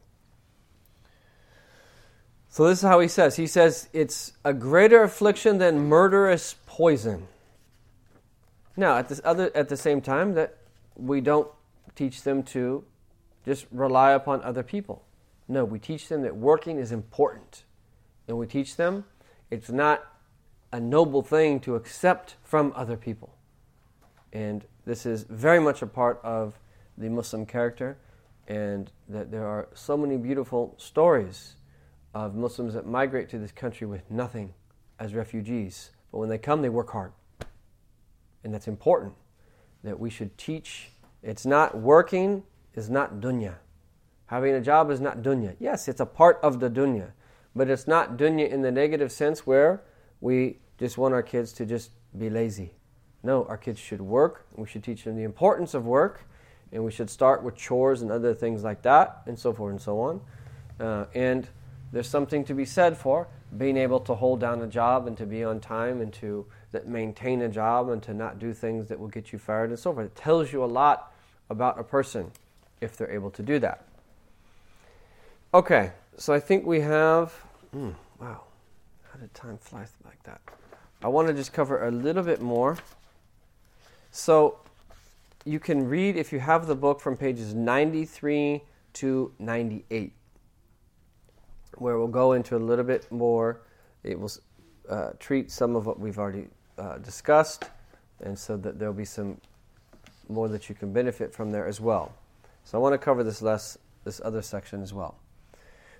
So 2.49 2.67
this 2.67 2.79
is 2.79 2.83
how 2.83 2.99
he 2.99 3.07
says. 3.07 3.35
He 3.35 3.47
says 3.47 3.89
it's 3.93 4.33
a 4.45 4.53
greater 4.53 5.01
affliction 5.01 5.57
than 5.57 5.87
murderous 5.87 6.55
poison. 6.67 7.27
Now, 8.77 8.97
at 8.97 9.09
this 9.09 9.21
other 9.23 9.51
at 9.55 9.69
the 9.69 9.77
same 9.77 10.01
time 10.01 10.33
that 10.35 10.57
we 10.95 11.21
don't 11.21 11.47
teach 11.95 12.23
them 12.23 12.43
to 12.43 12.83
just 13.45 13.65
rely 13.71 14.11
upon 14.11 14.43
other 14.43 14.63
people. 14.63 15.03
No, 15.47 15.65
we 15.65 15.79
teach 15.79 16.09
them 16.09 16.21
that 16.21 16.35
working 16.35 16.77
is 16.77 16.91
important. 16.91 17.63
And 18.27 18.37
we 18.37 18.45
teach 18.45 18.75
them 18.75 19.05
it's 19.49 19.69
not 19.69 20.12
a 20.73 20.79
noble 20.79 21.21
thing 21.21 21.59
to 21.59 21.75
accept 21.75 22.35
from 22.41 22.73
other 22.75 22.97
people. 22.97 23.37
And 24.33 24.65
this 24.85 25.05
is 25.05 25.23
very 25.29 25.59
much 25.59 25.83
a 25.83 25.87
part 25.87 26.19
of 26.23 26.59
the 26.97 27.09
Muslim 27.09 27.45
character, 27.45 27.95
and 28.47 28.91
that 29.07 29.29
there 29.29 29.45
are 29.45 29.69
so 29.75 29.95
many 29.95 30.17
beautiful 30.17 30.73
stories 30.77 31.53
of 32.15 32.33
Muslims 32.33 32.73
that 32.73 32.87
migrate 32.87 33.29
to 33.29 33.37
this 33.37 33.51
country 33.51 33.85
with 33.85 34.09
nothing 34.09 34.55
as 34.99 35.13
refugees. 35.13 35.91
But 36.11 36.17
when 36.17 36.29
they 36.29 36.39
come, 36.39 36.63
they 36.63 36.69
work 36.69 36.89
hard. 36.89 37.11
And 38.43 38.51
that's 38.51 38.67
important 38.67 39.13
that 39.83 39.99
we 39.99 40.09
should 40.09 40.37
teach. 40.39 40.89
It's 41.21 41.45
not 41.45 41.77
working, 41.77 42.43
is 42.73 42.89
not 42.89 43.21
dunya. 43.21 43.57
Having 44.25 44.55
a 44.55 44.61
job 44.61 44.89
is 44.89 44.99
not 44.99 45.21
dunya. 45.21 45.55
Yes, 45.59 45.87
it's 45.87 46.01
a 46.01 46.05
part 46.07 46.39
of 46.41 46.59
the 46.59 46.69
dunya, 46.69 47.11
but 47.55 47.69
it's 47.69 47.85
not 47.85 48.17
dunya 48.17 48.49
in 48.49 48.63
the 48.63 48.71
negative 48.71 49.11
sense 49.11 49.45
where 49.45 49.83
we 50.19 50.57
just 50.79 50.97
want 50.97 51.13
our 51.13 51.23
kids 51.23 51.53
to 51.53 51.65
just 51.65 51.91
be 52.17 52.29
lazy. 52.29 52.73
No, 53.23 53.45
our 53.45 53.57
kids 53.57 53.79
should 53.79 54.01
work. 54.01 54.45
We 54.55 54.67
should 54.67 54.83
teach 54.83 55.03
them 55.03 55.15
the 55.15 55.23
importance 55.23 55.73
of 55.73 55.85
work, 55.85 56.25
and 56.71 56.83
we 56.83 56.91
should 56.91 57.09
start 57.09 57.43
with 57.43 57.55
chores 57.55 58.01
and 58.01 58.11
other 58.11 58.33
things 58.33 58.63
like 58.63 58.81
that, 58.81 59.21
and 59.25 59.37
so 59.37 59.53
forth 59.53 59.71
and 59.71 59.81
so 59.81 59.99
on. 59.99 60.21
Uh, 60.79 61.05
and 61.13 61.47
there's 61.91 62.07
something 62.07 62.43
to 62.45 62.53
be 62.53 62.65
said 62.65 62.97
for 62.97 63.27
being 63.57 63.77
able 63.77 63.99
to 63.99 64.15
hold 64.15 64.39
down 64.39 64.61
a 64.61 64.67
job 64.67 65.07
and 65.07 65.15
to 65.17 65.25
be 65.25 65.43
on 65.43 65.59
time 65.59 66.01
and 66.01 66.11
to 66.13 66.45
maintain 66.85 67.43
a 67.43 67.49
job 67.49 67.89
and 67.89 68.01
to 68.01 68.13
not 68.13 68.39
do 68.39 68.51
things 68.51 68.87
that 68.89 68.99
will 68.99 69.07
get 69.07 69.31
you 69.31 69.37
fired 69.37 69.69
and 69.69 69.77
so 69.77 69.93
forth. 69.93 70.07
It 70.07 70.15
tells 70.15 70.51
you 70.51 70.63
a 70.63 70.65
lot 70.65 71.13
about 71.49 71.79
a 71.79 71.83
person 71.83 72.31
if 72.81 72.97
they're 72.97 73.11
able 73.11 73.29
to 73.31 73.43
do 73.43 73.59
that. 73.59 73.85
Okay, 75.53 75.91
so 76.17 76.33
I 76.33 76.39
think 76.39 76.65
we 76.65 76.81
have. 76.81 77.31
Mm, 77.75 77.93
wow, 78.19 78.41
how 79.11 79.19
did 79.19 79.33
time 79.35 79.59
fly 79.59 79.85
like 80.03 80.21
that? 80.23 80.41
I 81.03 81.07
want 81.09 81.27
to 81.27 81.33
just 81.33 81.53
cover 81.53 81.85
a 81.85 81.91
little 81.91 82.23
bit 82.23 82.41
more. 82.41 82.77
So 84.11 84.59
you 85.45 85.59
can 85.59 85.87
read, 85.87 86.15
if 86.15 86.31
you 86.31 86.39
have 86.39 86.67
the 86.67 86.75
book, 86.75 87.01
from 87.01 87.17
pages 87.17 87.53
93 87.53 88.61
to 88.93 89.33
98 89.39 90.13
where 91.77 91.97
we'll 91.97 92.07
go 92.07 92.33
into 92.33 92.55
a 92.55 92.59
little 92.59 92.85
bit 92.85 93.11
more. 93.11 93.61
It 94.03 94.19
will 94.19 94.31
uh, 94.89 95.11
treat 95.19 95.51
some 95.51 95.75
of 95.75 95.85
what 95.85 95.99
we've 95.99 96.17
already 96.17 96.47
uh, 96.77 96.97
discussed, 96.99 97.65
and 98.21 98.37
so 98.37 98.57
that 98.57 98.79
there'll 98.79 98.93
be 98.93 99.05
some 99.05 99.39
more 100.29 100.47
that 100.49 100.69
you 100.69 100.75
can 100.75 100.93
benefit 100.93 101.33
from 101.33 101.51
there 101.51 101.67
as 101.67 101.79
well. 101.81 102.13
So 102.63 102.77
I 102.77 102.81
want 102.81 102.93
to 102.93 102.97
cover 102.97 103.23
this 103.23 103.41
less, 103.41 103.77
this 104.03 104.21
other 104.23 104.41
section 104.41 104.81
as 104.81 104.93
well. 104.93 105.15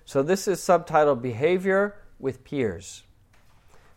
So 0.04 0.22
this 0.22 0.48
is 0.48 0.60
subtitled 0.60 1.22
Behavior 1.22 1.96
with 2.18 2.44
Peers. 2.44 3.02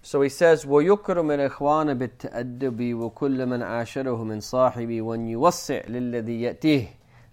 So 0.08 0.22
he 0.22 0.30
says, 0.30 0.66
ويكرم 0.66 1.32
الإخوان 1.32 1.94
بالتأدب 1.94 2.94
وكل 2.94 3.46
من 3.46 3.64
عاشره 3.64 4.24
من 4.24 4.40
صاحبي 4.40 5.02
وأن 5.02 5.28
يوسع 5.28 5.82
للذي 5.88 6.42
يأتيه 6.42 6.88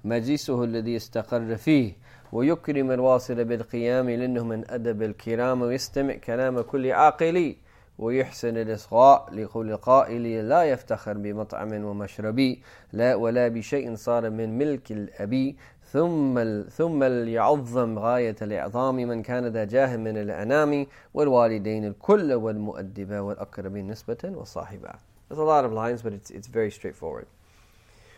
مجلسه 0.04 0.64
الذي 0.64 0.96
استقر 0.96 1.56
فيه. 1.56 1.92
ويكرم 2.32 2.90
الواصل 2.90 3.44
بالقيام 3.44 4.10
لأنه 4.10 4.44
من 4.44 4.70
أدب 4.70 5.02
الكرام 5.02 5.62
ويستمع 5.62 6.14
كلام 6.14 6.60
كل 6.60 6.92
عاقل 6.92 7.56
ويحسن 7.98 8.56
الإصغاء 8.56 9.34
لقول 9.34 9.76
قائل 9.76 10.48
لا 10.48 10.62
يفتخر 10.64 11.12
بمطعم 11.12 11.84
ومشرب 11.84 12.56
لا 12.92 13.14
ولا 13.14 13.48
بشيء 13.48 13.94
صار 13.94 14.30
من 14.30 14.58
ملك 14.58 14.92
الأبي 14.92 15.56
ثم 15.93 16.63
ثم 16.69 17.03
ليعظم 17.03 17.99
غاية 17.99 18.35
الإعظام 18.41 18.95
من 18.95 19.23
كان 19.23 19.47
ذا 19.47 19.63
جاه 19.63 19.97
من 19.97 20.17
الأنام 20.17 20.87
والوالدين 21.13 21.85
الكل 21.85 22.33
والمؤدبة 22.33 23.21
والأقربين 23.21 23.87
نسبة 23.87 24.17
وصاحبة. 24.23 24.95
There's 25.27 25.39
a 25.39 25.43
lot 25.43 25.65
of 25.65 25.73
lines, 25.73 26.01
but 26.01 26.13
it's, 26.13 26.29
it's 26.31 26.47
very 26.47 26.71
straightforward. 26.71 27.27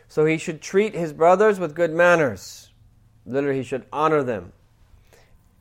So 0.08 0.26
he 0.26 0.38
should 0.38 0.62
treat 0.62 0.94
his 0.94 1.14
brothers 1.14 1.60
with 1.60 1.74
good 1.74 1.94
manners. 1.94 2.72
Literally, 3.26 3.58
he 3.58 3.64
should 3.64 3.86
honor 3.94 4.24
them. 4.24 4.52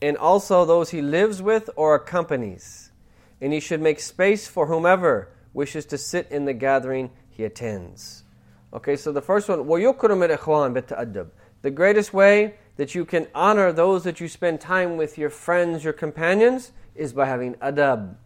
And 0.03 0.17
also 0.17 0.65
those 0.65 0.91
he 0.91 1.03
lives 1.03 1.43
with 1.43 1.71
or 1.77 1.95
accompanies. 1.95 2.91
And 3.41 3.53
he 3.53 3.61
should 3.61 3.81
make 3.81 4.01
space 4.01 4.49
for 4.49 4.67
whomever 4.67 5.29
wishes 5.53 5.87
to 5.87 5.99
sit 5.99 6.27
in 6.31 6.45
the 6.47 6.53
gathering 6.53 7.11
he 7.29 7.45
attends. 7.45 8.25
Okay, 8.73 8.97
so 8.97 9.13
the 9.13 9.23
first 9.23 9.49
one, 9.49 9.67
the 11.66 11.72
greatest 11.72 12.14
way 12.14 12.54
that 12.78 12.94
you 12.94 13.06
can 13.06 13.26
honor 13.34 13.72
those 13.72 14.04
that 14.04 14.20
you 14.20 14.28
spend 14.28 14.62
time 14.62 14.98
with, 14.98 15.18
your 15.18 15.32
friends, 15.32 15.84
your 15.84 15.94
companions, 15.94 16.74
is 16.94 17.12
by 17.12 17.26
having 17.26 17.56
adab. 17.56 18.18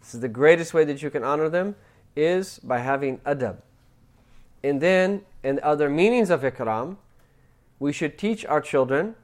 This 0.00 0.14
is 0.14 0.20
the 0.20 0.30
greatest 0.30 0.72
way 0.72 0.86
that 0.86 1.02
you 1.02 1.10
can 1.10 1.22
honor 1.22 1.50
them, 1.50 1.76
is 2.16 2.58
by 2.60 2.78
having 2.78 3.18
adab. 3.18 3.58
And 4.64 4.80
then, 4.80 5.26
in 5.42 5.60
other 5.62 5.90
meanings 5.90 6.30
of 6.30 6.40
ikram, 6.40 6.96
we 7.78 7.92
should 7.92 8.16
teach 8.16 8.46
our 8.46 8.62
children, 8.62 9.14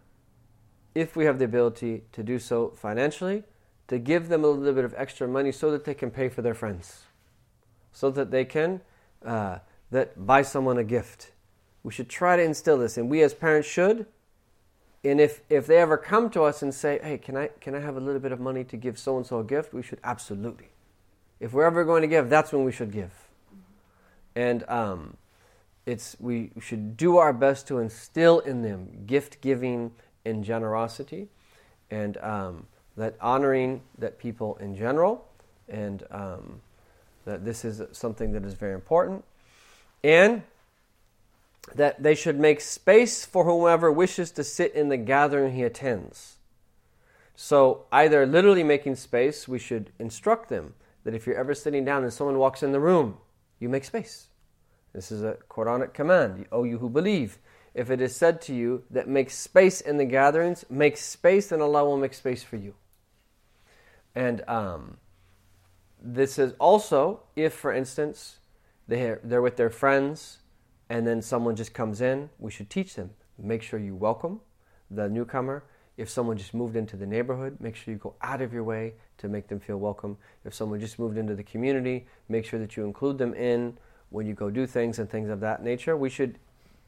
if 0.95 1.16
we 1.16 1.24
have 1.24 1.38
the 1.38 1.47
ability 1.47 2.03
to 2.12 2.22
do 2.22 2.38
so 2.38 2.74
financially, 2.76 3.45
to 3.88 3.99
give 3.99 4.28
them 4.28 4.45
a 4.45 4.49
little 4.49 4.74
bit 4.74 4.84
of 4.84 4.92
extra 4.99 5.26
money 5.26 5.51
so 5.51 5.70
that 5.70 5.86
they 5.86 5.95
can 5.95 6.11
pay 6.11 6.28
for 6.28 6.42
their 6.42 6.53
friends, 6.53 7.05
so 7.90 8.11
that 8.11 8.30
they 8.30 8.45
can 8.45 8.82
uh, 9.24 9.61
that 9.90 10.26
buy 10.26 10.42
someone 10.42 10.76
a 10.76 10.84
gift. 10.84 11.30
We 11.85 11.93
should 11.93 12.09
try 12.09 12.37
to 12.37 12.43
instill 12.43 12.78
this, 12.78 12.97
and 12.97 13.09
we 13.09 13.22
as 13.22 13.35
parents 13.35 13.68
should. 13.68 14.07
And 15.05 15.20
if, 15.20 15.43
if 15.51 15.66
they 15.66 15.76
ever 15.76 15.99
come 15.99 16.30
to 16.30 16.43
us 16.43 16.62
and 16.62 16.74
say, 16.74 16.99
"Hey, 17.03 17.18
can 17.18 17.37
I 17.37 17.49
can 17.61 17.74
I 17.74 17.80
have 17.80 17.97
a 17.97 18.01
little 18.01 18.20
bit 18.20 18.32
of 18.32 18.41
money 18.41 18.64
to 18.64 18.76
give 18.76 18.99
so 18.99 19.18
and 19.18 19.26
so 19.26 19.39
a 19.39 19.45
gift?" 19.45 19.74
We 19.74 19.82
should 19.82 20.01
absolutely. 20.03 20.70
If 21.41 21.53
we're 21.53 21.66
ever 21.66 21.85
going 21.85 22.01
to 22.01 22.09
give, 22.09 22.30
that's 22.30 22.53
when 22.53 22.64
we 22.64 22.72
should 22.72 22.91
give. 22.91 23.12
And 24.35 24.64
um, 24.68 25.18
it's 25.85 26.16
we 26.18 26.53
should 26.59 26.97
do 26.97 27.18
our 27.18 27.35
best 27.35 27.68
to 27.68 27.78
instill 27.78 28.39
in 28.41 28.62
them 28.62 29.05
gift 29.07 29.43
giving 29.43 29.93
and 30.24 30.43
generosity, 30.43 31.28
and 31.91 32.16
um, 32.18 32.66
that 32.97 33.14
honoring 33.20 33.82
that 33.99 34.18
people 34.18 34.57
in 34.57 34.74
general, 34.74 35.26
and 35.68 36.03
um, 36.11 36.62
that 37.26 37.45
this 37.45 37.62
is 37.62 37.82
something 37.93 38.32
that 38.32 38.43
is 38.43 38.55
very 38.55 38.72
important, 38.72 39.22
and 40.03 40.43
that 41.74 42.02
they 42.02 42.14
should 42.14 42.38
make 42.38 42.60
space 42.60 43.24
for 43.24 43.44
whomever 43.44 43.90
wishes 43.90 44.30
to 44.32 44.44
sit 44.44 44.74
in 44.74 44.88
the 44.88 44.96
gathering 44.96 45.54
he 45.54 45.62
attends. 45.62 46.36
So, 47.36 47.86
either 47.90 48.26
literally 48.26 48.62
making 48.62 48.96
space, 48.96 49.48
we 49.48 49.58
should 49.58 49.90
instruct 49.98 50.48
them 50.48 50.74
that 51.04 51.14
if 51.14 51.26
you're 51.26 51.36
ever 51.36 51.54
sitting 51.54 51.84
down 51.84 52.02
and 52.02 52.12
someone 52.12 52.38
walks 52.38 52.62
in 52.62 52.72
the 52.72 52.80
room, 52.80 53.18
you 53.58 53.68
make 53.68 53.84
space 53.84 54.28
this 54.94 55.10
is 55.10 55.22
a 55.22 55.36
Quranic 55.50 55.92
command. 55.92 56.46
O 56.50 56.62
you 56.62 56.78
who 56.78 56.88
believe, 56.88 57.38
if 57.74 57.90
it 57.90 58.00
is 58.00 58.14
said 58.16 58.40
to 58.42 58.54
you 58.54 58.84
that 58.90 59.08
make 59.08 59.28
space 59.28 59.80
in 59.80 59.96
the 59.98 60.04
gatherings, 60.04 60.64
make 60.70 60.96
space 60.96 61.52
and 61.52 61.60
Allah 61.60 61.84
will 61.84 61.98
make 61.98 62.14
space 62.14 62.42
for 62.42 62.56
you. 62.56 62.74
And 64.14 64.48
um, 64.48 64.98
this 66.00 66.38
is 66.38 66.54
also 66.60 67.24
if, 67.34 67.52
for 67.52 67.72
instance, 67.72 68.38
they're, 68.86 69.20
they're 69.24 69.42
with 69.42 69.56
their 69.56 69.70
friends 69.70 70.38
and 70.89 71.07
then 71.07 71.22
someone 71.22 71.57
just 71.57 71.74
comes 71.74 72.01
in, 72.01 72.30
we 72.39 72.51
should 72.51 72.70
teach 72.70 72.95
them. 72.95 73.11
Make 73.39 73.62
sure 73.62 73.78
you 73.78 73.95
welcome 73.95 74.41
the 74.91 75.09
newcomer. 75.09 75.64
If 75.97 76.11
someone 76.11 76.37
just 76.37 76.55
moved 76.55 76.76
into 76.76 76.97
the 76.97 77.07
neighborhood, 77.07 77.59
make 77.61 77.76
sure 77.76 77.93
you 77.93 77.99
go 77.99 78.14
out 78.20 78.43
of 78.43 78.53
your 78.53 78.64
way 78.64 78.95
to 79.18 79.28
make 79.28 79.49
them 79.49 79.61
feel 79.61 79.76
welcome. 79.78 80.16
If 80.45 80.55
someone 80.55 80.80
just 80.80 80.99
moved 80.99 81.16
into 81.16 81.35
the 81.35 81.45
community, 81.45 82.07
make 82.28 82.45
sure 82.45 82.59
that 82.59 82.76
you 82.76 82.85
include 82.85 83.18
them 83.18 83.35
in 83.35 83.78
when 84.11 84.26
you 84.26 84.35
go 84.35 84.51
do 84.51 84.66
things 84.66 84.99
and 84.99 85.11
things 85.11 85.28
of 85.28 85.41
that 85.41 85.62
nature, 85.62 85.97
we 85.97 86.09
should 86.09 86.39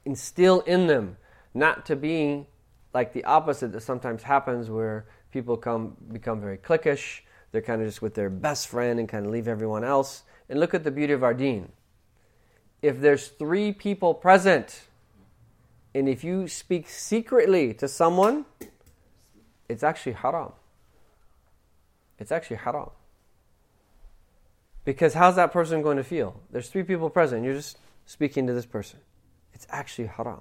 instill 0.04 0.60
in 0.60 0.86
them 0.86 1.16
not 1.54 1.84
to 1.86 1.96
be 1.96 2.46
like 2.94 3.12
the 3.12 3.24
opposite 3.24 3.72
that 3.72 3.82
sometimes 3.82 4.22
happens 4.22 4.70
where 4.70 5.06
people 5.32 5.56
come 5.56 5.96
become 6.12 6.40
very 6.40 6.58
cliquish. 6.58 7.20
They're 7.50 7.62
kind 7.62 7.82
of 7.82 7.88
just 7.88 8.02
with 8.02 8.14
their 8.14 8.30
best 8.30 8.68
friend 8.68 8.98
and 8.98 9.08
kind 9.08 9.26
of 9.26 9.32
leave 9.32 9.48
everyone 9.48 9.84
else. 9.84 10.22
And 10.48 10.60
look 10.60 10.74
at 10.74 10.84
the 10.84 10.90
beauty 10.90 11.12
of 11.12 11.24
our 11.24 11.34
deen. 11.34 11.72
If 12.82 13.00
there's 13.00 13.28
three 13.28 13.72
people 13.72 14.14
present, 14.14 14.82
and 15.94 16.08
if 16.08 16.22
you 16.22 16.46
speak 16.46 16.88
secretly 16.88 17.72
to 17.74 17.88
someone, 17.88 18.44
it's 19.68 19.82
actually 19.82 20.12
haram. 20.12 20.52
It's 22.18 22.30
actually 22.30 22.56
haram. 22.56 22.90
Because 24.84 25.14
how's 25.14 25.36
that 25.36 25.52
person 25.52 25.82
going 25.82 25.96
to 25.96 26.04
feel? 26.04 26.40
There's 26.50 26.68
three 26.68 26.84
people 26.84 27.10
present. 27.10 27.44
You're 27.44 27.54
just 27.54 27.78
speaking 28.06 28.46
to 28.46 28.52
this 28.52 28.66
person. 28.66 29.00
It's 29.52 29.66
actually 29.70 30.06
haram. 30.06 30.40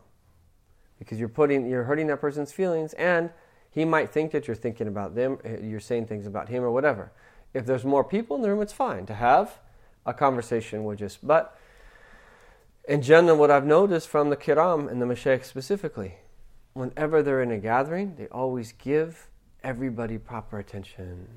Because 1.00 1.20
you're 1.20 1.30
putting 1.30 1.68
you're 1.68 1.84
hurting 1.84 2.08
that 2.08 2.22
person's 2.22 2.52
feelings 2.52 2.94
and 2.94 3.32
he 3.72 3.84
might 3.84 4.10
think 4.10 4.32
that 4.32 4.48
you're 4.48 4.56
thinking 4.56 4.88
about 4.88 5.16
them, 5.16 5.40
eh, 5.44 5.58
you're 5.62 5.82
saying 5.82 6.06
things 6.06 6.28
about 6.28 6.48
him 6.48 6.64
or 6.64 6.72
whatever. 6.72 7.12
If 7.54 7.66
there's 7.66 7.84
more 7.84 8.04
people 8.04 8.36
in 8.36 8.42
the 8.42 8.50
room, 8.50 8.62
it's 8.62 8.72
fine 8.72 9.06
to 9.08 9.14
have 9.14 9.58
a 10.06 10.14
conversation 10.14 10.84
with 10.84 11.00
just 11.00 11.26
but 11.26 11.58
in 12.88 13.02
general 13.02 13.38
what 13.38 13.52
I've 13.52 13.66
noticed 13.66 14.08
from 14.08 14.30
the 14.30 14.38
Kiram 14.38 14.90
and 14.90 15.02
the 15.02 15.06
Mashaykh 15.06 15.44
specifically, 15.44 16.16
whenever 16.74 17.24
they're 17.24 17.42
in 17.42 17.52
a 17.52 17.58
gathering, 17.58 18.16
they 18.16 18.28
always 18.28 18.72
give 18.72 19.28
everybody 19.64 20.18
proper 20.18 20.60
attention 20.60 21.28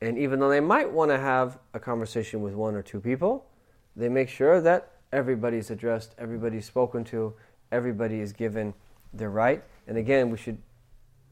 and 0.00 0.18
even 0.18 0.40
though 0.40 0.48
they 0.48 0.60
might 0.60 0.90
want 0.90 1.10
to 1.10 1.18
have 1.18 1.58
a 1.74 1.80
conversation 1.80 2.40
with 2.40 2.54
one 2.54 2.74
or 2.74 2.82
two 2.82 3.00
people, 3.00 3.46
they 3.94 4.08
make 4.08 4.28
sure 4.28 4.60
that 4.60 4.92
everybody's 5.12 5.70
addressed, 5.70 6.14
everybody's 6.16 6.64
spoken 6.64 7.04
to, 7.04 7.34
everybody 7.70 8.20
is 8.20 8.32
given 8.32 8.72
their 9.12 9.30
right. 9.30 9.62
And 9.86 9.98
again, 9.98 10.30
we 10.30 10.38
should 10.38 10.58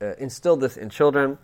uh, 0.03 0.15
instill 0.17 0.57
this 0.57 0.77
in 0.77 0.91
children. 0.91 1.39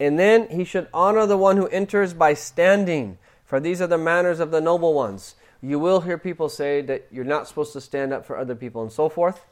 And 0.00 0.18
then 0.18 0.48
he 0.48 0.64
should 0.64 0.88
honor 0.94 1.26
the 1.26 1.36
one 1.36 1.56
who 1.56 1.66
enters 1.68 2.14
by 2.14 2.34
standing, 2.34 3.18
for 3.44 3.60
these 3.60 3.82
are 3.82 3.86
the 3.86 3.98
manners 3.98 4.40
of 4.40 4.50
the 4.50 4.60
noble 4.60 4.94
ones. 4.94 5.34
You 5.62 5.78
will 5.78 6.00
hear 6.00 6.18
people 6.18 6.48
say 6.48 6.82
that 6.82 7.06
you're 7.10 7.24
not 7.24 7.48
supposed 7.48 7.72
to 7.72 7.80
stand 7.80 8.12
up 8.12 8.26
for 8.26 8.36
other 8.36 8.54
people 8.54 8.82
and 8.82 8.92
so 8.92 9.08
forth. 9.08 9.44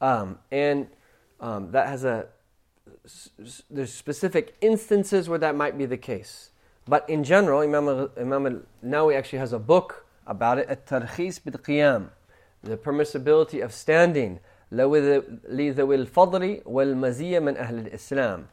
Um, 0.00 0.38
and 0.50 0.88
um, 1.40 1.70
that 1.72 1.88
has 1.88 2.04
a, 2.04 2.26
there's 3.70 3.92
specific 3.92 4.56
instances 4.60 5.28
where 5.28 5.38
that 5.38 5.54
might 5.54 5.78
be 5.78 5.86
the 5.86 5.96
case. 5.96 6.50
But 6.86 7.08
in 7.08 7.22
general, 7.22 7.60
Imam, 7.60 8.10
Imam 8.18 8.66
Nawawi 8.84 9.16
actually 9.16 9.38
has 9.38 9.52
a 9.52 9.58
book 9.58 10.06
about 10.26 10.58
it, 10.58 10.68
At-Tarkhis 10.68 11.42
bil-Qiyam, 11.44 12.08
the 12.62 12.76
permissibility 12.76 13.62
of 13.62 13.72
standing, 13.72 14.40
لذوي 14.72 15.94
الفضل 15.94 16.62
والمزية 16.64 17.38
من 17.42 17.56
أهل 17.56 17.86
الإسلام, 17.86 18.44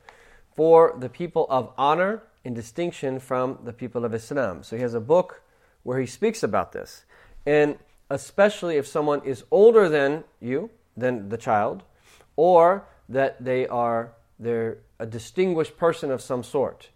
for 0.55 0.95
the 0.99 1.09
people 1.09 1.47
of 1.49 1.71
honor 1.77 2.23
in 2.43 2.53
distinction 2.53 3.19
from 3.19 3.57
the 3.63 3.73
people 3.73 4.03
of 4.03 4.13
Islam. 4.13 4.61
So 4.63 4.75
he 4.75 4.81
has 4.81 4.93
a 4.93 4.99
book 4.99 5.41
where 5.83 5.99
he 5.99 6.05
speaks 6.05 6.43
about 6.43 6.71
this. 6.71 7.05
And 7.45 7.77
especially 8.09 8.77
if 8.77 8.87
someone 8.87 9.21
is 9.23 9.43
older 9.51 9.89
than 9.89 10.23
you, 10.39 10.69
than 10.95 11.29
the 11.29 11.37
child, 11.37 11.83
or 12.35 12.85
that 13.07 13.43
they 13.43 13.67
are 13.67 14.13
they're 14.39 14.77
a 14.99 15.05
distinguished 15.05 15.77
person 15.77 16.11
of 16.11 16.21
some 16.21 16.43
sort. 16.43 16.89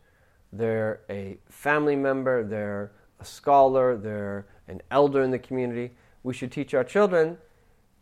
They're 0.53 1.01
a 1.09 1.37
family 1.49 1.95
member, 1.95 2.43
they're 2.43 2.91
a 3.19 3.25
scholar, 3.25 3.97
they're 3.97 4.45
an 4.67 4.81
elder 4.91 5.23
in 5.23 5.31
the 5.31 5.39
community. 5.39 5.91
We 6.23 6.33
should 6.33 6.51
teach 6.51 6.73
our 6.73 6.85
children 6.85 7.37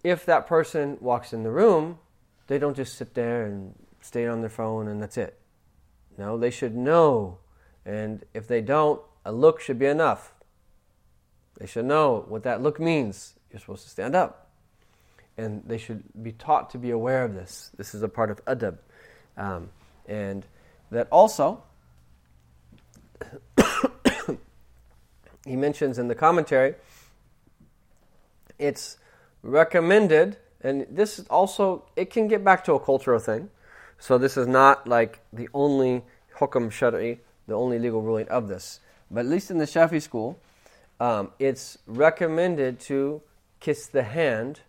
if 0.04 0.26
that 0.26 0.48
person 0.48 0.98
walks 1.00 1.34
in 1.34 1.44
the 1.44 1.52
room, 1.52 2.00
they 2.48 2.58
don't 2.58 2.76
just 2.76 2.96
sit 2.96 3.14
there 3.14 3.46
and 3.46 3.74
stay 4.02 4.26
on 4.26 4.42
their 4.42 4.50
phone 4.50 4.88
and 4.88 5.02
that's 5.02 5.18
it. 5.18 5.40
No, 6.18 6.38
they 6.38 6.50
should 6.50 6.76
know. 6.76 7.38
And 7.86 8.26
if 8.34 8.48
they 8.48 8.62
don't, 8.62 9.02
a 9.26 9.32
look 9.32 9.60
should 9.62 9.80
be 9.80 9.86
enough. 9.86 10.34
They 11.62 11.68
should 11.68 11.86
know 11.86 12.26
what 12.28 12.42
that 12.42 12.64
look 12.64 12.80
means. 12.80 13.36
You're 13.52 13.60
supposed 13.60 13.84
to 13.84 13.90
stand 13.92 14.16
up. 14.16 14.50
And 15.38 15.62
they 15.68 15.78
should 15.78 16.04
be 16.24 16.32
taught 16.32 16.72
to 16.72 16.80
be 16.80 16.90
aware 16.90 17.24
of 17.24 17.36
this. 17.36 17.70
This 17.78 17.94
is 17.94 18.02
a 18.02 18.10
part 18.10 18.32
of 18.32 18.44
adab. 18.46 18.80
Um, 19.38 19.70
and 20.08 20.44
that 20.90 21.08
also, 21.12 21.62
he 25.46 25.56
mentions 25.56 26.00
in 26.00 26.08
the 26.08 26.16
commentary, 26.16 26.74
it's 28.58 28.98
recommended, 29.44 30.38
and 30.62 30.88
this 30.90 31.24
also, 31.30 31.86
it 31.96 32.10
can 32.10 32.28
get 32.28 32.44
back 32.44 32.64
to 32.64 32.74
a 32.74 32.80
cultural 32.80 33.20
thing. 33.20 33.52
So 34.00 34.18
this 34.18 34.36
is 34.36 34.48
not 34.48 34.88
like 34.88 35.20
the 35.32 35.48
only 35.54 36.02
hukam 36.38 36.72
shari, 36.72 37.20
the 37.46 37.54
only 37.54 37.78
legal 37.78 38.02
ruling 38.02 38.30
of 38.30 38.48
this. 38.48 38.80
But 39.12 39.22
at 39.22 39.26
least 39.28 39.52
in 39.52 39.60
the 39.60 39.66
Shafi 39.66 40.02
school, 40.02 40.40
um, 41.02 41.32
it's 41.40 41.80
recommended 41.88 42.80
to 42.80 43.24
kiss 43.60 43.88
the 43.88 44.04
hand 44.04 44.62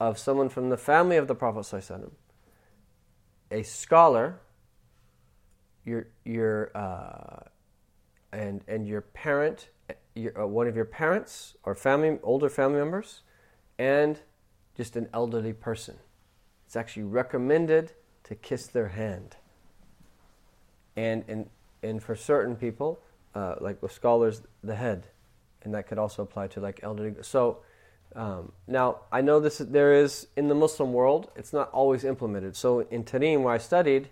of 0.00 0.18
someone 0.18 0.48
from 0.48 0.68
the 0.68 0.76
family 0.76 1.16
of 1.16 1.28
the 1.28 1.34
Prophet 1.36 1.64
a 3.52 3.62
scholar, 3.62 4.40
your 5.84 6.08
your 6.24 6.76
uh, 6.76 7.44
and 8.32 8.62
and 8.66 8.88
your 8.88 9.02
parent, 9.02 9.68
your, 10.16 10.42
uh, 10.42 10.44
one 10.44 10.66
of 10.66 10.74
your 10.74 10.84
parents 10.84 11.54
or 11.62 11.76
family, 11.76 12.18
older 12.24 12.48
family 12.48 12.78
members, 12.78 13.22
and 13.78 14.22
just 14.76 14.96
an 14.96 15.08
elderly 15.14 15.52
person. 15.52 15.98
It's 16.66 16.74
actually 16.74 17.04
recommended 17.04 17.92
to 18.24 18.34
kiss 18.34 18.66
their 18.66 18.88
hand. 18.88 19.36
And 20.96 21.22
and 21.28 21.48
and 21.80 22.02
for 22.02 22.16
certain 22.16 22.56
people, 22.56 22.98
uh, 23.36 23.54
like 23.60 23.80
with 23.80 23.92
scholars, 23.92 24.42
the 24.60 24.74
head, 24.74 25.06
and 25.64 25.74
that 25.74 25.86
could 25.88 25.98
also 25.98 26.22
apply 26.22 26.48
to 26.48 26.60
like 26.60 26.80
elderly. 26.82 27.14
So. 27.22 27.58
Um, 28.16 28.52
now, 28.68 29.00
I 29.10 29.22
know 29.22 29.40
this 29.40 29.58
there 29.58 29.92
is 29.92 30.28
in 30.36 30.46
the 30.46 30.54
Muslim 30.54 30.92
world, 30.92 31.32
it's 31.34 31.52
not 31.52 31.68
always 31.72 32.04
implemented. 32.04 32.54
So 32.54 32.80
in 32.88 33.02
Tarim, 33.02 33.42
where 33.42 33.52
I 33.52 33.58
studied, 33.58 34.08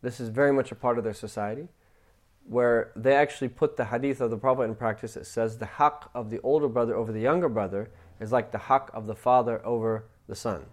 this 0.00 0.20
is 0.20 0.30
very 0.30 0.54
much 0.54 0.72
a 0.72 0.74
part 0.74 0.96
of 0.96 1.04
their 1.04 1.12
society, 1.12 1.68
where 2.48 2.92
they 2.96 3.14
actually 3.14 3.48
put 3.48 3.76
the 3.76 3.86
hadith 3.86 4.20
of 4.22 4.30
the 4.30 4.38
Prophet 4.38 4.62
in 4.62 4.74
practice. 4.74 5.16
It 5.16 5.26
says 5.26 5.58
the 5.58 5.66
haqq 5.66 6.08
of 6.14 6.30
the 6.30 6.40
older 6.40 6.68
brother 6.68 6.94
over 6.94 7.12
the 7.12 7.20
younger 7.20 7.50
brother 7.50 7.90
is 8.20 8.32
like 8.32 8.52
the 8.52 8.58
haqq 8.58 8.88
of 8.94 9.06
the 9.06 9.14
father 9.14 9.60
over 9.66 10.04
the 10.28 10.36
son. 10.36 10.66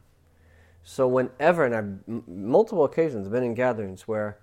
So 0.83 1.07
whenever, 1.07 1.65
and 1.65 1.75
I've 1.75 1.83
m- 2.07 2.23
multiple 2.27 2.85
occasions 2.85 3.27
been 3.27 3.43
in 3.43 3.55
gatherings 3.55 4.07
where 4.07 4.39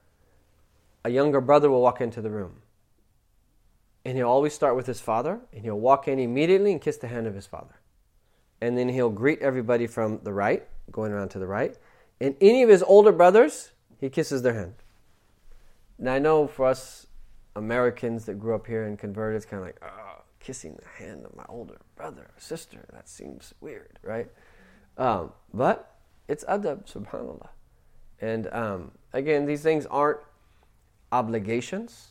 a 1.05 1.11
younger 1.11 1.41
brother 1.41 1.71
will 1.71 1.83
walk 1.83 2.01
into 2.01 2.21
the 2.21 2.31
room, 2.31 2.57
and 4.05 4.16
he'll 4.16 4.28
always 4.28 4.55
start 4.55 4.76
with 4.76 4.86
his 4.86 5.01
father, 5.01 5.40
and 5.53 5.62
he'll 5.64 5.78
walk 5.78 6.09
in 6.09 6.18
immediately 6.18 6.72
and 6.72 6.80
kiss 6.80 6.96
the 6.96 7.09
hand 7.09 7.26
of 7.26 7.34
his 7.34 7.46
father 7.46 7.80
and 8.61 8.76
then 8.76 8.88
he'll 8.88 9.11
greet 9.11 9.40
everybody 9.40 9.86
from 9.86 10.20
the 10.22 10.32
right, 10.32 10.66
going 10.90 11.12
around 11.12 11.30
to 11.30 11.38
the 11.38 11.46
right. 11.46 11.76
And 12.20 12.34
any 12.40 12.62
of 12.62 12.68
his 12.68 12.82
older 12.82 13.12
brothers, 13.12 13.70
he 13.98 14.11
kisses 14.11 14.42
their 14.42 14.55
hand. 14.55 14.74
Now 15.98 16.14
I 16.14 16.18
know 16.18 16.46
for 16.46 16.66
us 16.66 17.07
Americans 17.57 18.26
that 18.26 18.38
grew 18.38 18.55
up 18.55 18.66
here 18.66 18.84
and 18.84 18.98
converted, 18.98 19.36
it's 19.36 19.46
kind 19.46 19.61
of 19.61 19.66
like, 19.66 19.80
oh, 19.82 20.22
kissing 20.40 20.78
the 20.78 21.05
hand 21.05 21.24
of 21.24 21.34
my 21.34 21.44
older 21.48 21.78
brother 21.96 22.22
or 22.22 22.34
sister. 22.38 22.86
That 22.92 23.09
seems 23.09 23.55
weird, 23.61 23.98
right? 24.03 24.28
Um, 24.98 25.32
but 25.53 25.96
it's 26.28 26.44
adab, 26.44 26.90
subhanAllah. 26.90 27.48
And 28.20 28.53
um, 28.53 28.92
again, 29.12 29.46
these 29.46 29.62
things 29.62 29.86
aren't 29.86 30.20
obligations, 31.12 32.09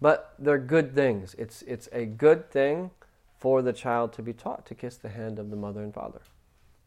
but 0.00 0.34
they're 0.38 0.58
good 0.58 0.94
things. 0.94 1.34
It's, 1.38 1.62
it's 1.62 1.88
a 1.92 2.06
good 2.06 2.50
thing 2.50 2.90
for 3.38 3.62
the 3.62 3.72
child 3.72 4.12
to 4.14 4.22
be 4.22 4.32
taught 4.32 4.66
to 4.66 4.74
kiss 4.74 4.96
the 4.96 5.08
hand 5.08 5.38
of 5.38 5.50
the 5.50 5.56
mother 5.56 5.82
and 5.82 5.92
father, 5.92 6.20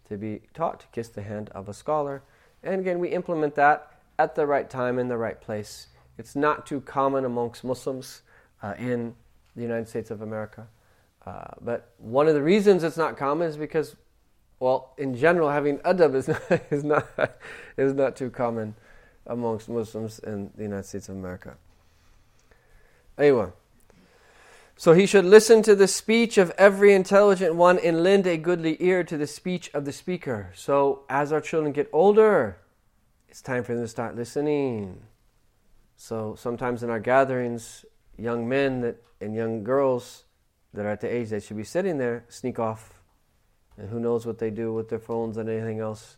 to 0.07 0.17
be 0.17 0.41
taught 0.53 0.79
to 0.81 0.87
kiss 0.87 1.09
the 1.09 1.23
hand 1.23 1.49
of 1.49 1.67
a 1.67 1.73
scholar. 1.73 2.21
And 2.63 2.79
again, 2.79 2.99
we 2.99 3.09
implement 3.09 3.55
that 3.55 3.91
at 4.19 4.35
the 4.35 4.45
right 4.45 4.69
time 4.69 4.99
in 4.99 5.07
the 5.07 5.17
right 5.17 5.39
place. 5.39 5.87
It's 6.17 6.35
not 6.35 6.65
too 6.65 6.81
common 6.81 7.25
amongst 7.25 7.63
Muslims 7.63 8.21
uh, 8.61 8.75
in 8.77 9.15
the 9.55 9.61
United 9.61 9.87
States 9.87 10.11
of 10.11 10.21
America. 10.21 10.67
Uh, 11.25 11.43
but 11.61 11.91
one 11.97 12.27
of 12.27 12.35
the 12.35 12.41
reasons 12.41 12.83
it's 12.83 12.97
not 12.97 13.17
common 13.17 13.47
is 13.47 13.57
because, 13.57 13.95
well, 14.59 14.93
in 14.97 15.15
general, 15.15 15.49
having 15.49 15.79
adab 15.79 16.15
is 16.15 16.27
not, 16.27 16.61
is 16.71 16.83
not, 16.83 17.07
is 17.77 17.93
not 17.93 18.15
too 18.15 18.29
common 18.29 18.75
amongst 19.25 19.69
Muslims 19.69 20.19
in 20.19 20.51
the 20.55 20.63
United 20.63 20.85
States 20.85 21.09
of 21.09 21.15
America. 21.15 21.55
Anyway. 23.17 23.49
So 24.75 24.93
he 24.93 25.05
should 25.05 25.25
listen 25.25 25.61
to 25.63 25.75
the 25.75 25.87
speech 25.87 26.37
of 26.37 26.51
every 26.57 26.93
intelligent 26.93 27.55
one 27.55 27.77
and 27.79 28.03
lend 28.03 28.25
a 28.25 28.37
goodly 28.37 28.75
ear 28.79 29.03
to 29.03 29.17
the 29.17 29.27
speech 29.27 29.69
of 29.73 29.85
the 29.85 29.91
speaker. 29.91 30.51
So 30.55 31.03
as 31.09 31.31
our 31.31 31.41
children 31.41 31.73
get 31.73 31.89
older, 31.93 32.57
it's 33.29 33.41
time 33.41 33.63
for 33.63 33.73
them 33.73 33.83
to 33.83 33.87
start 33.87 34.15
listening. 34.15 35.03
So 35.95 36.35
sometimes 36.35 36.83
in 36.83 36.89
our 36.89 36.99
gatherings, 36.99 37.85
young 38.17 38.49
men 38.49 38.81
that 38.81 38.97
and 39.21 39.33
young 39.33 39.63
girls 39.63 40.25
that 40.73 40.85
are 40.85 40.89
at 40.89 41.01
the 41.01 41.13
age 41.13 41.29
they 41.29 41.39
should 41.39 41.57
be 41.57 41.63
sitting 41.63 41.97
there 41.97 42.25
sneak 42.27 42.59
off. 42.59 43.01
And 43.77 43.89
who 43.89 43.99
knows 43.99 44.25
what 44.25 44.37
they 44.37 44.51
do 44.51 44.73
with 44.73 44.89
their 44.89 44.99
phones 44.99 45.37
and 45.37 45.49
anything 45.49 45.79
else. 45.79 46.17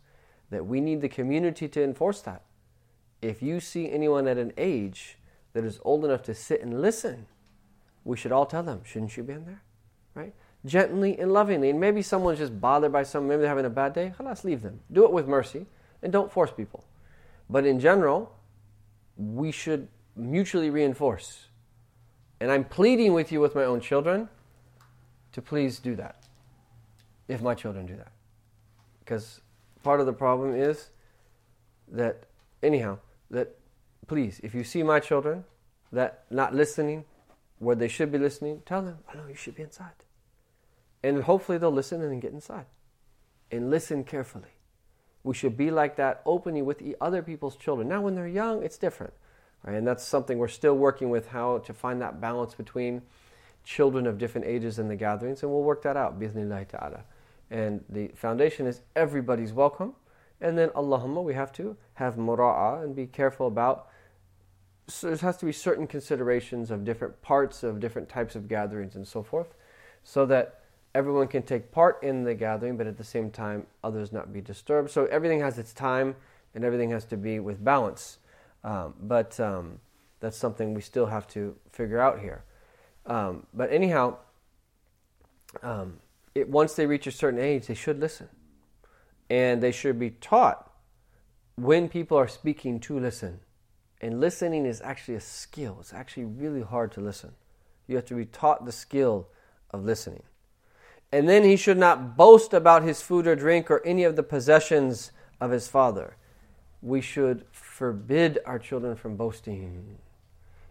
That 0.50 0.66
we 0.66 0.82
need 0.82 1.02
the 1.02 1.10
community 1.10 1.68
to 1.68 1.84
enforce 1.84 2.22
that. 2.22 2.43
If 3.22 3.41
you 3.41 3.60
see 3.60 3.89
anyone 3.91 4.28
at 4.28 4.38
an 4.38 4.54
age 4.58 5.18
that 5.56 5.64
is 5.64 5.80
old 5.86 6.03
enough 6.03 6.22
to 6.22 6.36
sit 6.36 6.62
and 6.62 6.82
listen, 6.82 7.26
we 8.03 8.18
should 8.18 8.34
all 8.34 8.45
tell 8.45 8.62
them, 8.62 8.82
shouldn't 8.84 9.16
you 9.16 9.24
be 9.24 9.32
in 9.32 9.45
there? 9.45 9.62
Right? 10.14 10.34
Gently 10.66 11.18
and 11.18 11.32
lovingly. 11.32 11.70
And 11.70 11.80
maybe 11.80 12.01
someone's 12.01 12.39
just 12.39 12.60
bothered 12.60 12.91
by 12.91 13.03
something, 13.03 13.30
maybe 13.30 13.39
they're 13.39 13.49
having 13.49 13.66
a 13.66 13.70
bad 13.70 13.93
day. 13.93 14.14
Let's 14.20 14.43
leave 14.43 14.62
them. 14.62 14.82
Do 14.91 15.06
it 15.06 15.14
with 15.14 15.30
mercy 15.30 15.66
and 16.03 16.12
don't 16.12 16.30
force 16.30 16.51
people. 16.51 16.84
But 17.49 17.66
in 17.66 17.80
general, 17.80 18.36
we 19.16 19.49
should 19.49 19.88
mutually 20.14 20.70
reinforce. 20.70 21.47
And 22.41 22.51
I'm 22.51 22.66
pleading 22.66 23.14
with 23.14 23.32
you 23.32 23.39
with 23.39 23.56
my 23.56 23.64
own 23.64 23.80
children 23.80 24.28
to 25.32 25.41
please 25.41 25.80
do 25.80 25.95
that. 25.95 26.26
If 27.30 27.41
my 27.41 27.56
children 27.56 27.86
do 27.86 27.95
that. 27.95 28.12
Because 28.99 29.39
part 29.84 30.01
of 30.01 30.06
the 30.06 30.14
problem 30.14 30.53
is 30.53 30.89
that, 31.88 32.26
anyhow, 32.62 32.97
that 33.32 33.56
please, 34.08 34.39
if 34.43 34.53
you 34.53 34.64
see 34.64 34.84
my 34.84 34.99
children 34.99 35.45
that 35.91 36.26
not 36.30 36.53
listening, 36.53 37.06
where 37.60 37.76
they 37.76 37.88
should 37.88 38.12
be 38.12 38.18
listening, 38.18 38.62
tell 38.66 38.82
them, 38.82 38.97
I 39.12 39.16
know 39.16 39.28
you 39.28 39.36
should 39.36 39.56
be 39.56 39.64
inside. 39.64 40.03
And 41.03 41.24
hopefully 41.24 41.58
they'll 41.58 41.72
listen 41.72 42.01
and 42.01 42.22
get 42.22 42.34
inside. 42.34 42.66
And 43.51 43.70
listen 43.70 44.03
carefully. 44.03 44.49
We 45.24 45.34
should 45.34 45.56
be 45.56 45.72
like 45.72 45.95
that 45.95 46.22
openly 46.26 46.62
with 46.62 46.82
other 46.99 47.22
people's 47.22 47.56
children. 47.56 47.88
Now, 47.88 48.01
when 48.01 48.16
they're 48.16 48.28
young, 48.28 48.64
it's 48.64 48.78
different. 48.78 49.14
Right? 49.64 49.76
And 49.76 49.88
that's 49.88 50.03
something 50.03 50.38
we're 50.38 50.47
still 50.47 50.76
working 50.76 51.10
with 51.10 51.30
how 51.30 51.60
to 51.60 51.74
find 51.74 52.01
that 52.01 52.20
balance 52.20 52.53
between 52.53 53.01
children 53.64 54.06
of 54.06 54.18
different 54.18 54.45
ages 54.45 54.78
in 54.78 54.88
the 54.88 54.95
gatherings, 54.95 55.41
and 55.41 55.51
we'll 55.51 55.64
work 55.64 55.82
that 55.82 55.97
out, 55.97 56.20
bi'ithnillahi 56.20 56.68
ta'ala. 56.68 57.03
And 57.49 57.84
the 57.89 58.10
foundation 58.10 58.68
is 58.68 58.82
everybody's 58.95 59.53
welcome. 59.53 59.93
And 60.41 60.58
then, 60.58 60.70
Allahumma, 60.70 61.24
we 61.24 61.34
have 61.34 61.51
to 61.53 61.76
have 61.95 62.16
mura'a 62.16 62.84
and 62.84 62.95
be 62.95 63.08
careful 63.08 63.47
about. 63.47 63.88
So 64.88 65.08
there 65.08 65.18
has 65.18 65.38
to 65.38 65.46
be 65.46 65.52
certain 65.52 65.88
considerations 65.88 66.70
of 66.70 66.86
different 66.86 67.22
parts 67.22 67.64
of 67.64 67.80
different 67.80 68.08
types 68.08 68.36
of 68.36 68.48
gatherings 68.48 68.96
and 68.96 69.08
so 69.08 69.24
forth, 69.24 69.56
so 70.04 70.26
that 70.28 70.62
everyone 70.94 71.28
can 71.28 71.42
take 71.44 71.72
part 71.72 72.02
in 72.04 72.24
the 72.24 72.36
gathering, 72.36 72.78
but 72.78 72.88
at 72.88 72.98
the 72.98 73.04
same 73.04 73.32
time, 73.32 73.66
others 73.84 74.14
not 74.14 74.32
be 74.32 74.42
disturbed. 74.42 74.92
So 74.92 75.06
everything 75.08 75.40
has 75.42 75.58
its 75.58 75.74
time, 75.74 76.16
and 76.54 76.64
everything 76.64 76.92
has 76.92 77.06
to 77.06 77.18
be 77.18 77.40
with 77.40 77.64
balance. 77.64 78.20
Um, 78.64 78.94
but 79.02 79.40
um, 79.40 79.80
that's 80.20 80.38
something 80.38 80.74
we 80.74 80.82
still 80.82 81.08
have 81.08 81.28
to 81.30 81.56
figure 81.72 82.00
out 82.00 82.20
here. 82.20 82.44
Um, 83.06 83.46
but 83.54 83.72
anyhow, 83.72 84.18
um, 85.62 86.00
it, 86.34 86.48
once 86.50 86.74
they 86.74 86.86
reach 86.86 87.08
a 87.08 87.12
certain 87.12 87.40
age, 87.40 87.68
they 87.68 87.74
should 87.74 88.00
listen. 88.00 88.30
And 89.30 89.62
they 89.62 89.72
should 89.72 90.00
be 90.00 90.12
taught 90.12 90.72
when 91.56 91.90
people 91.90 92.18
are 92.18 92.28
speaking 92.28 92.80
to 92.82 93.00
listen. 93.00 93.40
And 94.02 94.20
listening 94.20 94.66
is 94.66 94.82
actually 94.82 95.16
a 95.16 95.22
skill. 95.22 95.78
It's 95.80 95.93
actually 95.93 96.26
really 96.26 96.62
hard 96.62 96.91
to 96.93 97.02
listen. 97.02 97.32
You 97.88 97.96
have 97.96 98.06
to 98.06 98.16
be 98.16 98.26
taught 98.26 98.66
the 98.66 98.72
skill 98.72 99.28
of 99.72 99.86
listening. 99.86 100.24
And 101.12 101.30
then 101.30 101.43
he 101.43 101.56
should 101.56 101.78
not 101.78 102.18
boast 102.18 102.54
about 102.54 102.84
his 102.84 103.02
food 103.02 103.28
or 103.28 103.36
drink 103.36 103.72
or 103.72 103.86
any 103.86 104.04
of 104.04 104.16
the 104.16 104.24
possessions 104.24 105.12
of 105.39 105.52
his 105.52 105.68
father. 105.68 106.18
We 106.82 107.02
should 107.02 107.46
forbid 107.52 108.39
our 108.46 108.60
children 108.60 108.96
from 108.96 109.16
boasting. 109.16 109.98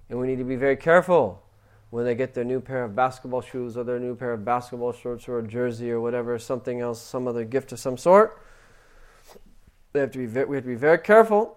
And 0.08 0.18
we 0.18 0.26
need 0.26 0.38
to 0.38 0.44
be 0.44 0.56
very 0.56 0.76
careful 0.76 1.42
when 1.90 2.04
they 2.04 2.14
get 2.14 2.34
their 2.34 2.44
new 2.44 2.60
pair 2.60 2.84
of 2.84 2.94
basketball 2.94 3.40
shoes 3.40 3.76
or 3.76 3.84
their 3.84 4.00
new 4.00 4.14
pair 4.14 4.32
of 4.32 4.44
basketball 4.44 4.92
shorts 4.92 5.28
or 5.28 5.38
a 5.38 5.46
jersey 5.46 5.90
or 5.90 6.00
whatever, 6.00 6.38
something 6.38 6.80
else, 6.80 7.00
some 7.00 7.26
other 7.26 7.44
gift 7.44 7.72
of 7.72 7.78
some 7.78 7.96
sort. 7.96 8.40
They 9.92 10.00
have 10.00 10.10
to 10.10 10.18
be 10.18 10.26
we 10.26 10.56
have 10.56 10.64
to 10.64 10.68
be 10.68 10.74
very 10.74 10.98
careful 10.98 11.56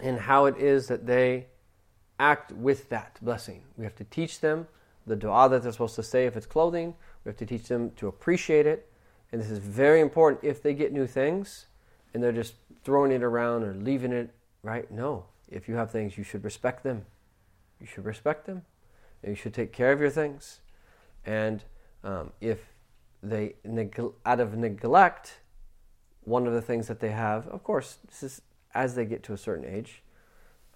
in 0.00 0.16
how 0.16 0.46
it 0.46 0.56
is 0.56 0.88
that 0.88 1.06
they 1.06 1.46
act 2.18 2.52
with 2.52 2.88
that 2.88 3.18
blessing. 3.22 3.62
We 3.76 3.84
have 3.84 3.96
to 3.96 4.04
teach 4.04 4.40
them 4.40 4.66
the 5.06 5.16
dua 5.16 5.48
that 5.48 5.62
they're 5.62 5.72
supposed 5.72 5.96
to 5.96 6.02
say 6.02 6.26
if 6.26 6.36
it's 6.36 6.46
clothing. 6.46 6.94
We 7.24 7.30
have 7.30 7.38
to 7.38 7.46
teach 7.46 7.68
them 7.68 7.92
to 7.92 8.08
appreciate 8.08 8.66
it. 8.66 8.90
And 9.32 9.40
this 9.40 9.50
is 9.50 9.58
very 9.58 10.00
important 10.00 10.44
if 10.44 10.62
they 10.62 10.74
get 10.74 10.92
new 10.92 11.06
things 11.06 11.66
and 12.12 12.22
they're 12.22 12.32
just 12.32 12.54
throwing 12.84 13.12
it 13.12 13.22
around 13.22 13.62
or 13.62 13.74
leaving 13.74 14.12
it, 14.12 14.30
right? 14.62 14.90
No. 14.90 15.26
If 15.48 15.68
you 15.68 15.76
have 15.76 15.90
things, 15.90 16.18
you 16.18 16.24
should 16.24 16.44
respect 16.44 16.82
them. 16.82 17.04
You 17.80 17.86
should 17.86 18.04
respect 18.04 18.46
them 18.46 18.62
you 19.26 19.34
should 19.34 19.54
take 19.54 19.72
care 19.72 19.92
of 19.92 20.00
your 20.00 20.10
things. 20.10 20.60
And 21.24 21.64
um, 22.04 22.32
if 22.40 22.58
they, 23.22 23.54
neg- 23.64 24.00
out 24.24 24.40
of 24.40 24.56
neglect, 24.56 25.40
one 26.22 26.46
of 26.46 26.52
the 26.52 26.62
things 26.62 26.88
that 26.88 27.00
they 27.00 27.10
have, 27.10 27.48
of 27.48 27.64
course, 27.64 27.98
this 28.06 28.22
is 28.22 28.42
as 28.74 28.94
they 28.94 29.04
get 29.04 29.22
to 29.24 29.32
a 29.32 29.38
certain 29.38 29.64
age, 29.64 30.02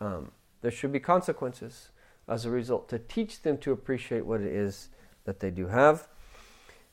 um, 0.01 0.33
there 0.61 0.71
should 0.71 0.93
be 0.93 1.01
consequences 1.01 1.91
as 2.29 2.45
a 2.45 2.51
result 2.51 2.89
to 2.89 2.99
teach 2.99 3.43
them 3.43 3.59
to 3.59 3.73
appreciate 3.73 4.25
what 4.25 4.41
it 4.41 4.53
is 4.53 4.89
that 5.25 5.41
they 5.41 5.51
do 5.51 5.67
have. 5.67 6.09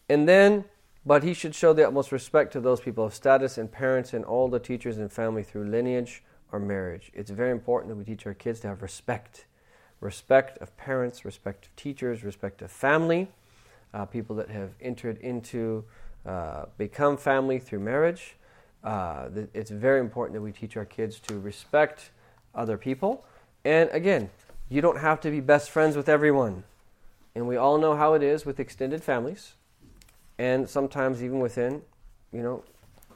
And 0.08 0.28
then, 0.28 0.66
but 1.06 1.24
he 1.24 1.34
should 1.34 1.56
show 1.56 1.74
the 1.74 1.88
utmost 1.88 2.12
respect 2.12 2.52
to 2.54 2.60
those 2.60 2.82
people 2.82 3.06
of 3.06 3.14
status 3.14 3.58
and 3.58 3.72
parents 3.72 4.14
and 4.14 4.26
all 4.26 4.48
the 4.48 4.60
teachers 4.60 4.98
and 4.98 5.12
family 5.12 5.44
through 5.44 5.66
lineage 5.66 6.24
or 6.52 6.60
marriage. 6.60 7.12
It's 7.14 7.30
very 7.30 7.52
important 7.52 7.90
that 7.90 7.96
we 7.96 8.04
teach 8.04 8.26
our 8.26 8.34
kids 8.34 8.60
to 8.62 8.68
have 8.68 8.82
respect 8.82 9.46
respect 10.02 10.58
of 10.60 10.76
parents, 10.78 11.26
respect 11.26 11.66
of 11.66 11.76
teachers, 11.76 12.24
respect 12.24 12.62
of 12.62 12.72
family, 12.72 13.28
uh, 13.94 14.06
people 14.06 14.36
that 14.38 14.50
have 14.50 14.72
entered 14.82 15.18
into, 15.20 15.84
uh, 16.26 16.66
become 16.78 17.18
family 17.18 17.60
through 17.60 17.80
marriage. 17.80 18.38
Uh, 18.84 19.30
it's 19.54 19.72
very 19.72 20.00
important 20.00 20.34
that 20.36 20.42
we 20.42 20.52
teach 20.52 20.78
our 20.78 20.86
kids 20.86 21.20
to 21.20 21.40
respect 21.40 22.12
other 22.56 22.78
people. 22.78 23.26
And 23.66 23.90
again, 23.92 24.30
you 24.70 24.82
don't 24.82 25.00
have 25.00 25.20
to 25.22 25.32
be 25.32 25.42
best 25.42 25.70
friends 25.70 25.98
with 25.98 26.08
everyone. 26.08 26.64
And 27.36 27.48
we 27.48 27.58
all 27.58 27.78
know 27.78 27.96
how 27.96 28.14
it 28.14 28.24
is 28.24 28.46
with 28.46 28.60
extended 28.60 29.04
families, 29.04 29.54
and 30.38 30.68
sometimes 30.68 31.24
even 31.24 31.40
within, 31.40 31.84
you 32.32 32.42
know, 32.42 32.64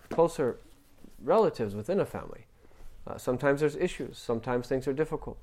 closer 0.10 0.60
relatives 1.24 1.76
within 1.76 2.00
a 2.00 2.06
family. 2.06 2.46
Uh, 3.08 3.18
sometimes 3.18 3.62
there's 3.62 3.76
issues. 3.76 4.18
Sometimes 4.18 4.68
things 4.68 4.88
are 4.88 4.94
difficult 4.94 5.38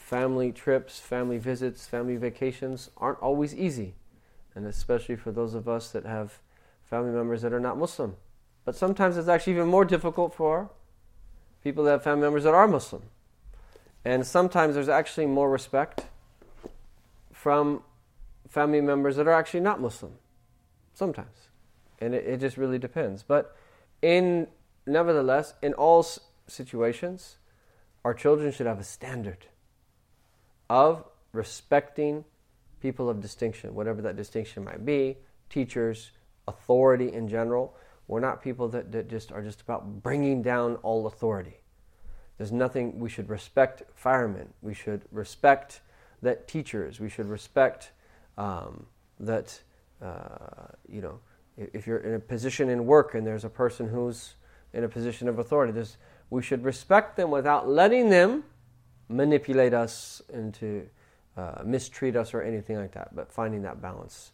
family 0.00 0.50
trips, 0.50 0.98
family 0.98 1.38
visits, 1.38 1.86
family 1.86 2.16
vacations 2.16 2.90
aren't 2.96 3.18
always 3.20 3.54
easy, 3.54 3.94
and 4.54 4.66
especially 4.66 5.14
for 5.14 5.30
those 5.30 5.54
of 5.54 5.68
us 5.68 5.90
that 5.90 6.04
have 6.04 6.40
family 6.82 7.12
members 7.12 7.42
that 7.42 7.52
are 7.52 7.60
not 7.60 7.78
Muslim. 7.78 8.16
But 8.70 8.76
sometimes 8.76 9.16
it's 9.16 9.26
actually 9.26 9.54
even 9.54 9.66
more 9.66 9.84
difficult 9.84 10.32
for 10.32 10.70
people 11.64 11.82
that 11.82 11.90
have 11.90 12.04
family 12.04 12.22
members 12.22 12.44
that 12.44 12.54
are 12.54 12.68
Muslim. 12.68 13.02
And 14.04 14.24
sometimes 14.24 14.76
there's 14.76 14.88
actually 14.88 15.26
more 15.26 15.50
respect 15.50 16.06
from 17.32 17.82
family 18.48 18.80
members 18.80 19.16
that 19.16 19.26
are 19.26 19.32
actually 19.32 19.58
not 19.58 19.80
Muslim. 19.80 20.12
Sometimes. 20.94 21.48
And 21.98 22.14
it, 22.14 22.24
it 22.24 22.36
just 22.36 22.56
really 22.56 22.78
depends. 22.78 23.24
But 23.24 23.56
in 24.02 24.46
nevertheless, 24.86 25.54
in 25.60 25.74
all 25.74 26.06
situations, 26.46 27.38
our 28.04 28.14
children 28.14 28.52
should 28.52 28.68
have 28.68 28.78
a 28.78 28.84
standard 28.84 29.46
of 30.68 31.02
respecting 31.32 32.24
people 32.80 33.10
of 33.10 33.20
distinction, 33.20 33.74
whatever 33.74 34.00
that 34.02 34.14
distinction 34.14 34.62
might 34.62 34.86
be, 34.86 35.16
teachers, 35.48 36.12
authority 36.46 37.12
in 37.12 37.26
general. 37.26 37.74
We're 38.10 38.18
not 38.18 38.42
people 38.42 38.66
that, 38.70 38.90
that 38.90 39.08
just 39.08 39.30
are 39.30 39.40
just 39.40 39.60
about 39.60 40.02
bringing 40.02 40.42
down 40.42 40.74
all 40.82 41.06
authority. 41.06 41.60
There's 42.38 42.50
nothing, 42.50 42.98
we 42.98 43.08
should 43.08 43.28
respect 43.28 43.84
firemen. 43.94 44.48
We 44.62 44.74
should 44.74 45.02
respect 45.12 45.80
that 46.20 46.48
teachers. 46.48 46.98
We 46.98 47.08
should 47.08 47.28
respect 47.28 47.92
um, 48.36 48.86
that, 49.20 49.60
uh, 50.02 50.72
you 50.88 51.02
know, 51.02 51.20
if 51.56 51.86
you're 51.86 51.98
in 51.98 52.14
a 52.14 52.18
position 52.18 52.68
in 52.68 52.84
work 52.84 53.14
and 53.14 53.24
there's 53.24 53.44
a 53.44 53.48
person 53.48 53.88
who's 53.88 54.34
in 54.72 54.82
a 54.82 54.88
position 54.88 55.28
of 55.28 55.38
authority, 55.38 55.72
there's, 55.72 55.96
we 56.30 56.42
should 56.42 56.64
respect 56.64 57.16
them 57.16 57.30
without 57.30 57.68
letting 57.68 58.10
them 58.10 58.42
manipulate 59.08 59.72
us 59.72 60.20
into 60.34 60.84
uh, 61.36 61.62
mistreat 61.64 62.16
us 62.16 62.34
or 62.34 62.42
anything 62.42 62.76
like 62.76 62.90
that, 62.90 63.14
but 63.14 63.30
finding 63.30 63.62
that 63.62 63.80
balance. 63.80 64.32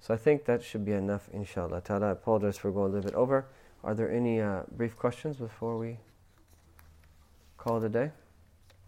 So 0.00 0.14
I 0.14 0.16
think 0.16 0.44
that 0.46 0.62
should 0.62 0.84
be 0.84 0.92
enough, 0.92 1.28
inshallah. 1.32 1.82
Ta'ala, 1.82 2.08
I 2.08 2.10
apologize 2.12 2.56
for 2.56 2.70
going 2.70 2.92
a 2.92 2.94
little 2.94 3.10
bit 3.10 3.16
over. 3.16 3.46
Are 3.84 3.94
there 3.94 4.10
any 4.10 4.40
uh, 4.40 4.62
brief 4.72 4.96
questions 4.96 5.36
before 5.36 5.78
we 5.78 5.98
call 7.56 7.78
it 7.78 7.86
a 7.86 7.88
day? 7.88 8.10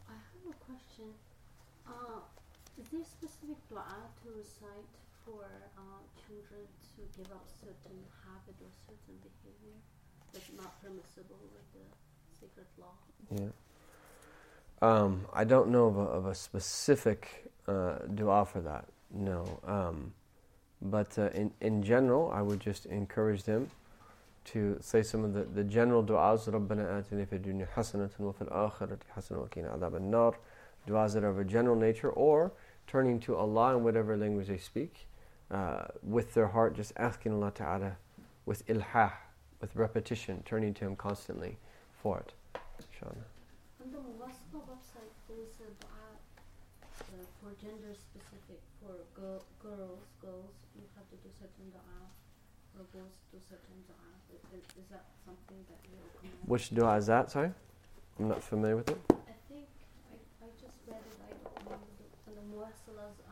I 0.09 0.13
have 0.13 0.47
a 0.49 0.57
question. 0.65 1.07
Uh, 1.87 2.21
is 2.81 2.89
there 2.89 3.01
a 3.01 3.05
specific 3.05 3.57
dua 3.69 3.85
to 4.23 4.29
recite 4.37 4.91
for 5.25 5.45
uh, 5.77 5.81
children 6.27 6.67
to 6.97 7.03
give 7.19 7.31
up 7.33 7.47
certain 7.61 8.01
habit 8.25 8.57
or 8.63 8.71
certain 8.87 9.17
behavior 9.23 9.77
that's 10.33 10.51
not 10.57 10.81
permissible 10.83 11.39
with 11.53 11.67
the 11.75 11.87
sacred 12.41 12.67
law? 12.79 12.95
Yeah. 13.31 13.53
Um, 14.83 15.27
I 15.33 15.45
don't 15.45 15.69
know 15.69 15.87
of 15.87 15.97
a, 15.99 16.01
of 16.01 16.27
a 16.27 16.35
specific 16.35 17.51
uh, 17.69 17.99
dua 18.15 18.47
for 18.47 18.61
that. 18.61 18.87
No. 19.13 19.61
Um, 19.67 20.15
but 20.82 21.18
uh, 21.18 21.30
in, 21.30 21.52
in 21.62 21.84
general, 21.84 22.32
I 22.32 22.42
would 22.42 22.60
just 22.60 22.86
encourage 22.86 23.44
them 23.44 23.70
to 24.46 24.78
say 24.80 25.02
some 25.02 25.24
of 25.24 25.34
the, 25.34 25.44
the 25.44 25.64
general 25.64 26.04
du'as 26.04 26.48
رَبَّنَا 26.48 27.02
آتِنِي 27.02 27.28
فِي 27.28 27.40
الدُّنْيَا 27.40 27.68
حَسَنَةً 27.74 28.12
وَفِي 28.20 28.48
الْآخِرَةِ 28.50 29.00
حَسَنَةً 29.18 29.50
وَقِنَا 29.50 29.80
عَذَابَ 29.80 30.00
النَّارِ 30.00 30.36
du'as 30.88 31.14
that 31.14 31.24
are 31.24 31.30
of 31.30 31.40
a 31.40 31.44
general 31.44 31.76
nature 31.76 32.12
or 32.12 32.52
turning 32.86 33.20
to 33.20 33.36
Allah 33.36 33.78
in 33.78 33.84
whatever 33.84 34.16
language 34.16 34.48
they 34.48 34.58
speak 34.58 35.08
uh, 35.50 35.86
with 36.04 36.34
their 36.36 36.48
heart 36.48 36.76
just 36.76 36.94
asking 36.98 37.34
Allah 37.34 37.52
Ta'ala 37.52 37.98
with 38.46 38.66
ilhah, 38.68 39.14
with 39.62 39.76
repetition, 39.76 40.44
turning 40.46 40.74
to 40.76 40.86
Him 40.86 40.96
constantly 40.96 41.58
for 42.02 42.20
it. 42.20 42.34
Inshallah. 42.94 43.16
for 47.42 47.54
gender 47.62 47.94
specific 47.94 48.60
for 48.82 48.98
girl, 49.14 49.46
girls, 49.62 50.02
girls, 50.22 50.59
certain 51.41 51.73
dua, 51.73 51.97
or 52.77 52.85
boys 52.93 53.17
do 53.33 53.41
certain 53.41 53.81
dua. 53.89 54.09
Is, 54.53 54.61
is 54.77 54.89
that 54.93 55.09
something 55.25 55.65
that 55.73 55.81
you 55.89 55.97
recommend? 55.97 56.45
Which 56.45 56.69
dua 56.71 56.97
is 57.01 57.07
that? 57.09 57.31
Sorry, 57.31 57.51
I'm 58.19 58.29
not 58.29 58.43
familiar 58.43 58.77
with 58.77 58.91
it. 58.91 59.01
I 59.09 59.33
think 59.49 59.65
I, 60.13 60.21
I 60.45 60.49
just 60.61 60.77
read 60.85 61.01
it. 61.01 61.17
I 61.25 61.33
on 61.73 62.37
the 62.37 62.45
Muwasala's 62.53 63.17
website. 63.25 63.30